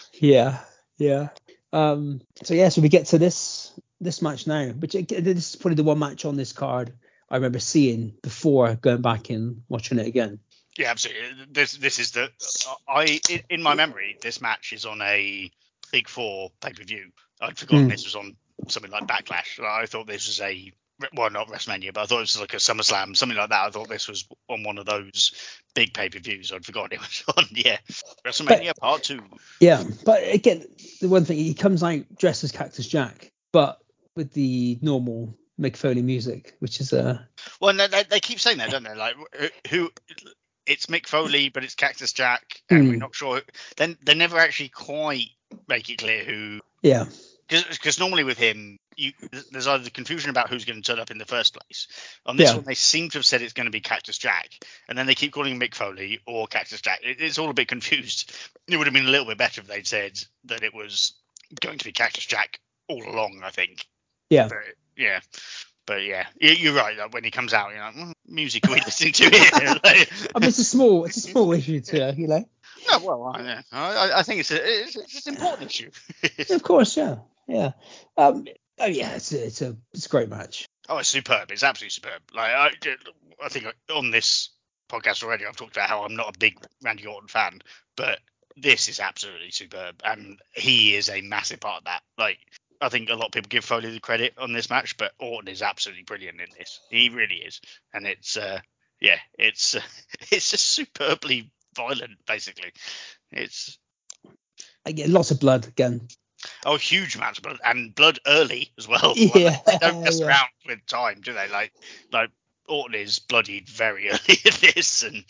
[0.14, 0.60] yeah,
[0.98, 1.30] yeah.
[1.72, 5.76] Um, so yeah, so we get to this this match now, which this is probably
[5.76, 6.94] the one match on this card
[7.30, 10.40] I remember seeing before going back and watching it again.
[10.78, 11.46] Yeah, absolutely.
[11.52, 12.32] This this is the
[12.88, 13.20] I
[13.50, 15.52] in my memory this match is on a
[15.92, 17.12] Big Four pay per view.
[17.42, 17.90] I'd forgotten Hmm.
[17.90, 18.36] this was on
[18.68, 19.60] something like Backlash.
[19.64, 20.72] I thought this was a
[21.14, 23.68] well not WrestleMania, but I thought it was like a SummerSlam, something like that.
[23.68, 25.34] I thought this was on one of those
[25.74, 26.52] big pay per views.
[26.52, 27.78] I'd forgotten it was on yeah
[28.26, 29.22] WrestleMania Part Two.
[29.62, 30.66] Yeah, but again,
[31.02, 33.80] the one thing he comes out dressed as Cactus Jack, but
[34.16, 37.20] with the normal Mick Foley music, which is uh
[37.62, 38.96] Well, no, they, they keep saying that, don't they?
[38.96, 39.16] Like
[39.70, 39.90] who?
[40.66, 42.90] It's Mick Foley, but it's Cactus Jack, and Hmm.
[42.90, 43.42] we're not sure.
[43.78, 45.30] Then they never actually quite
[45.68, 47.06] make it clear who yeah,
[47.48, 49.12] because normally with him, you,
[49.52, 51.88] there's either the confusion about who's going to turn up in the first place.
[52.26, 52.56] On this Yeah.
[52.58, 54.50] one, they seem to have said it's going to be Cactus Jack,
[54.88, 57.00] and then they keep calling him Mick Foley or Cactus Jack.
[57.04, 58.32] It, it's all a bit confused.
[58.68, 61.14] It would have been a little bit better if they'd said that it was
[61.60, 63.42] going to be Cactus Jack all along.
[63.44, 63.86] I think.
[64.30, 64.48] yeah.
[64.48, 64.58] But,
[64.96, 65.20] yeah.
[65.88, 66.96] But yeah, you- you're right.
[66.96, 69.50] Like, when he comes out, you're like, "Mm, music are we listening to here?
[69.84, 72.48] Like, I mean, it's a small, it's a small issue to you know.
[72.88, 73.62] No, well, I, yeah.
[73.72, 75.92] I, I think it's, a, it's, it's an important issue.
[76.50, 77.72] Of course, yeah, yeah.
[78.18, 78.46] Um,
[78.80, 80.68] oh yeah, it's a, it's a it's a great match.
[80.88, 81.52] Oh, it's superb.
[81.52, 82.22] It's absolutely superb.
[82.34, 82.70] Like I,
[83.44, 84.50] I think on this
[84.90, 87.62] podcast already, I've talked about how I'm not a big Randy Orton fan,
[87.96, 88.20] but
[88.58, 92.02] this is absolutely superb, and he is a massive part of that.
[92.18, 92.40] Like
[92.82, 95.50] I think a lot of people give Foley the credit on this match, but Orton
[95.50, 96.80] is absolutely brilliant in this.
[96.90, 97.62] He really is,
[97.94, 98.60] and it's uh,
[99.00, 99.82] yeah, it's uh,
[100.32, 102.72] it's just superbly violent, basically.
[103.32, 103.78] It's
[104.86, 106.08] Again, lots of blood again.
[106.66, 109.14] Oh, huge amounts of blood and blood early as well.
[109.18, 110.28] Yeah, they don't mess yeah.
[110.28, 111.48] around with time, do they?
[111.50, 111.74] Like,
[112.12, 112.30] like
[112.68, 115.24] Orton is bloodied very early in this, and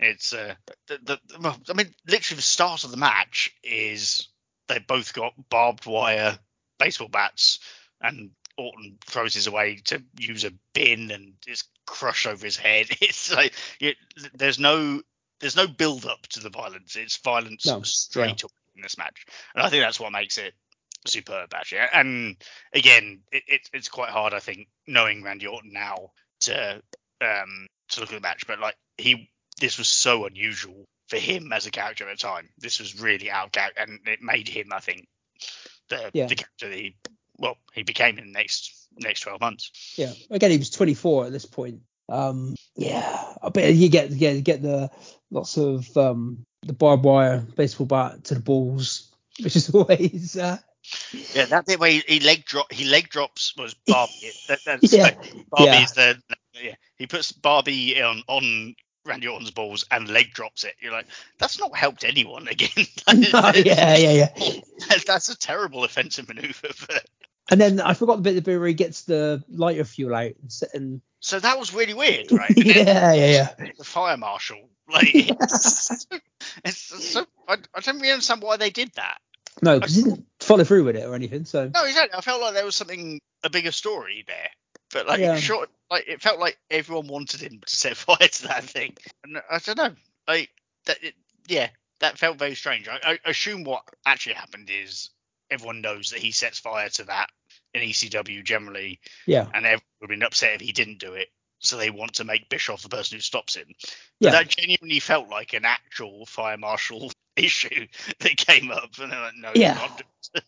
[0.00, 0.54] it's uh,
[0.88, 4.28] the, the, the- I mean, literally the start of the match is
[4.68, 6.38] they both got barbed wire
[6.78, 7.58] baseball bats,
[8.00, 12.86] and Orton throws his away to use a bin, and just crush over his head.
[13.02, 13.96] It's like it,
[14.34, 15.02] there's no
[15.40, 16.96] there's no build up to the violence.
[16.96, 20.54] It's violence No, straight away in this match, and I think that's what makes it
[21.06, 21.80] superb actually.
[21.92, 22.36] And
[22.72, 26.10] again, it, it, it's quite hard I think knowing Randy Orton now
[26.40, 26.82] to
[27.20, 29.30] um to look at the match, but like he
[29.60, 32.48] this was so unusual for him as a character at the time.
[32.58, 35.06] This was really out of character, and it made him I think
[35.88, 36.26] the Yeah.
[36.26, 36.96] the character that he
[37.38, 39.70] well he became in the next next 12 months.
[39.96, 40.12] Yeah.
[40.30, 41.80] Again, he was 24 at this point.
[42.08, 44.90] Um, yeah, but you get yeah, you get the
[45.30, 49.12] lots of um the barbed wire baseball bat to the balls,
[49.42, 50.58] which is always uh,
[51.34, 54.12] Yeah, that bit where he, he leg drop he leg drops was Barbie.
[54.48, 55.14] that, that's Yeah,
[55.50, 55.82] Barbie yeah.
[55.82, 56.22] is the
[56.54, 56.74] yeah.
[56.96, 58.74] He puts Barbie on on
[59.06, 60.74] Randy Orton's balls and leg drops it.
[60.80, 61.06] You're like,
[61.38, 62.86] that's not helped anyone again.
[63.14, 64.58] no, yeah, yeah, yeah.
[65.06, 66.68] that's a terrible offensive maneuver.
[66.88, 67.06] But,
[67.50, 70.32] And then I forgot the bit, the bit where he gets the lighter fuel out
[70.40, 72.50] and, s- and so that was really weird, right?
[72.56, 73.68] Yeah, yeah, yeah.
[73.78, 76.06] The fire marshal, like, it's,
[76.64, 79.18] it's so I, I don't really understand why they did that.
[79.62, 81.44] No, because he didn't follow through with it or anything.
[81.46, 82.16] So No, exactly.
[82.16, 84.50] I felt like there was something a bigger story there,
[84.92, 85.36] but like Yeah.
[85.36, 89.38] short, like it felt like everyone wanted him to set fire to that thing, and
[89.50, 89.94] I don't know,
[90.28, 90.50] like
[90.84, 91.02] that.
[91.02, 91.14] It,
[91.48, 91.68] yeah,
[92.00, 92.88] that felt very strange.
[92.88, 95.10] I, I assume what actually happened is
[95.50, 97.28] everyone knows that he sets fire to that
[97.74, 101.28] in ECW generally, yeah, and everyone would have been upset if he didn't do it.
[101.58, 103.64] So they want to make Bischoff the person who stops him.
[103.68, 103.90] But
[104.20, 107.86] yeah, that genuinely felt like an actual fire marshal issue
[108.20, 109.72] that came up, and they're like, no, Yeah.
[109.78, 110.44] you're not doing it.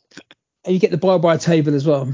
[0.64, 2.04] and you get the barbed wire table as well,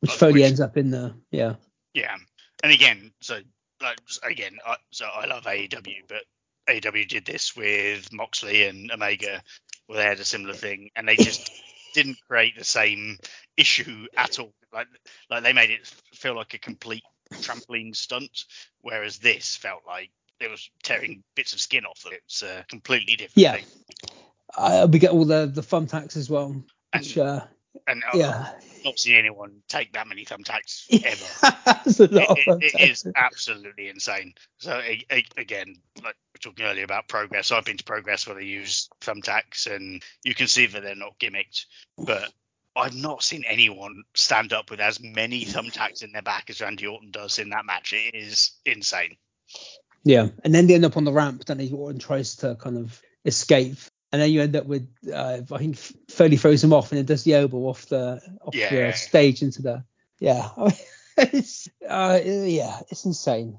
[0.00, 1.54] which Uh, Foley which- ends up in the yeah,
[1.94, 2.16] Yeah,
[2.62, 3.40] and again, so
[3.82, 6.22] like again, I, so I love AEW, but
[6.68, 9.42] AEW did this with Moxley and Omega,
[9.86, 11.50] where they had a similar thing, and they just
[11.94, 13.18] didn't create the same
[13.56, 14.52] issue at all.
[14.72, 14.88] Like
[15.30, 17.02] like they made it feel like a complete
[17.32, 18.44] trampoline stunt,
[18.80, 20.10] whereas this felt like
[20.40, 22.04] it was tearing bits of skin off.
[22.06, 22.20] It.
[22.26, 23.52] It's a completely different Yeah.
[23.56, 23.64] thing.
[24.56, 26.54] uh, we get all the the thumbtacks as well,
[26.92, 27.44] And- which uh,
[27.86, 31.56] And uh, yeah, I've not seen anyone take that many thumbtacks ever.
[31.64, 34.34] That's a lot of it, it, it is absolutely insane.
[34.58, 34.80] So
[35.10, 38.88] again, like we were talking earlier about progress, I've been to progress where they use
[39.00, 41.66] thumbtacks, and you can see that they're not gimmicked.
[41.96, 42.32] But
[42.76, 46.86] I've not seen anyone stand up with as many thumbtacks in their back as Randy
[46.86, 47.92] Orton does in that match.
[47.92, 49.16] It is insane.
[50.04, 51.44] Yeah, and then they end up on the ramp.
[51.44, 53.78] Then he Orton tries to kind of escape,
[54.12, 55.76] and then you end up with uh, I think
[56.10, 58.90] Foley throws him off, and then does the elbow off the off Yeah.
[58.90, 59.84] the stage into the
[60.18, 60.48] yeah.
[61.16, 63.58] it's uh, yeah, it's insane.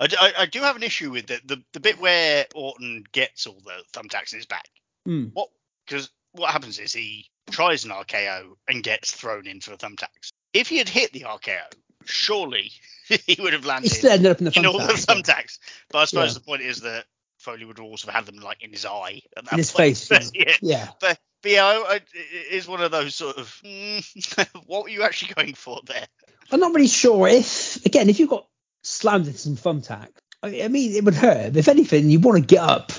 [0.00, 3.82] I, do have an issue with the, the the bit where Orton gets all the
[3.92, 4.68] thumbtacks in his back.
[5.04, 5.26] Hmm.
[5.32, 5.50] What?
[5.86, 10.32] Because what happens is he tries an RKO and gets thrown into the thumbtacks.
[10.52, 11.60] If he had hit the RKO,
[12.04, 12.70] surely
[13.08, 15.72] he would have He landed still ended up in the in all the thumbtacks, yeah.
[15.90, 16.34] But I suppose Yeah.
[16.34, 17.04] the point is that
[17.40, 19.22] Foley would also have had them like in his eye.
[19.36, 19.96] At that in his point.
[19.96, 20.30] face.
[20.34, 20.44] Yeah.
[20.44, 20.54] yeah.
[20.60, 20.88] yeah.
[21.00, 24.90] But, but yeah, I, I, it is one of those sort of mm, what were
[24.90, 26.06] you actually going for there?
[26.52, 28.46] I'm not really sure if again if you got
[28.82, 30.08] slammed into some thumbtack.
[30.42, 31.56] I, I mean, it would hurt.
[31.56, 32.92] If anything, you want to get up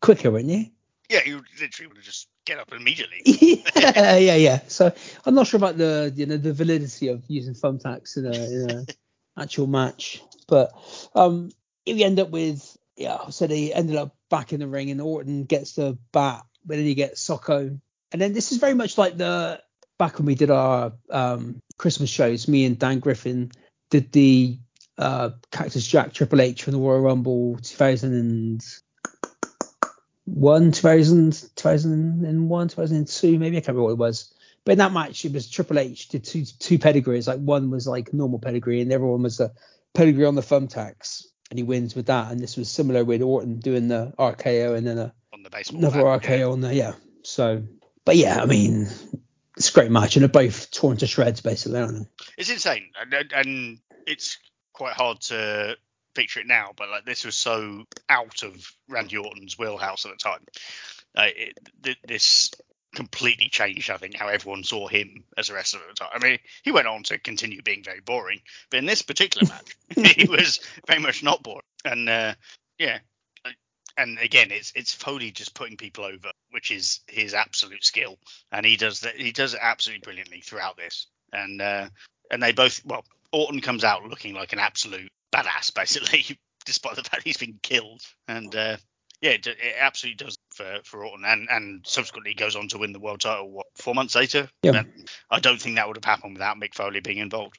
[0.00, 0.66] quicker, wouldn't you?
[1.08, 3.22] Yeah, you literally would just get up immediately.
[3.24, 4.60] yeah, yeah, yeah.
[4.68, 4.92] So
[5.24, 8.70] I'm not sure about the you know the validity of using thumbtacks in a in
[8.70, 10.72] a actual match, but
[11.14, 11.50] um,
[11.84, 15.00] if you end up with yeah, so they ended up back in the ring and
[15.00, 17.80] Orton gets the bat, but then you get Socko,
[18.10, 19.62] and then this is very much like the
[19.98, 22.48] back when we did our um Christmas shows.
[22.48, 23.52] Me and Dan Griffin
[23.90, 24.58] did the
[24.98, 28.62] uh Cactus Jack Triple H from the Royal Rumble 2000
[30.24, 34.34] one 2000 2001 2002 maybe i can't remember what it was
[34.64, 37.86] but in that match it was triple h did two two pedigrees like one was
[37.86, 39.50] like normal pedigree and the other one was a
[39.94, 43.58] pedigree on the thumbtacks and he wins with that and this was similar with orton
[43.58, 46.22] doing the rko and then a, on the baseball another bat.
[46.22, 46.92] rko on there yeah
[47.22, 47.62] so
[48.04, 48.86] but yeah i mean
[49.56, 52.06] it's a great match and they're both torn to shreds basically aren't they?
[52.38, 54.38] It's insane, and, and- and it's
[54.72, 55.76] quite hard to
[56.14, 56.70] picture it now.
[56.76, 60.40] But like this was so out of Randy Orton's wheelhouse at the time.
[61.16, 62.50] Uh, it, th- this
[62.98, 66.08] completely changed, I think, how everyone saw him as a wrestler at the time.
[66.12, 69.46] I mean, he went on to continue being very boring, but in this particular
[69.94, 70.58] match, he was
[70.88, 71.62] very much not boring.
[71.84, 72.34] And uh,
[72.76, 72.98] yeah,
[73.96, 78.18] and again, it's it's Foley just putting people over, which is his absolute skill,
[78.50, 79.14] and he does that.
[79.14, 81.06] He does it absolutely brilliantly throughout this.
[81.32, 81.88] And uh,
[82.32, 87.04] and they both well, Orton comes out looking like an absolute badass, basically, despite the
[87.04, 88.02] fact he's been killed.
[88.26, 88.76] And uh,
[89.20, 92.92] yeah, it, it absolutely does for for Orton, and and subsequently goes on to win
[92.92, 93.50] the world title.
[93.50, 94.48] What four months later?
[94.62, 94.78] Yeah.
[94.78, 97.58] And I don't think that would have happened without Mick Foley being involved.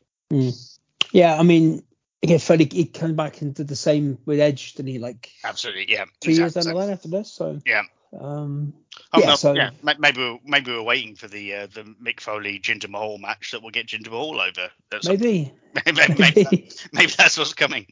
[1.11, 1.81] yeah i mean
[2.21, 5.91] again Foley, he came back and did the same with edge didn't he like Absolutely,
[5.91, 6.05] yeah.
[6.21, 7.81] two years down the line after this so Yeah.
[8.19, 8.73] um
[9.13, 9.69] Oh, Yeah, no, so- yeah.
[9.81, 13.63] Maybe we're, maybe we're waiting for the uh, the Mick Foley Jinder Mahal match that
[13.63, 14.69] will get Jinder Mahal over.
[15.07, 15.51] maybe
[15.85, 17.87] maybe, maybe, that- maybe that's what's coming.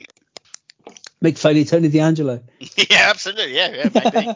[1.24, 2.44] Mick Foley, Tony D'Angelo.
[2.60, 3.56] yeah, absolutely.
[3.56, 4.36] Yeah, yeah,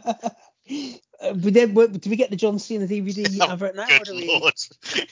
[0.68, 0.96] maybe.
[1.22, 3.84] Uh, but then, do we get the John Cena DVD Oh, advert now?
[3.84, 4.54] or Good lord.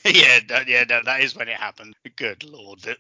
[0.04, 1.96] yeah, no, yeah, no, that is when it happened.
[2.16, 2.80] Good lord.
[2.82, 2.98] But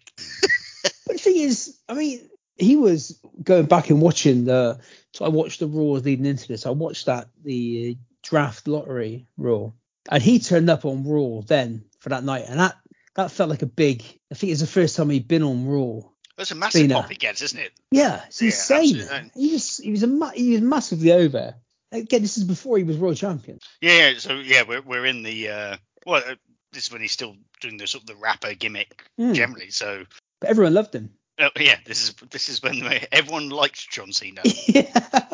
[1.07, 4.79] the thing is, I mean, he was going back and watching the.
[5.13, 6.67] So I watched the Raw leading into this.
[6.67, 9.71] I watched that the uh, draft lottery Raw,
[10.11, 12.75] and he turned up on Raw then for that night, and that
[13.15, 14.03] that felt like a big.
[14.31, 16.01] I think it's the first time he'd been on Raw.
[16.39, 16.93] That's a massive Cena.
[16.95, 17.71] pop he gets, isn't it?
[17.91, 19.01] Yeah, it's Yeah, insane.
[19.01, 19.31] absolutely.
[19.35, 21.53] He was he was a he was massively over.
[21.91, 23.59] Again, this is before he was world champion.
[23.81, 26.35] Yeah, so yeah, we're we're in the uh well uh,
[26.71, 29.33] this is when he's still doing the sort of the rapper gimmick Mm.
[29.35, 29.69] generally.
[29.69, 30.05] So
[30.39, 31.11] But everyone loved him.
[31.39, 34.41] uh, yeah, this is this is when everyone liked John Cena.
[34.45, 34.83] yeah.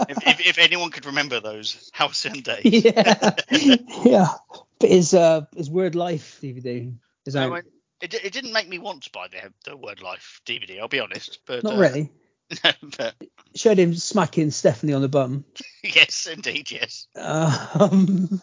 [0.10, 2.62] if, if, if anyone could remember those halcyon days.
[2.84, 3.36] yeah,
[4.04, 4.28] yeah.
[4.80, 6.92] But his uh his word life DVD
[7.28, 7.68] is I went-
[8.02, 10.80] it, it didn't make me want to buy the the Word Life DVD.
[10.80, 12.12] I'll be honest, but Not uh, really.
[12.98, 13.16] but
[13.56, 15.46] Showed him smacking Stephanie on the bum.
[15.84, 17.08] yes, indeed, yes.
[17.16, 18.42] Um,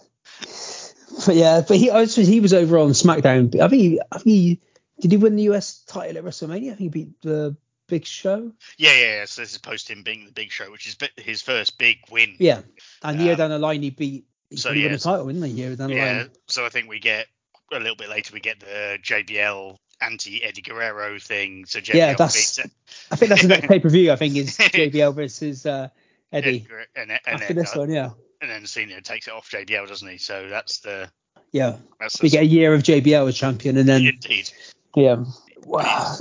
[1.26, 3.60] but yeah, but he I suppose he was over on SmackDown.
[3.60, 4.60] I think he, I think he
[5.00, 6.72] did he win the US title at WrestleMania?
[6.72, 7.56] I think he beat the
[7.88, 8.52] Big Show.
[8.78, 9.24] Yeah, yeah, yeah.
[9.26, 12.36] So this is post him being the Big Show, which is his first big win.
[12.38, 12.62] Yeah,
[13.02, 14.24] and the year Um, down the line he beat.
[14.50, 15.50] He so, yeah, the title, didn't he?
[15.50, 16.30] Year down the Yeah, line.
[16.48, 17.26] so I think we get
[17.76, 18.32] a little bit later.
[18.32, 21.64] We get the JBL anti Eddie Guerrero thing.
[21.66, 22.70] So JBL Yeah, that's- beats
[23.10, 24.12] I think that's the next pay per view.
[24.12, 25.88] I think is JBL versus uh,
[26.32, 26.60] Eddie.
[26.60, 29.50] Guerrero- and, and, After then, this uh, one, yeah, and then Cena takes it off
[29.50, 30.18] JBL, doesn't he?
[30.18, 31.10] So that's the
[31.52, 31.76] yeah.
[32.00, 34.50] that's the We get a year of JBL as champion, and then indeed.
[34.96, 35.24] yeah.
[35.64, 36.16] Wow.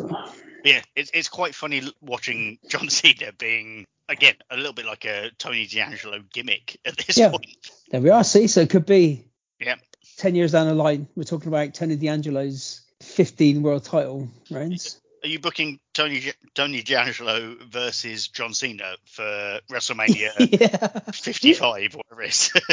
[0.64, 5.32] Yeah, it's it's quite funny watching John Cena being again a little bit like a
[5.40, 7.30] Tony D'Angelo gimmick at this Yeah.
[7.32, 7.48] point.
[7.90, 8.23] There we are.
[8.23, 9.26] See, so it could be
[9.60, 9.76] Yeah.
[10.22, 11.07] 10 years down the line.
[11.15, 15.02] We're talking about Tony D'Angelo's 15 world title reigns.
[15.23, 20.31] Are you booking Tony Tony D'Angelo versus John Cena for WrestleMania
[20.61, 21.11] yeah.
[21.11, 22.53] 55, whatever it is?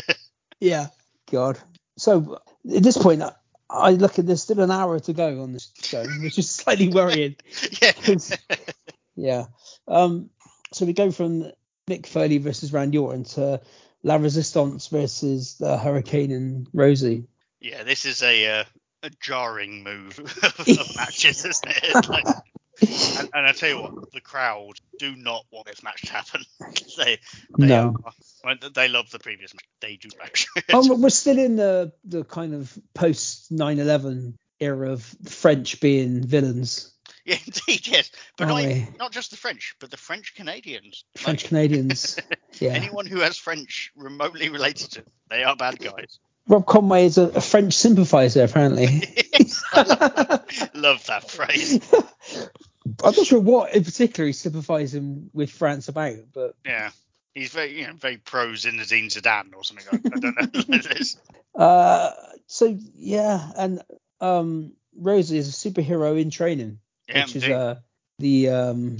[0.60, 0.88] Yeah.
[1.30, 1.58] God.
[1.96, 2.40] So
[2.74, 3.22] at this point,
[3.70, 6.88] I look at there's still an hour to go on this show, which is slightly
[6.88, 7.36] worrying.
[7.80, 7.92] yeah.
[9.14, 9.44] Yeah.
[9.86, 10.30] Um.
[10.72, 11.50] So we go from
[11.88, 13.62] Mick Foley versus Randy Orton to
[14.02, 17.28] La Resistance versus the Hurricane and Rosie.
[17.60, 18.64] Yeah, this is a uh,
[19.02, 20.66] a jarring move of
[20.96, 22.08] matches, isn't it?
[22.08, 22.24] Like,
[22.80, 26.42] and, and I tell you what, the crowd do not want this match to happen.
[26.96, 27.18] they,
[27.58, 27.96] they No.
[28.04, 29.64] are- they love the previous match.
[29.80, 30.46] They do match.
[30.72, 36.92] Oh, we're still in the the kind of post 9/11 era of French being villains.
[37.24, 38.10] yeah, indeed, yes.
[38.36, 41.04] But not, not just the French, but the French Canadians.
[41.16, 42.18] French Like, Canadians.
[42.60, 42.70] Yeah.
[42.72, 46.18] Anyone who has French remotely related to, them, they are bad guys.
[46.48, 48.86] Rob Conway is a, a French sympathiser, apparently.
[50.74, 51.78] Love that phrase.
[53.04, 56.90] I'm not sure what in particular he's sympathising with France about, but Yeah.
[57.34, 59.86] He's very, you know, very pro Zinedine Zidane or something.
[59.92, 60.74] I, I don't know.
[60.76, 61.16] it is.
[61.54, 62.10] uh,
[62.46, 63.82] so yeah, and
[64.20, 67.76] um, Rosie is a superhero in training, Yeah, which is uh,
[68.18, 68.96] the um,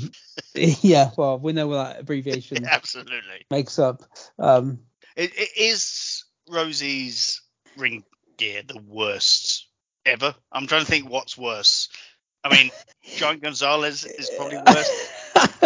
[0.54, 3.46] yeah, well, we know what that abbreviation absolutely.
[3.50, 4.02] makes up.
[4.38, 4.80] Um,
[5.16, 6.17] It, it is
[6.48, 7.42] Rosie's
[7.76, 8.04] ring
[8.36, 9.66] gear the worst
[10.06, 10.34] ever.
[10.52, 11.88] I'm trying to think what's worse.
[12.44, 12.70] I mean,
[13.16, 15.10] Giant Gonzalez is probably worse,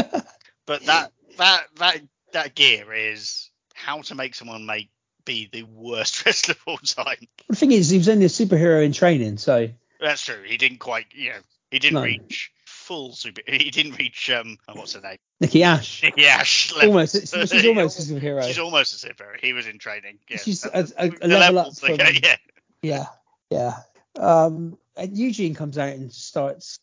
[0.67, 2.01] but that that that
[2.33, 4.91] that gear is how to make someone make
[5.25, 7.17] be the worst wrestler of all time.
[7.49, 9.69] the thing is, he was only a superhero in training, so
[10.01, 10.43] That's true.
[10.45, 11.39] He didn't quite, you know,
[11.71, 12.03] he didn't No.
[12.03, 12.51] reach
[12.83, 13.41] full super.
[13.47, 15.19] He didn't reach um, oh, what's her name?
[15.41, 16.03] Nikki Ash.
[16.03, 16.73] Nikki Ash.
[16.83, 18.45] Almost, she's almost a superhero.
[18.47, 19.41] She's almost a superhero.
[19.41, 20.19] He was in training.
[20.29, 20.37] Yeah.
[20.39, 22.37] She's a- a- a level up from- okay, yeah.
[22.83, 23.07] Yeah,
[23.51, 23.73] yeah.
[24.17, 26.79] Um, and Eugene comes out and starts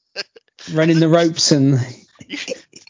[0.74, 1.74] running the ropes, and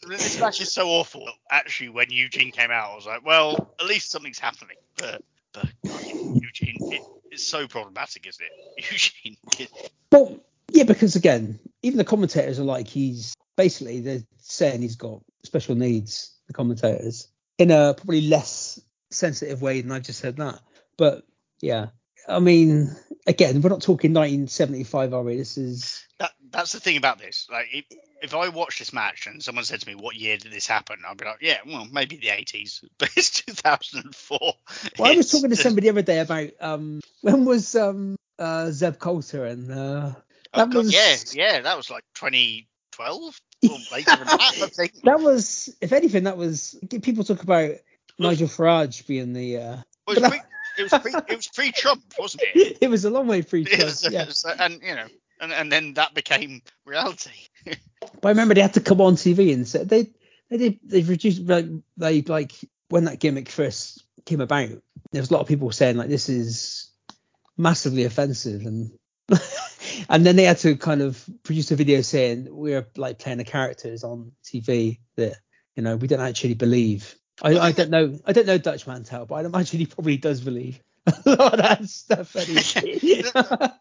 [0.08, 1.28] this match is so awful.
[1.50, 4.76] Actually, when Eugene came out, I was like, well, at least something's happening.
[4.96, 5.22] But,
[5.52, 8.92] but God, Eugene, it, it's so problematic, isn't it?
[8.92, 10.38] Eugene, it- Well,
[10.70, 15.74] yeah, because again, even the commentators are like he's basically they're saying he's got special
[15.74, 16.36] needs.
[16.46, 17.28] The commentators
[17.58, 18.80] in a probably less
[19.10, 20.60] sensitive way than I just said that.
[20.96, 21.24] But
[21.60, 21.88] yeah,
[22.28, 22.90] I mean,
[23.26, 25.36] again, we're not talking 1975, are we?
[25.36, 27.48] This is that, that's the thing about this.
[27.50, 27.84] Like, if,
[28.22, 30.98] if I watch this match and someone said to me, "What year did this happen?"
[31.06, 34.38] I'd be like, "Yeah, well, maybe the 80s, but it's 2004."
[34.98, 38.70] Well, I was talking to somebody the other day about um when was um uh
[38.70, 40.12] Zeb Colter and uh
[40.54, 43.40] that was yeah, yeah, that was like 2012
[43.70, 47.72] or later than that, that was if anything that was people talk about
[48.18, 50.22] Nigel Farage being the uh Well, it,
[50.82, 52.78] was pre, it was pre, pre-Trump, wasn't it?
[52.80, 54.26] it was a long way Yeah, Trump, yeah.
[54.58, 55.06] and you know,
[55.40, 57.30] and, and then that became reality.
[57.64, 57.78] But
[58.24, 60.10] I remember they had to come on TV and said they
[60.48, 61.66] they did they've reduced like
[61.96, 62.52] they like
[62.88, 64.68] when that gimmick first came about,
[65.12, 66.90] there was a lot of people saying like this is
[67.56, 68.90] massively offensive and
[70.08, 73.44] and then they had to kind of produce a video saying we're like playing the
[73.44, 75.36] characters on TV that
[75.76, 77.14] you know we don't actually believe.
[77.42, 80.40] I, I don't know I don't know Dutch Mantell, but I imagine he probably does
[80.40, 80.80] believe
[81.26, 82.36] a lot of that stuff.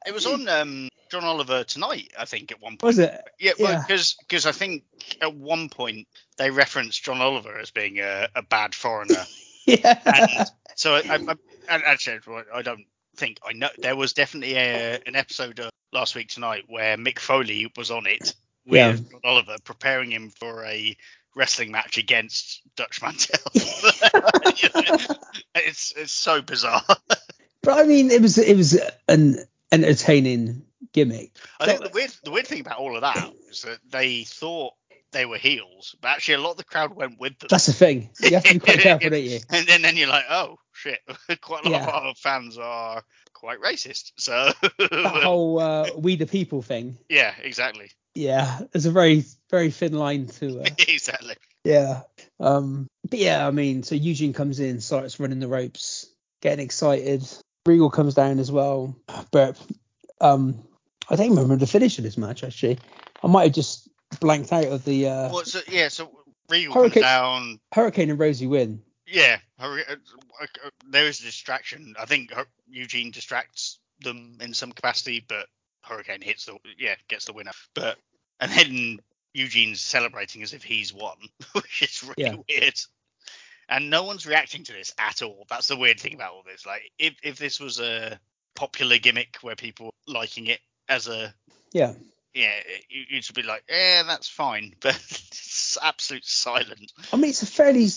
[0.09, 2.83] It was on um, John Oliver tonight, I think, at one point.
[2.83, 3.21] was it?
[3.39, 3.83] Yeah, Yeah.
[3.87, 4.83] because I think
[5.21, 9.25] at one point they referenced John Oliver as being a, a bad foreigner.
[9.65, 9.99] Yeah.
[10.03, 11.35] and so I, I,
[11.69, 12.19] I actually
[12.51, 12.85] I don't
[13.19, 17.19] think I know there was definitely a, an episode of last week tonight where Mick
[17.19, 18.33] Foley was on it
[18.65, 18.93] with Yeah.
[18.93, 20.95] John Oliver preparing him for a
[21.35, 23.39] wrestling match against Dutch Mantell.
[25.55, 26.83] it's it's so bizarre.
[27.61, 29.37] But I mean, it was it was an
[29.71, 30.63] entertaining
[30.93, 31.31] gimmick.
[31.59, 34.73] I think the weird the weird thing about all of that is that they thought
[35.11, 37.47] they were heels, but actually a lot of the crowd went with them.
[37.49, 38.09] That's the thing.
[38.21, 39.39] You have to be quite careful, don't you?
[39.49, 40.99] And then, then you're like, oh shit,
[41.41, 41.87] quite a lot Yeah.
[41.87, 43.03] of our fans are
[43.33, 44.11] quite racist.
[44.17, 46.97] So That whole uh, "we the people" thing.
[47.09, 50.61] yeah, exactly, Yeah, there's a very very thin line to.
[50.61, 51.35] Uh, exactly.
[51.63, 52.01] yeah.
[52.39, 52.87] Um.
[53.09, 56.05] But yeah, I mean, so Eugene comes in, starts running the ropes,
[56.41, 57.23] getting excited.
[57.65, 58.95] Regal comes down as well.
[59.31, 59.59] But
[60.21, 60.63] um,
[61.09, 62.77] I don't remember the finish of this match actually.
[63.23, 66.09] I might have just blanked out of the uh, Well, so yeah, so
[66.49, 67.59] Regal Hurricane- comes down.
[67.73, 68.81] Hurricane and Rosie win.
[69.07, 70.45] Yeah, uh, uh,
[70.87, 71.95] there is a distraction.
[71.99, 72.31] I think
[72.69, 75.47] Eugene distracts them in some capacity, but
[75.83, 77.51] Hurricane hits the yeah gets the winner.
[77.73, 77.97] But
[78.39, 78.99] and then
[79.33, 81.17] Eugene's celebrating as if he's won,
[81.53, 82.35] which is really Yeah.
[82.61, 82.79] weird.
[83.67, 85.45] and no one's reacting to this at all.
[85.49, 86.65] That's the weird thing about all this.
[86.65, 88.19] Like, if if this was a
[88.55, 91.33] popular gimmick where people liking it as a
[91.73, 91.93] Yeah.
[92.33, 92.53] Yeah,
[92.89, 96.93] you- you'd be like, yeah, that's fine, but it's absolute silence.
[97.11, 97.87] I mean, it's a fairly,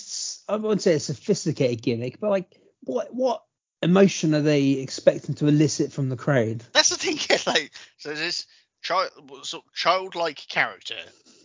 [0.49, 3.43] I wouldn't say a sophisticated gimmick, but like, what what
[3.83, 6.63] emotion are they expecting to elicit from the crowd?
[6.73, 7.19] That's the thing.
[7.31, 8.47] Yeah, like, so this
[8.83, 9.11] child,
[9.43, 10.97] sort of childlike character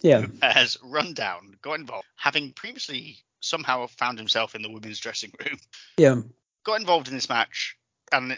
[0.02, 0.26] Yeah.
[0.42, 5.60] has run down, got involved, having previously somehow found himself in the women's dressing room,
[5.98, 6.22] Yeah.
[6.64, 7.78] got involved in this match,
[8.12, 8.32] and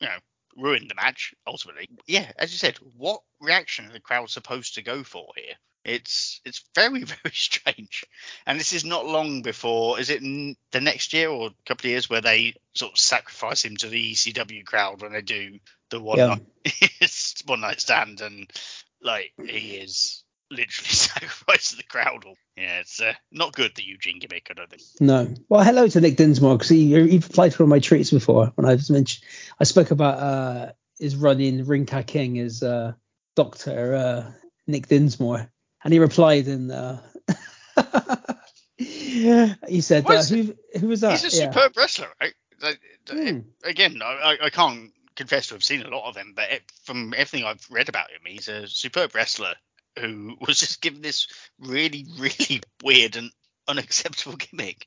[0.00, 0.18] you know
[0.56, 1.88] ruined the match ultimately.
[2.06, 5.54] Yeah, as you said, what reaction are the crowd supposed to go for here?
[5.84, 8.04] It's it's very very strange,
[8.44, 10.00] and this is not long before.
[10.00, 12.98] Is it n- the next year or a couple of years where they sort of
[12.98, 15.58] sacrifice him to the ECW crowd when they do
[15.90, 16.36] the one Yeah.
[16.64, 18.50] night one night stand, and
[19.00, 22.24] like he is literally sacrificed to the crowd.
[22.24, 22.36] All.
[22.56, 24.48] Yeah, it's uh, not good the Eugene gimmick.
[24.50, 24.82] I don't think.
[25.00, 25.34] No.
[25.48, 28.52] Well, hello to Nick Dinsmore because he he applied for one of my treats before
[28.54, 29.24] when I was mentioned.
[29.60, 32.92] I spoke about uh his run in Ring Ka King as uh
[33.34, 34.32] Doctor uh,
[34.66, 35.50] Nick Dinsmore,
[35.84, 36.96] and he replied and uh,
[38.78, 41.12] he said, uh, who who was that?
[41.20, 41.50] He's a Yeah.
[41.50, 42.34] superb wrestler, right?
[42.62, 43.40] Like, Hmm.
[43.62, 46.62] Again, I, I- I can't confess to have seen a lot of him, but it,
[46.84, 49.54] from everything I've read about him, he's a superb wrestler
[49.98, 51.26] who was just given this
[51.58, 53.30] really, really weird and
[53.68, 54.86] unacceptable gimmick.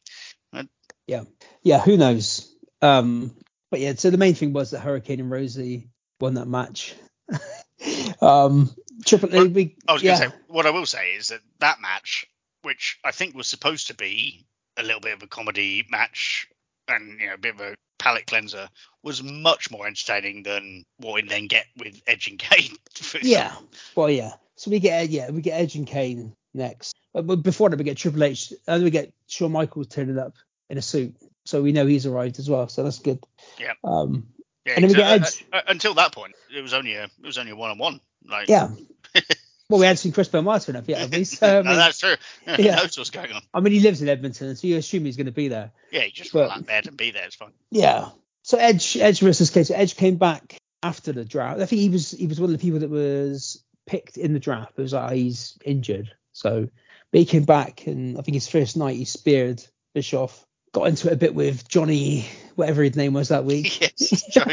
[1.07, 1.23] yeah,
[1.63, 1.79] yeah.
[1.79, 2.55] who knows?
[2.81, 3.35] Um,
[3.71, 6.95] but yeah, so the main thing was that Hurricane and Rosie won that match.
[8.21, 8.69] um,
[9.05, 11.41] Triple Well, we, I was yeah, going to say, what I will say is that
[11.59, 12.25] that match,
[12.63, 14.45] which I think was supposed to be
[14.77, 16.47] a little bit of a comedy match
[16.87, 18.67] and you know a bit of a palate cleanser,
[19.03, 22.75] was much more entertaining than what we then get with Edge and Kane.
[23.21, 23.55] yeah,
[23.95, 24.33] well, yeah.
[24.59, 27.85] So we get yeah, we get Edge and Kane next, but, but before that we
[27.85, 30.33] get Triple H, and we get Shawn Michaels turning up
[30.69, 31.15] in a suit,
[31.45, 32.67] so we know he's arrived as well.
[32.67, 33.23] So that's good.
[33.57, 33.71] Yeah.
[33.85, 34.27] Um,
[34.65, 35.45] Yeah, And then we get uh, Edge.
[35.53, 38.01] uh, until that point, it was only a it was only a one on one.
[38.25, 38.67] Like yeah.
[39.69, 41.03] well, we had seen Chris Benoit turn up, yeah.
[41.03, 41.07] Uh, I,
[41.61, 42.15] no, that's true.
[42.57, 42.75] He yeah.
[42.75, 43.41] knows what's going on.
[43.53, 45.71] I mean, he lives in Edmonton, so you assume he's going to be there.
[45.89, 47.23] Yeah, you just But- roll out bed and be there.
[47.23, 47.53] It's fine.
[47.71, 48.09] Yeah.
[48.43, 49.63] So Edge, Edge versus Kane.
[49.63, 51.61] So Edge came back after the draft.
[51.61, 54.39] I think he was he was one of the people that was picked in the
[54.39, 54.73] draft.
[54.77, 56.69] It was like oh, he's injured, so
[57.11, 59.63] but he came back and I think his first night he speared
[59.93, 60.45] Bischoff.
[60.71, 63.81] Got into it a bit with Johnny, whatever his name was that week.
[63.99, 64.43] yes, Joe-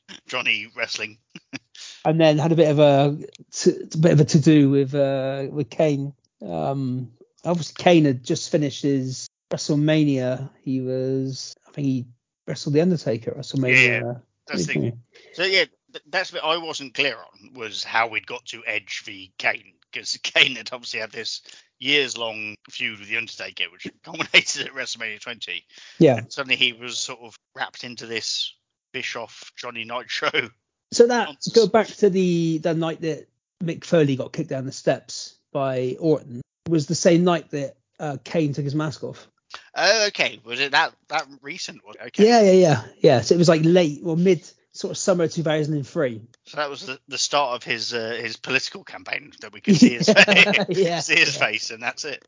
[0.26, 1.18] Johnny wrestling.
[2.04, 3.16] and then had a bit of a,
[3.52, 6.12] t- a bit of a to do with uh with Kane.
[6.44, 7.12] Um,
[7.44, 10.50] obviously Kane had just finished his WrestleMania.
[10.62, 12.06] He was, I think he
[12.46, 14.20] wrestled the Undertaker at WrestleMania.
[14.48, 15.02] That's the thing.
[15.34, 15.64] So yeah,
[16.08, 20.16] that's what I wasn't clear on was how we'd got to Edge v Kane because
[20.22, 21.42] Kane had obviously had this
[21.78, 25.64] years long feud with the Undertaker, which culminated at WrestleMania 20.
[25.98, 26.18] Yeah.
[26.18, 28.54] And suddenly he was sort of wrapped into this
[28.92, 30.30] Bischoff Johnny Nitro.
[30.92, 31.52] So that Nonsense.
[31.52, 33.26] go back to the the night that
[33.62, 38.18] Mick Foley got kicked down the steps by Orton was the same night that uh,
[38.22, 39.26] Kane took his mask off.
[39.74, 40.40] Oh, okay.
[40.44, 41.96] Was it that that recent one?
[42.06, 42.28] Okay.
[42.28, 43.20] Yeah, yeah, yeah, yeah.
[43.20, 46.20] So it was like late or mid sort of summer 2003.
[46.44, 49.76] So that was the, the start of his uh, his political campaign that we could
[49.78, 51.46] see his face, Yeah, see his yeah.
[51.46, 52.24] face, and that's it.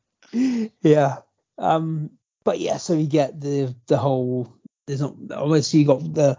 [0.82, 1.18] yeah.
[1.58, 2.10] Um.
[2.44, 4.52] But yeah, so you get the the whole.
[4.86, 6.38] There's not obviously you got the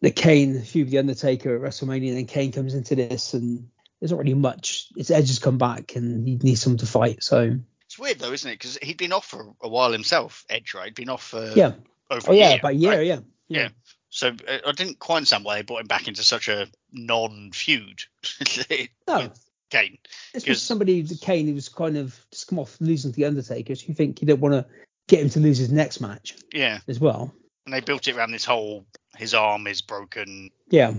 [0.00, 3.68] the Kane feud with the Undertaker at WrestleMania, and then Kane comes into this, and
[4.00, 4.88] there's not really much.
[4.96, 7.24] It's Edge has come back, and he needs someone to fight.
[7.24, 8.54] So It's weird though, isn't it?
[8.54, 10.84] Because he'd been off for a while himself, Edge, right?
[10.86, 11.72] He'd been off for yeah.
[12.10, 12.90] over Oh a yeah, year, about a year.
[12.92, 13.06] right?
[13.06, 13.18] Yeah.
[13.48, 13.68] Yeah.
[14.14, 18.02] So uh, I didn't quite understand why they brought him back into such a non-feud.
[19.08, 19.30] No,
[19.70, 19.98] Kane.
[20.32, 23.16] it's 'Cause- just somebody the Kane who was kind of just come off losing to
[23.16, 23.74] the Undertaker.
[23.74, 24.66] So you think you don't want to
[25.08, 27.34] get him to lose his next match Yeah, as well.
[27.66, 28.86] and they built it around this whole
[29.16, 30.50] his arm is broken.
[30.70, 30.94] Yeah.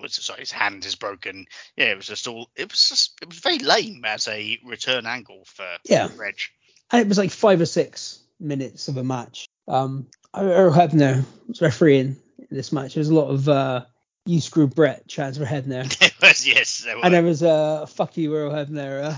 [0.00, 1.44] Was sorry, his hand is broken.
[1.76, 2.48] Yeah, it was just all.
[2.56, 3.18] It was just.
[3.20, 6.08] It was very lame as a return angle for Yeah.
[6.26, 6.52] Edge.
[6.90, 9.46] and it was like five or six minutes of a match.
[9.68, 12.16] Um, Earl Hebner was refereeing
[12.50, 12.94] this match.
[12.94, 13.84] There's a lot of uh,
[14.26, 16.82] "you screw Brett" chants for Hebner, It was yes.
[16.84, 17.04] There were.
[17.04, 19.16] and there was a uh, "fuck you Earl Hebner,"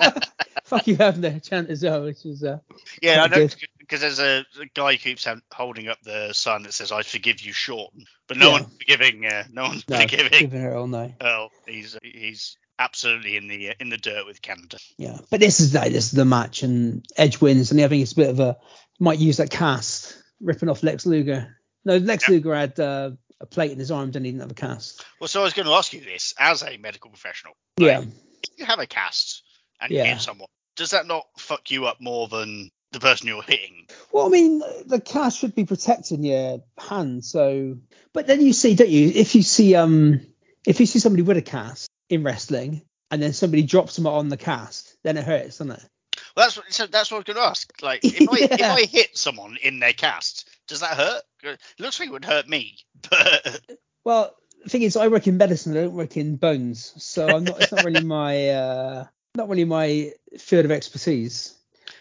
[0.00, 0.10] uh,
[0.64, 2.58] "fuck you Hebner" chant as well, which was uh,
[3.02, 6.72] Yeah, I know because there's a, a guy who keeps holding up the sign that
[6.74, 8.52] says "I forgive you, Shorten," but no Yeah.
[8.52, 9.24] one's forgiving.
[9.26, 11.12] Uh, no one's no, forgiving giving Earl no.
[11.20, 11.50] Earl.
[11.66, 14.78] He's he's absolutely in the uh, in the dirt with Canada.
[14.98, 18.02] Yeah, but this is like, this is the match, and Edge wins, and I think
[18.02, 18.56] it's a bit of a
[18.98, 21.56] might use that cast ripping off Lex Luger.
[21.86, 22.34] No, Lex Yeah.
[22.34, 25.04] Luger had uh, a plate in his arm, and he didn't have a cast.
[25.20, 27.54] Well, so I was going to ask you this as a medical professional.
[27.78, 28.00] Yeah.
[28.00, 29.42] If you have a cast
[29.80, 33.42] and you hit someone, does that not fuck you up more than the person you're
[33.42, 33.86] hitting.
[34.12, 37.24] Well, I mean, the cast should be protecting your hand.
[37.24, 37.76] So,
[38.12, 39.10] but then you see, don't you?
[39.14, 40.20] If you see, um,
[40.66, 44.28] if you see somebody with a cast in wrestling, and then somebody drops them on
[44.28, 45.84] the cast, then it hurts, doesn't it?
[46.36, 47.82] Well, that's what, so that's what I was going to ask.
[47.82, 51.22] Like, if I if I hit someone in their cast, does that hurt?
[51.42, 52.76] It looks like it would hurt me,
[53.10, 53.60] but
[54.04, 54.34] Well,
[54.64, 55.72] the thing is, I work in medicine.
[55.76, 57.60] I don't work in bones, so I'm not.
[57.60, 61.54] It's not really my, uh, not really my field of expertise.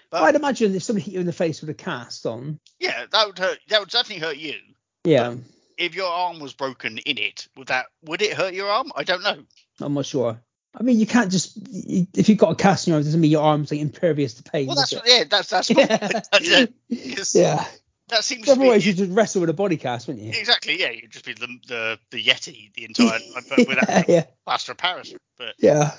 [0.10, 3.06] But- I'd imagine if somebody hit you in the face with a cast on, yeah,
[3.12, 3.60] that would hurt.
[3.70, 4.56] That would definitely hurt you.
[5.04, 5.36] yeah,
[5.78, 8.92] If your arm was broken in it, would that would it hurt your arm?
[8.96, 9.44] I don't know.
[9.82, 10.40] I'm not sure.
[10.78, 13.22] I mean, you can't just if you've got a cast in your arm, it doesn't
[13.22, 14.68] mean your arm's like impervious to pain.
[14.68, 15.02] Well, that's it?
[15.06, 15.98] yeah, that's that's what, yeah.
[15.98, 16.48] that's
[16.90, 17.16] it.
[17.16, 17.66] 'Cause yeah.
[18.10, 20.32] That seems to Otherwise, be you just wrestle with a body cast, wouldn't you?
[20.38, 20.92] exactly yeah.
[20.92, 24.74] You'd just be the the, the yeti the entire time, but without yeah, yeah, plaster
[24.74, 25.14] of Paris.
[25.38, 25.92] But yeah.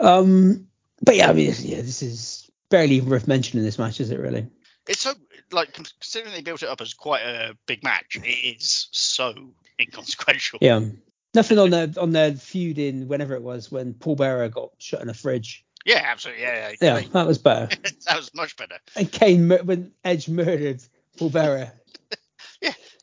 [0.00, 0.68] Um,
[1.02, 4.18] but yeah, I mean, yeah, this is barely even worth mentioning this match, is it
[4.18, 4.48] really?
[4.88, 5.12] it's so
[5.50, 9.34] like considering they built it up as quite a big match, it is so
[9.80, 10.58] inconsequential.
[10.62, 10.80] Yeah.
[11.32, 15.02] Nothing on their on their feud in whenever it was when Paul Bearer got shut
[15.02, 15.64] in a fridge.
[15.84, 16.44] Yeah, absolutely.
[16.44, 16.98] Yeah, yeah.
[16.98, 17.74] Yeah, that was better.
[18.06, 18.76] that was much better.
[18.94, 20.82] And Kane when Edge murdered
[21.18, 21.72] Paul Bearer.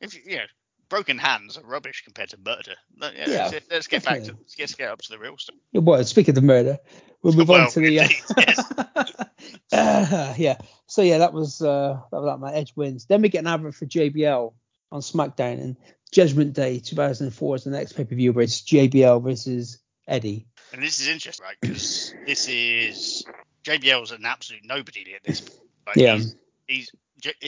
[0.02, 0.46] If you, yeah,
[0.90, 2.74] broken hands are rubbish compared to murder.
[2.98, 5.56] But, yeah, Yeah, let's, let's get back to let's get up to the real stuff.
[5.74, 6.10] Was.
[6.10, 6.80] Speaking of the murder,
[7.22, 8.00] we'll move Well, on to the.
[8.00, 9.24] Uh,
[9.74, 10.58] Uh, yeah.
[10.88, 12.40] So yeah, that was uh, that was that.
[12.40, 13.06] My Edge wins.
[13.06, 14.54] Then we get an advert for JBL
[14.92, 15.78] on SmackDown and
[16.12, 20.48] Judgment Day 2004 is the next pay per view where it's JBL versus Eddie.
[20.74, 21.56] And this is interesting, right?
[21.62, 23.26] Because this is
[23.64, 25.60] JBL's an absolute nobody at this point.
[25.88, 26.16] Like, Yeah.
[26.16, 26.36] He's,
[26.68, 26.92] he's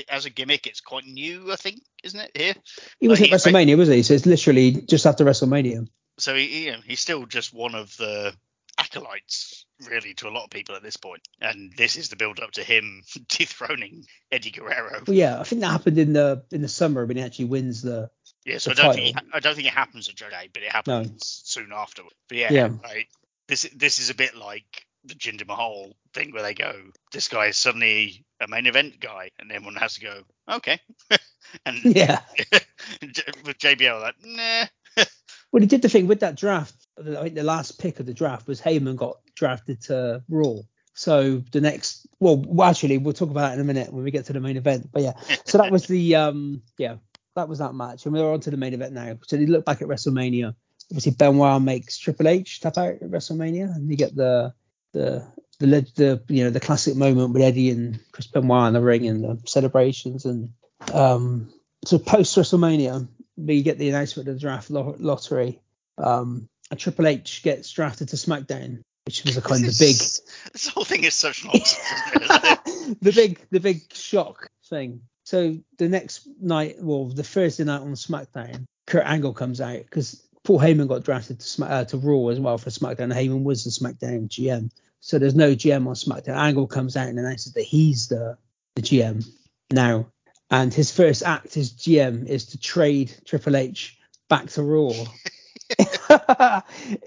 [0.09, 2.31] as a gimmick, it's quite new, I think, isn't it?
[2.35, 2.53] Here.
[2.99, 4.03] He was Like, at WrestleMania, was he?
[4.03, 5.87] So it's literally just after WrestleMania.
[6.19, 8.33] So he, you know, he's still just one of the
[8.77, 11.21] acolytes, really, to a lot of people at this point.
[11.41, 15.03] And this is the build up to him dethroning Eddie Guerrero.
[15.07, 17.81] Well, yeah, I think that happened in the in the summer when he actually wins
[17.81, 18.09] the.
[18.45, 19.29] Yeah, so I don't think title.
[19.33, 22.03] I don't think it happens at Day, but it happens soon after.
[22.27, 22.69] But yeah, Yeah.
[22.83, 23.07] Like,
[23.47, 26.73] this this is a bit like the Jinder Mahal thing where they go,
[27.11, 30.79] this guy is suddenly a main event guy, and everyone has to go, okay.
[31.65, 32.21] and Yeah.
[33.01, 34.65] with JBL, like, nah.
[35.51, 36.73] Well, he did the thing with that draft.
[36.99, 40.55] I think the last pick of the draft was Heyman got drafted to Raw.
[40.95, 44.25] So the next, well, actually, we'll talk about that in a minute when we get
[44.25, 44.89] to the main event.
[44.91, 45.13] But yeah,
[45.45, 46.95] so that was the, um, yeah,
[47.35, 49.17] that was that match, and we're on to the main event now.
[49.27, 50.55] So you look back at WrestleMania.
[50.91, 54.53] Obviously, Benoit makes Triple H tap out at WrestleMania, and you get the
[54.93, 55.25] the
[55.59, 59.07] the the you know the classic moment with Eddie and Chris Benoit in the ring
[59.07, 60.49] and the celebrations and
[60.93, 61.51] um
[61.85, 63.07] so post WrestleMania
[63.37, 65.59] we get the announcement of the draft lo- lottery
[65.97, 70.21] um and Triple H gets drafted to SmackDown which was a kind of big This-
[70.53, 71.77] This whole thing is such nonsense.
[73.01, 75.01] the big the big shock thing.
[75.25, 80.21] So the next night, well, the Thursday night on SmackDown, Kurt Angle comes out because
[80.43, 83.13] Paul Heyman got drafted to uh, to Raw as well for SmackDown.
[83.13, 84.69] Heyman was the SmackDown GM,
[85.03, 86.37] so there's no GM on SmackDown.
[86.37, 88.37] Angle comes out and announces that he's the
[88.75, 89.27] the GM
[89.69, 90.07] now,
[90.49, 93.97] and his first act as GM is to trade Triple H
[94.29, 94.93] back to Raw.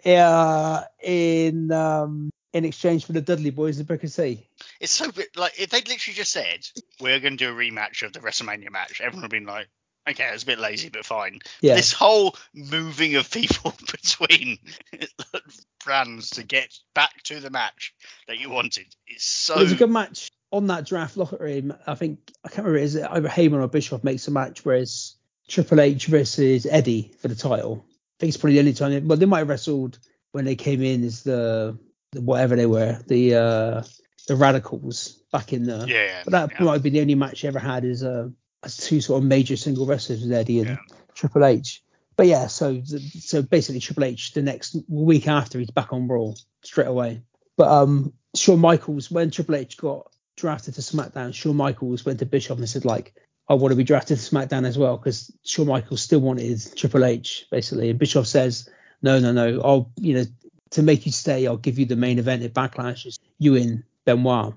[0.05, 4.47] yeah, in um, in exchange for the Dudley Boys and Booker T.
[4.79, 6.69] It's so like if they'd literally just said
[7.01, 9.69] we're going to do a rematch of the WrestleMania match, everyone would have been like,
[10.09, 11.41] okay, it's a bit lazy, but fine.
[11.61, 11.77] Yeah.
[11.77, 14.59] This whole moving of people between
[15.85, 17.95] brands to get back to the match
[18.29, 19.55] that you wanted is so.
[19.55, 21.71] It was a good match on that draft lottery.
[21.87, 24.77] I think I can't remember is it either Heyman or Bischoff makes a match where
[24.77, 25.17] it's
[25.49, 27.85] Triple H versus Eddie for the title.
[27.87, 28.91] I think it's probably the only time.
[28.93, 29.99] They, well, they might have wrestled
[30.33, 31.79] when they came in as the,
[32.13, 33.83] the whatever they were, the uh,
[34.27, 35.85] the Radicals back in the.
[35.87, 36.65] yeah, yeah, But that yeah.
[36.65, 38.33] might have been the only match they ever had as uh, as
[38.75, 40.77] two sort of major single wrestlers with Eddie and Yeah.
[41.15, 41.83] Triple H.
[42.17, 46.33] But yeah, so so basically Triple H the next week after he's back on Raw
[46.63, 47.23] straight away.
[47.57, 52.27] But um, Shawn Michaels when Triple H got drafted to SmackDown, Shawn Michaels went to
[52.27, 53.15] Bischoff and said like,
[53.49, 57.05] I want to be drafted to SmackDown as well because Shawn Michaels still wanted Triple
[57.05, 58.69] H basically, and Bischoff says,
[59.03, 60.25] no, no, no, I'll you know
[60.71, 63.85] to make you stay, I'll give you the main event at Backlash, is you and
[64.05, 64.55] Benoit.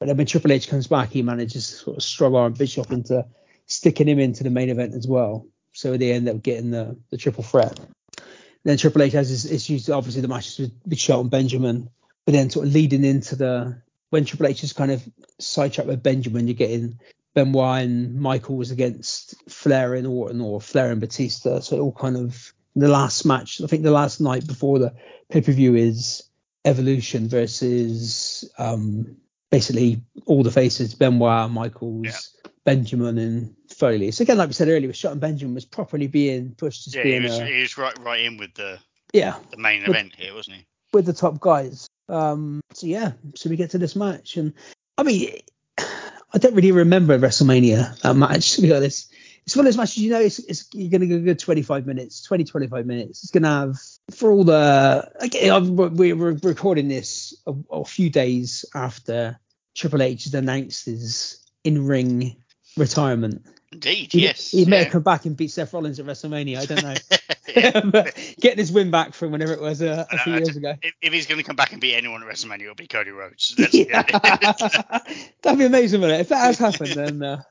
[0.00, 2.90] But then when Triple H comes back, he manages to sort of strong arm Bischoff
[2.90, 3.26] into
[3.66, 5.46] sticking him into the main event as well.
[5.72, 7.78] So they end up getting the, the triple threat.
[8.64, 11.88] Then Triple H has his issues, obviously the matches with Big Show and Benjamin,
[12.26, 15.02] but then sort of leading into the when Triple H is kind of
[15.38, 16.98] sidetracked with Benjamin, you're getting
[17.34, 21.60] Benoit and Michaels against Flair and Orton or Flair and Batista.
[21.60, 23.60] So it all kind of the last match.
[23.62, 24.94] I think the last night before the
[25.30, 26.24] pay per view is
[26.64, 29.16] Evolution versus um
[29.50, 32.50] basically all the faces: Benoit, Michaels, Yeah.
[32.64, 34.10] Benjamin, and Foley.
[34.10, 37.10] So again, like we said earlier, Shelton Benjamin was properly being pushed as Yeah, he
[37.10, 38.78] being was, a, he was right right in with the
[39.12, 40.66] yeah the main But- event here, wasn't he?
[40.92, 41.86] with the top guys.
[42.08, 44.52] Um, so yeah, so we get to this match, and
[44.98, 45.30] I mean,
[45.78, 49.12] I don't really remember WrestleMania that match to be honest.
[49.46, 51.86] It's one of those matches, you know, it's, it's you're going to go good 25
[51.86, 53.22] minutes, 20, 25 minutes.
[53.24, 53.76] It's going to have
[54.10, 55.10] for all the.
[55.20, 59.38] Again, we're recording this a, a few days after
[59.74, 62.36] Triple H has announced his in-ring
[62.76, 63.46] retirement.
[63.72, 64.50] Indeed, He, yes.
[64.50, 64.82] he may yeah.
[64.84, 66.58] have come back and beat Seth Rollins at WrestleMania.
[66.58, 66.94] I don't know.
[68.40, 70.74] Getting his win back from whenever it was uh, a know, few I years ago.
[70.82, 73.10] if, if he's going to come back and beat anyone at WrestleMania, it'll be Cody
[73.10, 73.54] Rhodes.
[73.72, 74.02] Yeah.
[75.42, 76.22] That'd be amazing, wouldn't it?
[76.22, 77.22] If that has happened, then.
[77.22, 77.42] Uh...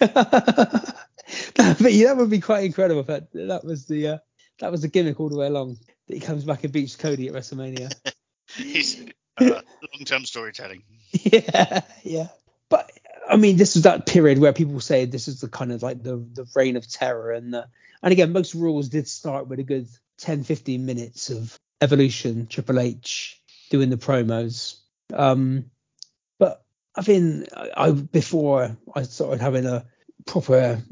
[0.00, 3.02] that, yeah, that would be quite incredible.
[3.02, 4.18] But that was the uh,
[4.60, 5.78] that was the gimmick all the way along.
[6.06, 7.92] That he comes back and beats Cody at WrestleMania.
[8.56, 9.00] He's
[9.38, 9.60] uh,
[9.94, 10.82] long-term storytelling.
[11.12, 12.28] yeah, yeah.
[12.68, 12.90] But
[13.28, 16.02] I mean, this is that period where people say this is the kind of like
[16.02, 17.64] the the reign of terror, and uh,
[18.02, 19.88] and again, most rules did start with a good
[20.18, 22.46] 10, 15 minutes of evolution.
[22.46, 24.76] Triple H doing the promos.
[25.12, 25.66] Um,
[26.38, 26.64] but
[26.94, 29.86] I think I, I before I started having a
[30.26, 30.82] proper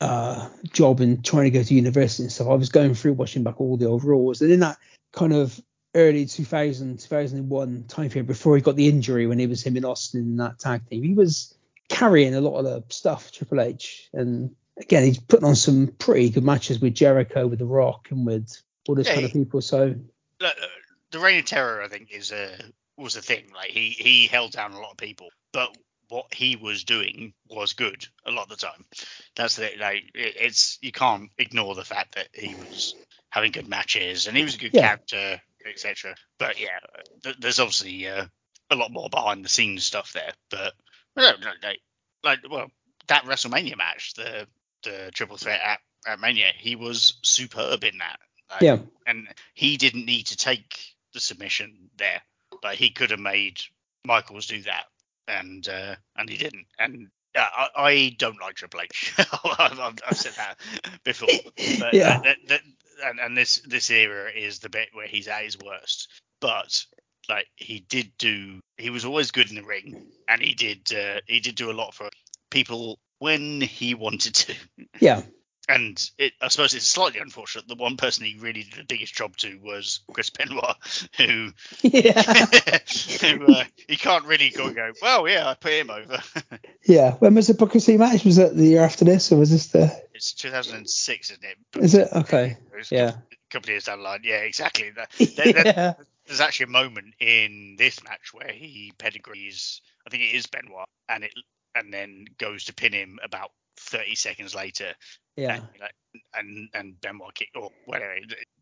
[0.00, 3.42] uh, job and trying to go to university and stuff, I was going through watching
[3.42, 4.78] back all the old rules, and in that
[5.12, 5.60] kind of
[5.94, 9.84] early 2000 2001 time period before he got the injury when he was him in
[9.84, 11.54] Austin in that tag team, he was
[11.88, 16.30] carrying a lot of the stuff Triple H, and again he's putting on some pretty
[16.30, 19.60] good matches with Jericho, with The Rock, and with all those Yeah, kind of people.
[19.60, 19.94] So
[20.40, 20.66] Look, uh,
[21.10, 22.56] the reign of terror, I think, is a
[22.96, 23.50] was a thing.
[23.54, 25.76] Like he he held down a lot of people, but
[26.10, 28.84] what he was doing was good a lot of the time.
[29.36, 32.94] That's the like it, it's you can't ignore the fact that he was
[33.30, 34.88] having good matches and he was a good Yeah.
[34.88, 36.14] character, etc.
[36.38, 36.78] But yeah,
[37.22, 38.26] th- there's obviously uh,
[38.70, 40.32] a lot more behind the scenes stuff there.
[40.50, 40.74] But
[41.16, 41.80] no, no, like,
[42.24, 42.70] like well,
[43.06, 44.46] that WrestleMania match, the
[44.82, 48.18] the triple threat at, at Mania, he was superb in that.
[48.50, 50.76] Like, yeah, and he didn't need to take
[51.12, 52.20] the submission there.
[52.64, 53.60] Like he could have made
[54.04, 54.84] Michaels do that,
[55.30, 56.66] and uh, and he didn't.
[56.78, 59.14] And uh, I, I don't like Triple H.
[59.18, 60.58] I've, I've, said that
[61.04, 61.28] before.
[61.78, 62.20] But Yeah.
[62.22, 62.60] that, that,
[63.04, 66.08] and, and this this era is the bit where he's at his worst.
[66.40, 66.84] But
[67.28, 71.20] like he did do, he was always good in the ring, and he did uh,
[71.26, 72.08] he did do a lot for
[72.50, 74.54] people when he wanted to
[75.00, 75.22] yeah,
[75.70, 77.68] and it, I suppose it's slightly unfortunate.
[77.68, 80.76] The one person he really did the biggest job to was Chris Benoit,
[81.16, 81.50] who,
[81.82, 82.22] yeah,
[83.20, 84.92] who uh, he can't really go and go.
[85.00, 86.20] Well, yeah, I put him over.
[86.86, 87.12] yeah.
[87.14, 88.24] When was the Booker T match?
[88.24, 89.90] Was it the year after this, or was this the?
[90.14, 91.82] it's 2006, isn't it?
[91.82, 92.56] Is it okay?
[92.76, 93.10] It's a Yeah.
[93.12, 94.20] couple, couple of years down the line.
[94.24, 94.90] Yeah, exactly.
[94.90, 95.92] That- there- there- yeah,
[96.26, 99.80] there's actually a moment in this match where he pedigrees.
[100.06, 101.32] I think it is Benoit, and it
[101.74, 104.92] and then goes to pin him about 30 seconds later.
[105.40, 105.60] Yeah,
[106.14, 108.14] and, and and Benoit kick or whatever.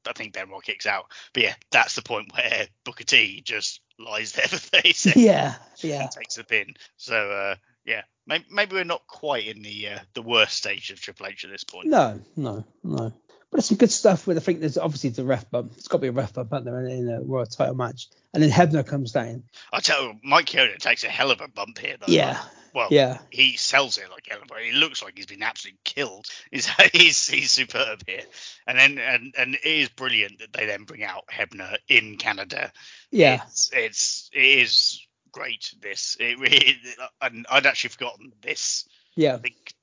[0.07, 1.07] I think Benoit kicks out.
[1.33, 5.57] But yeah, that's the point where Booker T just lies there for 30 seconds yeah,
[5.79, 6.07] yeah.
[6.13, 6.75] takes the pin.
[6.97, 11.01] So uh, yeah, maybe, maybe we're not quite in the uh, the worst stage of
[11.01, 11.89] Triple H at this point.
[11.89, 13.13] No, no, no.
[13.51, 15.73] But it's some good stuff with I think there's obviously the ref bump.
[15.77, 18.09] It's got to be a ref bump out there in a Royal title match.
[18.35, 19.45] And then Hebner comes down.
[19.73, 21.97] I tell you, Mike Chioda takes a hell of a bump here.
[21.99, 22.13] Though.
[22.13, 22.39] Yeah.
[22.75, 23.19] Well, Yeah.
[23.31, 26.27] he sells it like hell, but he looks like he's been absolutely killed.
[26.51, 28.23] He's he's, he's superb here,
[28.67, 32.73] and then and and it is brilliant that they then bring out Hebner in Canada.
[33.11, 33.43] Yeah.
[33.47, 35.73] it's, it's it is great.
[35.81, 36.77] This it really,
[37.21, 38.87] and I'd actually forgotten this
[39.17, 39.39] Yeah.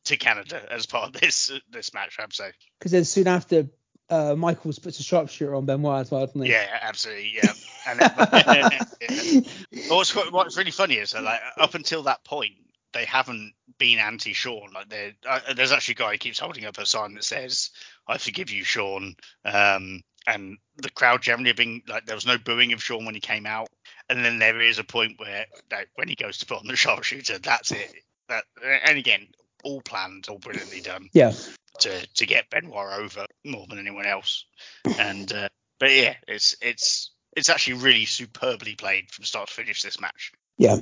[0.06, 2.16] to Canada as part of this this match.
[2.20, 2.50] I'm so
[2.80, 3.68] Because then soon after,
[4.10, 6.52] uh, Michaels puts a sharpshooter on Benoit as well, doesn't he?
[6.52, 7.54] yeah, absolutely, yeah.
[7.88, 9.46] And then,
[9.90, 12.54] what's what's really funny is that like up until that point
[12.96, 14.72] they haven't been anti Shawn.
[14.74, 17.70] Like uh, there's actually a guy who keeps holding up a sign that says
[18.08, 22.38] "I forgive you, Shawn." Um, and the crowd generally have been like there was no
[22.38, 23.68] booing of Shawn when he came out,
[24.10, 26.76] and then there is a point where like, when he goes to put on the
[26.78, 27.94] sharpshooter, that's it.
[28.30, 29.28] That and again,
[29.64, 31.34] all planned, all brilliantly done Yeah.
[31.82, 34.46] to to get Benoit over more than anyone else.
[34.98, 35.50] And uh,
[35.80, 40.32] but yeah, it's it's it's actually really superbly played from start to finish this match.
[40.58, 40.78] Yeah.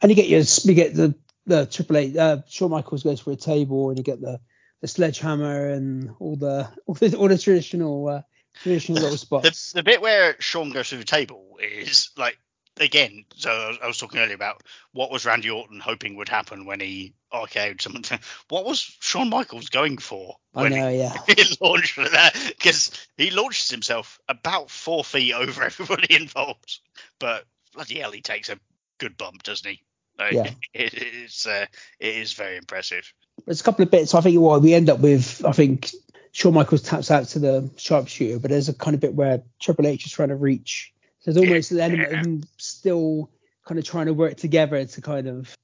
[0.00, 1.14] And you get your you get the
[1.46, 2.16] the Triple H.
[2.16, 4.40] Uh, Shawn Michaels goes for a table, and you get the
[4.80, 8.22] the sledgehammer and all the all the, all the traditional uh,
[8.62, 9.72] traditional little The, spots.
[9.72, 12.38] the bit where Shawn goes through the table is like
[12.78, 13.24] again.
[13.36, 14.62] So I was, I was talking earlier about
[14.92, 18.02] what was Randy Orton hoping would happen when he RKO'd someone.
[18.48, 20.90] What was Shawn Michaels going for I when know.
[20.90, 21.16] he, Yeah.
[21.28, 22.34] he launched for that?
[22.48, 26.80] Because he launches himself about four feet over everybody involved.
[27.18, 27.44] But
[27.74, 28.58] bloody hell, he takes a
[28.98, 29.82] good bump, doesn't he?
[30.18, 30.50] Like, Yeah.
[30.74, 31.66] It, it's uh,
[32.00, 33.12] it is very impressive.
[33.46, 34.14] There's a couple of bits.
[34.14, 35.90] I think what we end up with, I think
[36.32, 39.86] Shawn Michaels taps out to the sharpshooter, but there's a kind of bit where Triple
[39.86, 40.92] H is trying to reach.
[41.20, 43.30] So there's almost an element of them still
[43.64, 45.54] kind of trying to work together to kind of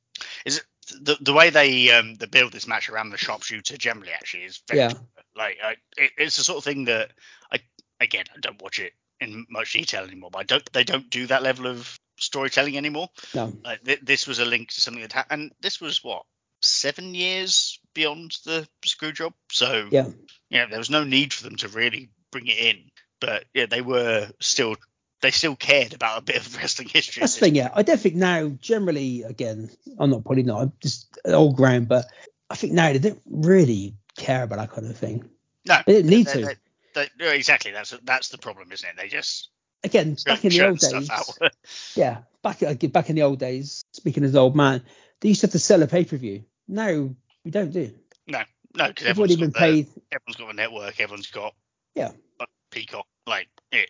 [0.44, 0.64] Is it
[1.02, 4.62] the the way they um they build this match around the sharpshooter generally actually is
[4.68, 4.92] very Yeah.
[5.36, 7.12] like I, it, it's the sort of thing that
[7.52, 7.58] I
[8.00, 11.26] again I don't watch it in much detail anymore, but I don't they don't do
[11.26, 13.08] that level of storytelling anymore.
[13.34, 16.24] no Like th- this was a link to something that happened, and this was what
[16.60, 19.32] seven years beyond the screw job.
[19.50, 20.08] So yeah
[20.50, 22.90] yeah, there was no need for them to really bring it in,
[23.20, 24.76] but yeah, they were still
[25.22, 27.20] they still cared about a bit of wrestling history.
[27.20, 27.70] That's the thing, yeah.
[27.74, 32.06] I don't think now, generally, again, I'm not probably not, I'm just old ground, but
[32.48, 35.28] I think now they don't really care about that kind of thing.
[35.66, 36.56] No, They don't need they- to.
[36.94, 37.70] they- they- exactly.
[37.70, 38.96] That's that's the problem, isn't it?
[38.96, 39.50] They just
[39.82, 41.08] Again, back in the old days,
[41.96, 42.58] yeah, back
[42.92, 44.82] back in the old days, speaking as an old man,
[45.20, 46.44] they used to have to sell a pay per view.
[46.68, 47.92] No, we don't do.
[48.26, 48.42] no,
[48.76, 49.88] no, because everyone's been got paid.
[50.12, 51.00] everyone's got a network.
[51.00, 51.54] Everyone's got
[51.94, 52.10] Yeah.
[52.40, 53.06] a Peacock.
[53.26, 53.88] Like it,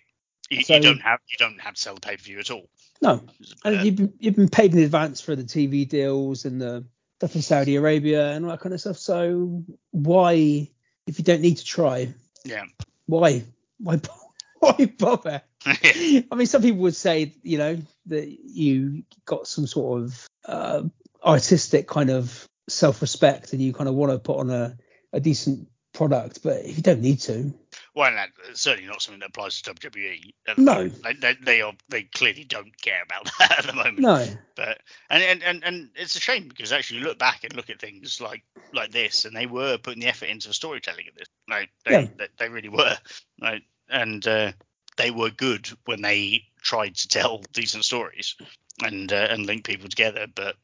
[0.48, 2.50] you, So- you don't have you don't have to sell the pay per view at
[2.50, 2.68] all.
[3.02, 3.22] No,
[3.64, 6.84] and Uh, you've been you've been paid in advance for the TV deals and the
[7.18, 8.98] stuff in Saudi Arabia and all that kind of stuff.
[8.98, 10.70] So why,
[11.06, 12.14] if you don't need to try,
[12.44, 12.64] yeah,
[13.06, 13.42] why,
[13.78, 14.00] why,
[14.60, 15.42] why bother?
[15.66, 20.82] I mean, some people would say, you know, that you got some sort of uh,
[21.24, 24.76] artistic kind of self-respect and you kind of want to put on a,
[25.12, 27.52] a decent product, but if you don't need to,
[27.94, 30.32] well, that's certainly not something that applies to WWE.
[30.56, 30.88] No.
[30.88, 33.98] they, they, they are they clearly don't care about that at the moment.
[33.98, 34.26] no,
[34.56, 34.80] but
[35.10, 37.80] and, and and and it's a shame because actually you look back and look at
[37.80, 41.28] things like like this and they were putting the effort into the storytelling of this
[41.48, 42.06] like they Yeah.
[42.16, 42.96] they, they really were
[43.42, 44.52] right and uh,
[45.00, 48.36] they were good when they tried to tell decent stories
[48.82, 50.56] and uh, and link people together but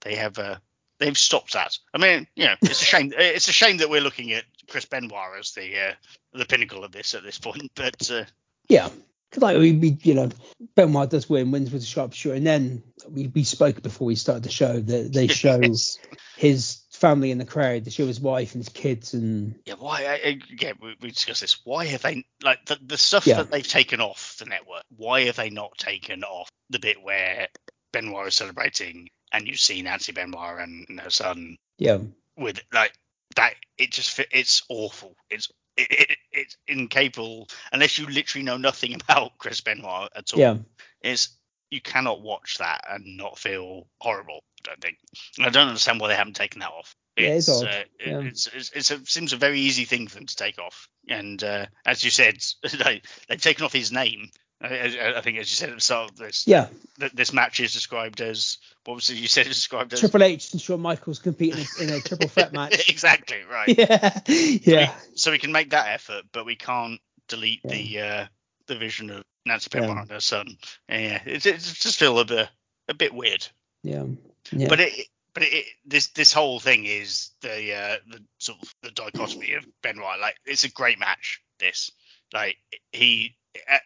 [0.00, 0.56] they have uh
[0.98, 4.00] they've stopped that i mean you know it's a shame it's a shame that we're
[4.00, 5.92] looking at chris benoit as the uh,
[6.32, 8.24] the pinnacle of this at this point but uh,
[8.68, 8.88] yeah.
[9.30, 10.30] Because like we, we, you know,
[10.76, 14.44] Benoit does win, wins with a sharpshooter, and then we, we spoke before we started
[14.44, 15.98] the show that they shows
[16.36, 20.04] his family in the crowd, they show his wife and his kids, and Yeah, why?
[20.06, 20.14] I,
[20.52, 21.64] again, we, we discussed this.
[21.64, 23.36] Why have they like the, the stuff Yeah.
[23.38, 24.82] that they've taken off the network?
[24.96, 27.48] Why have they not taken off the bit where
[27.92, 31.98] Benoit is celebrating and you see Nancy Benoit and, and her son yeah,
[32.36, 32.92] with like
[33.36, 33.54] that?
[33.78, 34.18] It just.
[34.32, 35.14] It's awful.
[35.30, 40.40] It's it, it, it's incapable unless you literally know nothing about Chris Benoit at all.
[40.40, 40.56] yeah,
[41.02, 41.35] It's
[41.70, 44.40] you cannot watch that and not feel horrible.
[44.64, 44.98] I don't think.
[45.40, 46.94] I don't understand why they haven't taken that off.
[47.16, 48.20] Yeah, it's uh, it- Yeah.
[48.20, 50.88] it's, it's, it's a, seems a very easy thing for them to take off.
[51.08, 52.36] And uh, as you said,
[52.84, 54.28] they, they've taken off his name.
[54.60, 56.68] I, I- think, as you said at the start of this, yeah.
[56.98, 59.46] that this match is described as what was it you said?
[59.46, 62.88] It's described as Triple H and Shawn Michaels competing in a triple threat match.
[62.88, 63.68] exactly right.
[63.78, 67.70] yeah, yeah, So we can make that effort, but we can't delete Yeah.
[67.72, 68.26] the uh,
[68.66, 69.80] the vision of Nancy Yeah.
[69.80, 70.56] Benoit and her son.
[70.88, 72.48] Yeah, it's, it's just feel a bit
[72.88, 73.46] a bit weird.
[73.82, 74.04] yeah,
[74.52, 74.68] yeah.
[74.68, 78.90] But it, but it, this this whole thing is the uh, the sort of the
[78.90, 80.20] dichotomy of Ben Benoit.
[80.20, 81.40] Like it's a great match.
[81.58, 81.90] This
[82.32, 82.56] like
[82.92, 83.36] he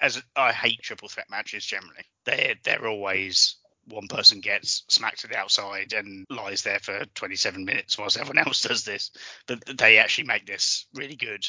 [0.00, 2.04] as I hate triple threat matches generally.
[2.24, 3.56] They they're always
[3.86, 8.38] one person gets smacked to the outside and lies there for 27 minutes whilst everyone
[8.46, 9.10] else does this.
[9.46, 11.44] But they actually make this really good.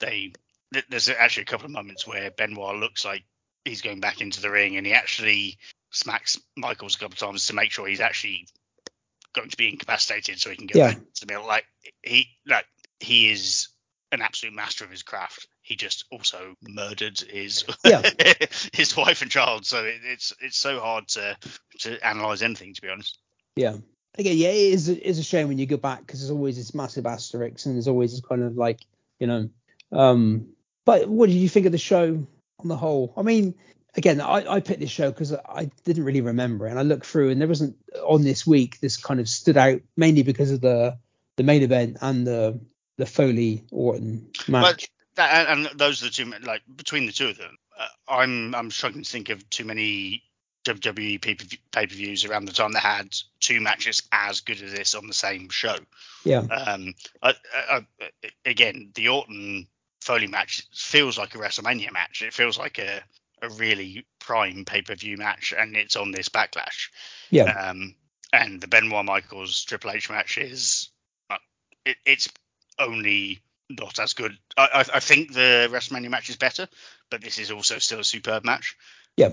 [0.00, 0.32] They
[0.90, 3.24] there's actually a couple of moments where Benoit looks like
[3.66, 5.58] he's going back into the ring and he actually
[5.90, 8.46] smacks Michaels a couple of times to make sure he's actually
[9.34, 10.88] going to be incapacitated so he can go Yeah.
[10.94, 11.46] back to the middle.
[11.46, 11.66] Like
[12.02, 12.66] he like
[13.00, 13.68] he is
[14.12, 15.46] an absolute master of his craft.
[15.62, 18.02] He just also murdered his Yeah.
[18.72, 19.66] his wife and child.
[19.66, 21.36] So it, it's it's so hard to
[21.80, 23.18] to analyze anything to be honest.
[23.56, 23.76] Yeah.
[24.18, 26.56] Again, yeah, it is, it is a shame when you go back because there's always
[26.56, 28.80] this massive asterisk and there's always this kind of like,
[29.20, 29.50] you know.
[29.92, 30.48] Um,
[30.86, 32.26] but what did you think of the show
[32.58, 33.12] on the whole?
[33.16, 33.54] I mean,
[33.96, 37.30] again, I, I picked this show because I didn't really remember and I looked through
[37.30, 38.80] and there wasn't on this week.
[38.80, 40.98] This kind of stood out mainly because of the
[41.36, 42.60] the main event and the
[42.96, 44.90] the Foley Orton match.
[45.16, 47.56] That, and those are the two like between the two of them.
[47.78, 50.22] Uh, I'm I'm struggling to think of too many
[50.66, 54.94] WWE pay per views around the time that had two matches as good as this
[54.94, 55.76] on the same show.
[56.24, 58.06] yeah, Um, I, I, I,
[58.44, 59.68] again, the Orton
[60.06, 62.22] Foley match feels like a WrestleMania match.
[62.22, 63.02] It feels like a,
[63.42, 66.90] a really prime pay per view match, and it's on this backlash.
[67.28, 67.96] yeah, Um,
[68.32, 70.90] and the Benoit Michaels Triple H match is
[71.28, 71.38] uh,
[71.84, 72.28] it, it's
[72.78, 74.38] only not as good.
[74.56, 76.68] I, I, I think the WrestleMania match is better,
[77.10, 78.76] but this is also still a superb match.
[79.16, 79.30] Yeah.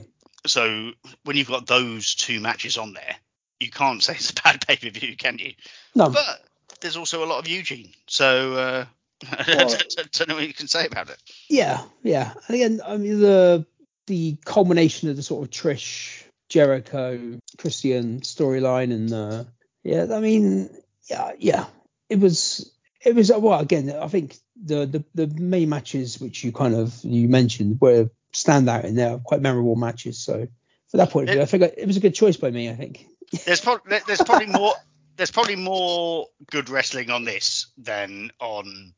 [0.47, 0.89] so
[1.23, 3.15] when you've got those two matches on there,
[3.59, 5.53] you can't say it's a bad pay per view, can you?
[5.93, 6.43] No, But
[6.81, 8.85] there's also a lot of Eugene, so uh,
[9.47, 11.21] don't, don't know what you can say about it.
[11.49, 12.33] yeah, yeah.
[12.47, 13.65] And again, I mean the
[14.07, 19.43] the culmination of the sort of Trish, Jericho, Christian storyline, and uh,
[19.83, 20.69] yeah, I mean,
[21.09, 21.65] yeah, yeah,
[22.09, 22.71] it was
[23.03, 23.89] it was well again.
[23.89, 28.67] I think the the the main matches which you kind of you mentioned were stand
[28.67, 30.19] standout in there, quite memorable matches.
[30.19, 30.47] So
[30.89, 32.69] for that point of view, I think it was a good choice by me.
[32.69, 33.07] I think.
[33.45, 34.73] There's, pro- there's probably more.
[35.15, 38.93] There's probably more good wrestling on this than on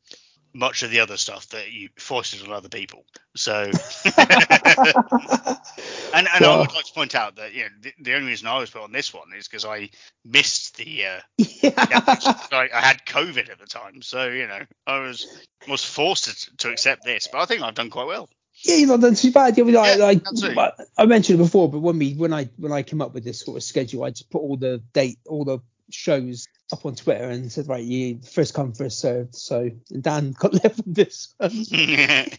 [0.56, 3.06] much of the other stuff that you foisted on other people.
[3.36, 3.74] So, and,
[6.14, 8.60] and I would like to point out that you know, the, the only reason I
[8.60, 9.90] was put on this one is because I
[10.24, 11.06] missed the.
[11.06, 11.72] Uh, yeah.
[11.78, 15.28] I, I had COVID at the time, so you know I was
[15.68, 17.28] was forced to, to accept this.
[17.32, 18.30] But I think I've done quite well.
[18.64, 19.58] Yeah, you've not done too bad.
[19.58, 20.24] Yeah, like, Yeah, like.
[20.58, 23.26] I- I mentioned it before, but when we when I when I came up with
[23.26, 25.60] this sort of schedule, I just put all the date, all the
[25.92, 29.36] shows up on Twitter and said, right, you first come first served.
[29.36, 29.70] So
[30.02, 31.34] Dan got left with this.
[31.38, 31.52] one.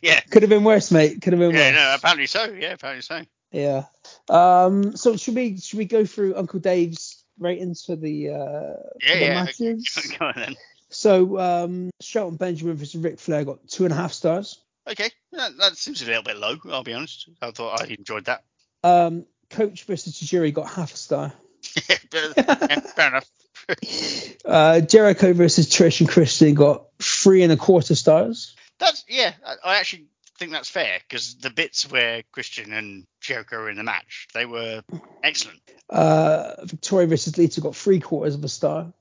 [0.02, 0.20] yeah.
[0.30, 1.20] Could have been worse, mate.
[1.22, 1.74] Could have been Yeah, worse.
[1.74, 2.44] no, apparently so.
[2.44, 3.22] Yeah, apparently so.
[3.52, 3.84] Yeah.
[4.28, 4.96] Um.
[4.96, 9.20] So should we should we go through Uncle Dave's ratings for the uh Yeah, the
[9.20, 9.34] yeah.
[9.44, 10.12] matches?
[10.18, 10.56] Go on then.
[10.88, 14.60] So um, Shelton Benjamin versus Ric Flair got two and a half stars.
[14.88, 16.56] Okay, that, that seems a little bit low.
[16.70, 17.28] I'll be honest.
[17.42, 18.44] I thought I enjoyed that.
[18.84, 21.32] Um, Coach versus Tajiri got half a star.
[21.80, 23.30] Fair enough.
[24.44, 28.54] Uh, Jericho versus Trish and Christian got three and a quarter stars.
[28.78, 29.32] That's yeah.
[29.44, 30.06] I, I actually
[30.38, 34.46] think that's fair because the bits where Christian and Jericho were in the match, they
[34.46, 34.82] were
[35.24, 35.60] excellent.
[35.90, 38.92] Uh, Victoria versus Lita got three quarters of a star.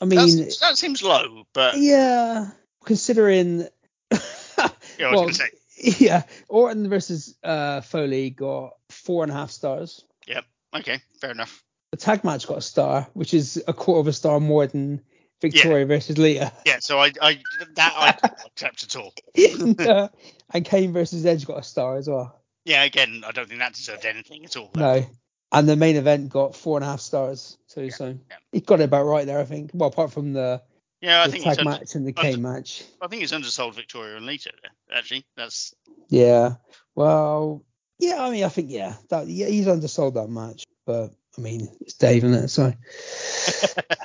[0.00, 2.48] I mean, That's, that seems low, but yeah,
[2.84, 3.60] considering.
[4.10, 4.18] yeah,
[4.58, 5.50] I was well, gonna say,
[5.98, 10.04] yeah, Orton versus uh, Foley got four and a half stars.
[10.26, 10.40] Yeah,
[10.74, 11.62] okay, fair enough.
[11.96, 15.00] The tag match got a star, which is a quarter of a star more than
[15.40, 16.52] Victoria versus Lita.
[16.66, 17.38] Yeah, so I, I
[17.76, 19.14] that I don't accept at all.
[19.34, 20.10] and,
[20.52, 22.38] and Kane versus Edge got a star as well.
[22.66, 24.72] Yeah, again, I don't think that deserved anything at all.
[24.76, 25.06] No.
[25.52, 27.56] And the main event got four and a half stars.
[27.66, 28.36] So, so yeah.
[28.52, 29.70] he got it about right there, I think.
[29.72, 30.60] Well, apart from the,
[31.00, 32.84] Yeah, I the think tag under, match and the under- Kane match.
[33.00, 34.52] I think it's undersold Victoria and Lita.
[34.60, 35.74] There, actually, that's
[36.10, 36.56] Yeah.
[36.94, 37.64] Well,
[37.98, 40.66] yeah, I mean, I think, yeah, that, yeah, he's undersold that match.
[40.84, 42.48] But, I mean, it's Dave, isn't it?
[42.48, 42.72] So,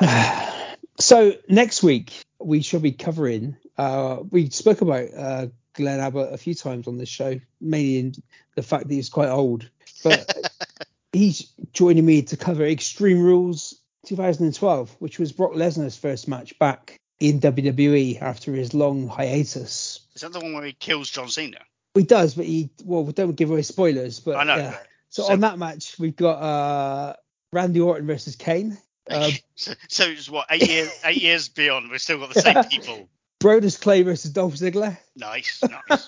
[1.00, 6.38] so next week, we shall be covering, uh, we spoke about uh, Glenn Abbott a
[6.38, 8.14] few times on this show, mainly in
[8.56, 9.70] the fact that he's quite old.
[10.04, 10.52] But
[11.14, 17.00] he's joining me to cover Extreme Rules 2012, which was Brock Lesnar's first match back
[17.20, 20.02] in WWE after his long hiatus.
[20.16, 21.60] is that the one where he kills John Cena?
[21.94, 24.56] He does, but he well, we don't give away spoilers, but I know.
[24.56, 24.78] yeah.
[25.12, 27.14] So, So- on that match, we've got uh,
[27.54, 28.78] Randy Orton versus Kane,
[29.10, 31.92] uh, so, so it's what eight years eight years beyond.
[31.92, 33.08] We've still got the same people.
[33.40, 36.08] Brodus Clay versus Dolph Ziggler, Nice, nice.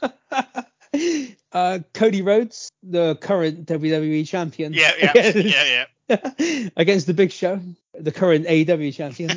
[1.52, 6.70] uh, Cody Rhodes, the current WWE champion, Yeah, yeah, yeah, yeah.
[6.78, 7.60] against the Big Show,
[8.00, 9.32] the current AEW champion.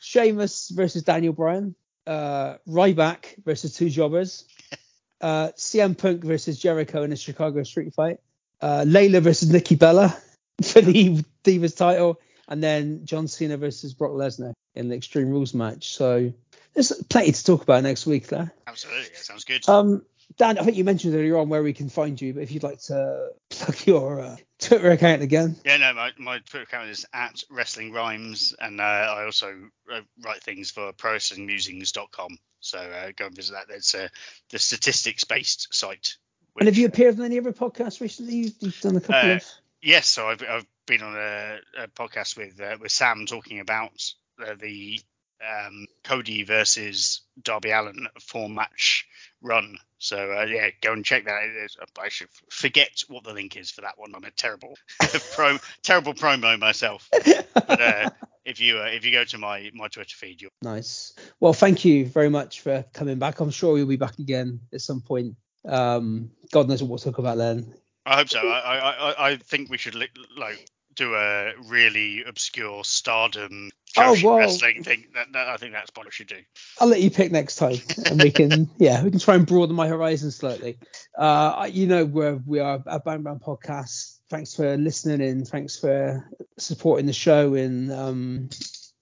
[0.00, 1.74] Sheamus versus Daniel Bryan.
[2.06, 4.44] Uh, Ryback versus two jobbers.
[5.20, 8.18] Uh, CM Punk versus Jericho in a Chicago street fight.
[8.60, 10.16] Uh, Layla versus Nikki Bella
[10.62, 12.20] for the Divas title.
[12.48, 15.88] And then John Cena versus Brock Lesnar in the Extreme Rules match.
[15.94, 16.32] So
[16.74, 18.52] there's plenty to talk about next week there.
[18.66, 19.68] Absolutely, that sounds good.
[19.68, 20.02] Um,
[20.36, 22.62] Dan, I think you mentioned earlier on where we can find you, but if you'd
[22.62, 25.56] like to plug your uh, Twitter account again.
[25.64, 29.54] yeah, no, my, my Twitter account is at Wrestling Rhymes, and uh, I also
[29.92, 32.38] uh, write things for ProWrestlingMusings.com.
[32.60, 33.74] So uh, go and visit that.
[33.74, 34.08] It's uh,
[34.50, 36.16] the statistics-based site.
[36.58, 38.52] And have you appeared on any other podcasts recently?
[38.60, 39.44] You've, done a couple Uh, of.
[39.82, 43.92] Yes, so I've, I've been on a, a podcast with uh, with Sam talking about
[44.44, 44.98] uh, the
[45.46, 49.06] um, Cody versus Darby Allin four match
[49.42, 49.76] run.
[49.98, 51.68] So uh, yeah, go and check that.
[52.00, 54.14] I should forget what the link is for that one.
[54.14, 54.76] I'm a terrible
[55.34, 57.08] pro terrible promo myself.
[57.10, 58.10] But uh,
[58.44, 61.14] if you uh, if you go to my my Twitter feed, you'll Nice.
[61.40, 63.40] Well, thank you very much for coming back.
[63.40, 65.36] I'm sure you'll be back again at some point.
[65.66, 67.74] Um, God knows what we'll talk about then.
[68.04, 68.46] I hope so.
[68.46, 74.38] I I, I, think we should li- like do a really obscure stardom Oh, whoa.
[74.38, 75.06] wrestling thing.
[75.14, 76.40] That, that, I think that's what we should do.
[76.80, 79.74] I'll let you pick next time, and we can, yeah, we can try and broaden
[79.74, 80.78] my horizon slightly.
[81.16, 84.18] Uh, you know where we are at Bang Bang Podcast.
[84.28, 86.28] Thanks for listening and thanks for
[86.58, 87.54] supporting the show.
[87.54, 88.48] And um,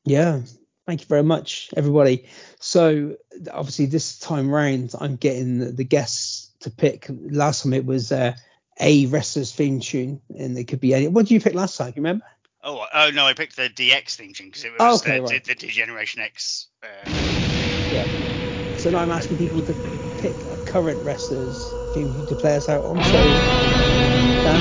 [0.05, 0.43] yeah,
[0.87, 2.29] thank you very much, everybody.
[2.61, 3.17] So
[3.51, 7.07] obviously this time round, I'm getting the, the guests to pick.
[7.09, 8.35] Last time it was uh,
[8.81, 11.09] a wrestler's theme tune, and it could be any.
[11.09, 11.89] What did you pick last time?
[11.97, 12.25] You remember?
[12.63, 15.25] Oh, oh no, I picked the DX theme tune because it was Oh, okay, the,
[15.25, 15.45] right.
[15.45, 16.69] the, D-Generation X.
[16.83, 16.87] Uh,
[17.93, 18.79] Yeah.
[18.79, 19.75] So now I'm asking people to
[20.19, 22.97] pick a current wrestler's theme tune to play us out on.
[23.05, 24.61] So, Dan,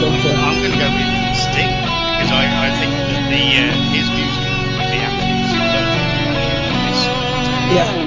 [0.00, 0.28] gone for?
[0.34, 4.50] I'm going to go with Sting because I, I think that the uh, his music
[4.74, 5.86] would be absolutely superb.
[7.74, 7.99] Yeah.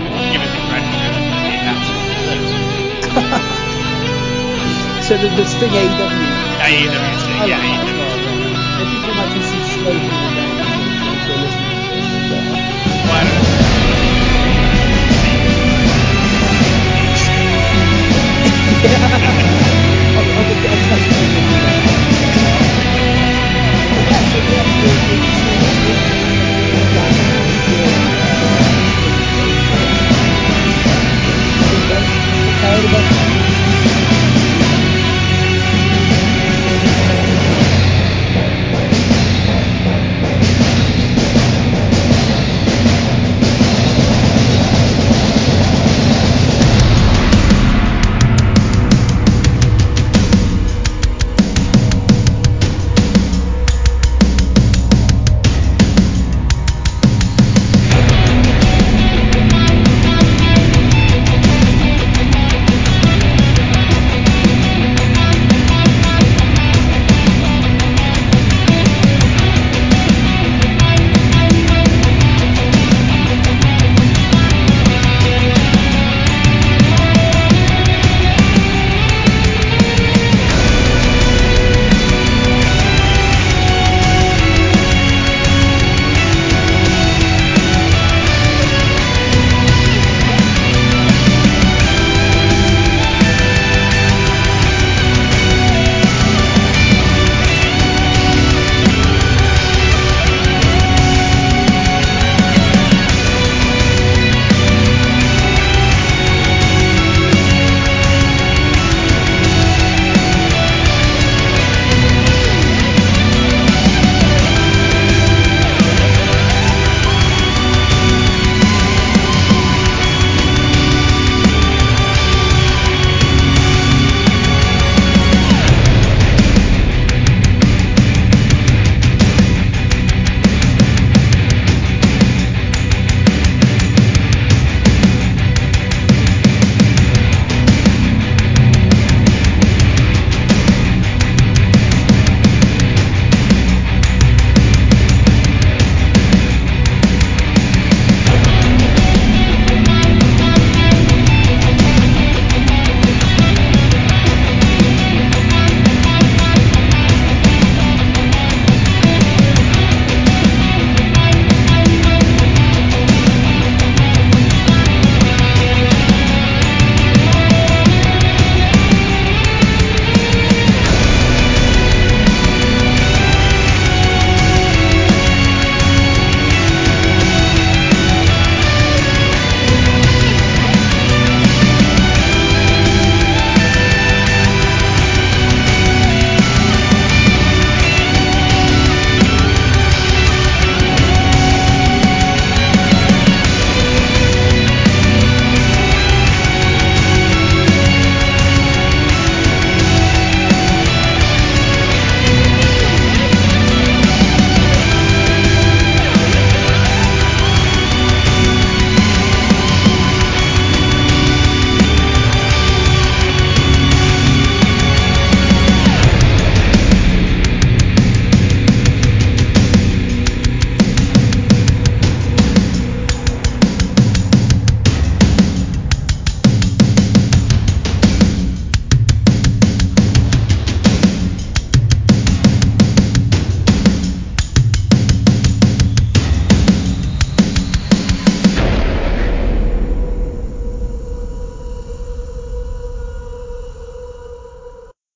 [5.03, 6.07] So the, this thing AEW.
[6.63, 6.93] AEW,
[7.35, 7.91] yeah, yeah, AEW.
[9.83, 9.99] You.
[19.13, 19.29] Yeah.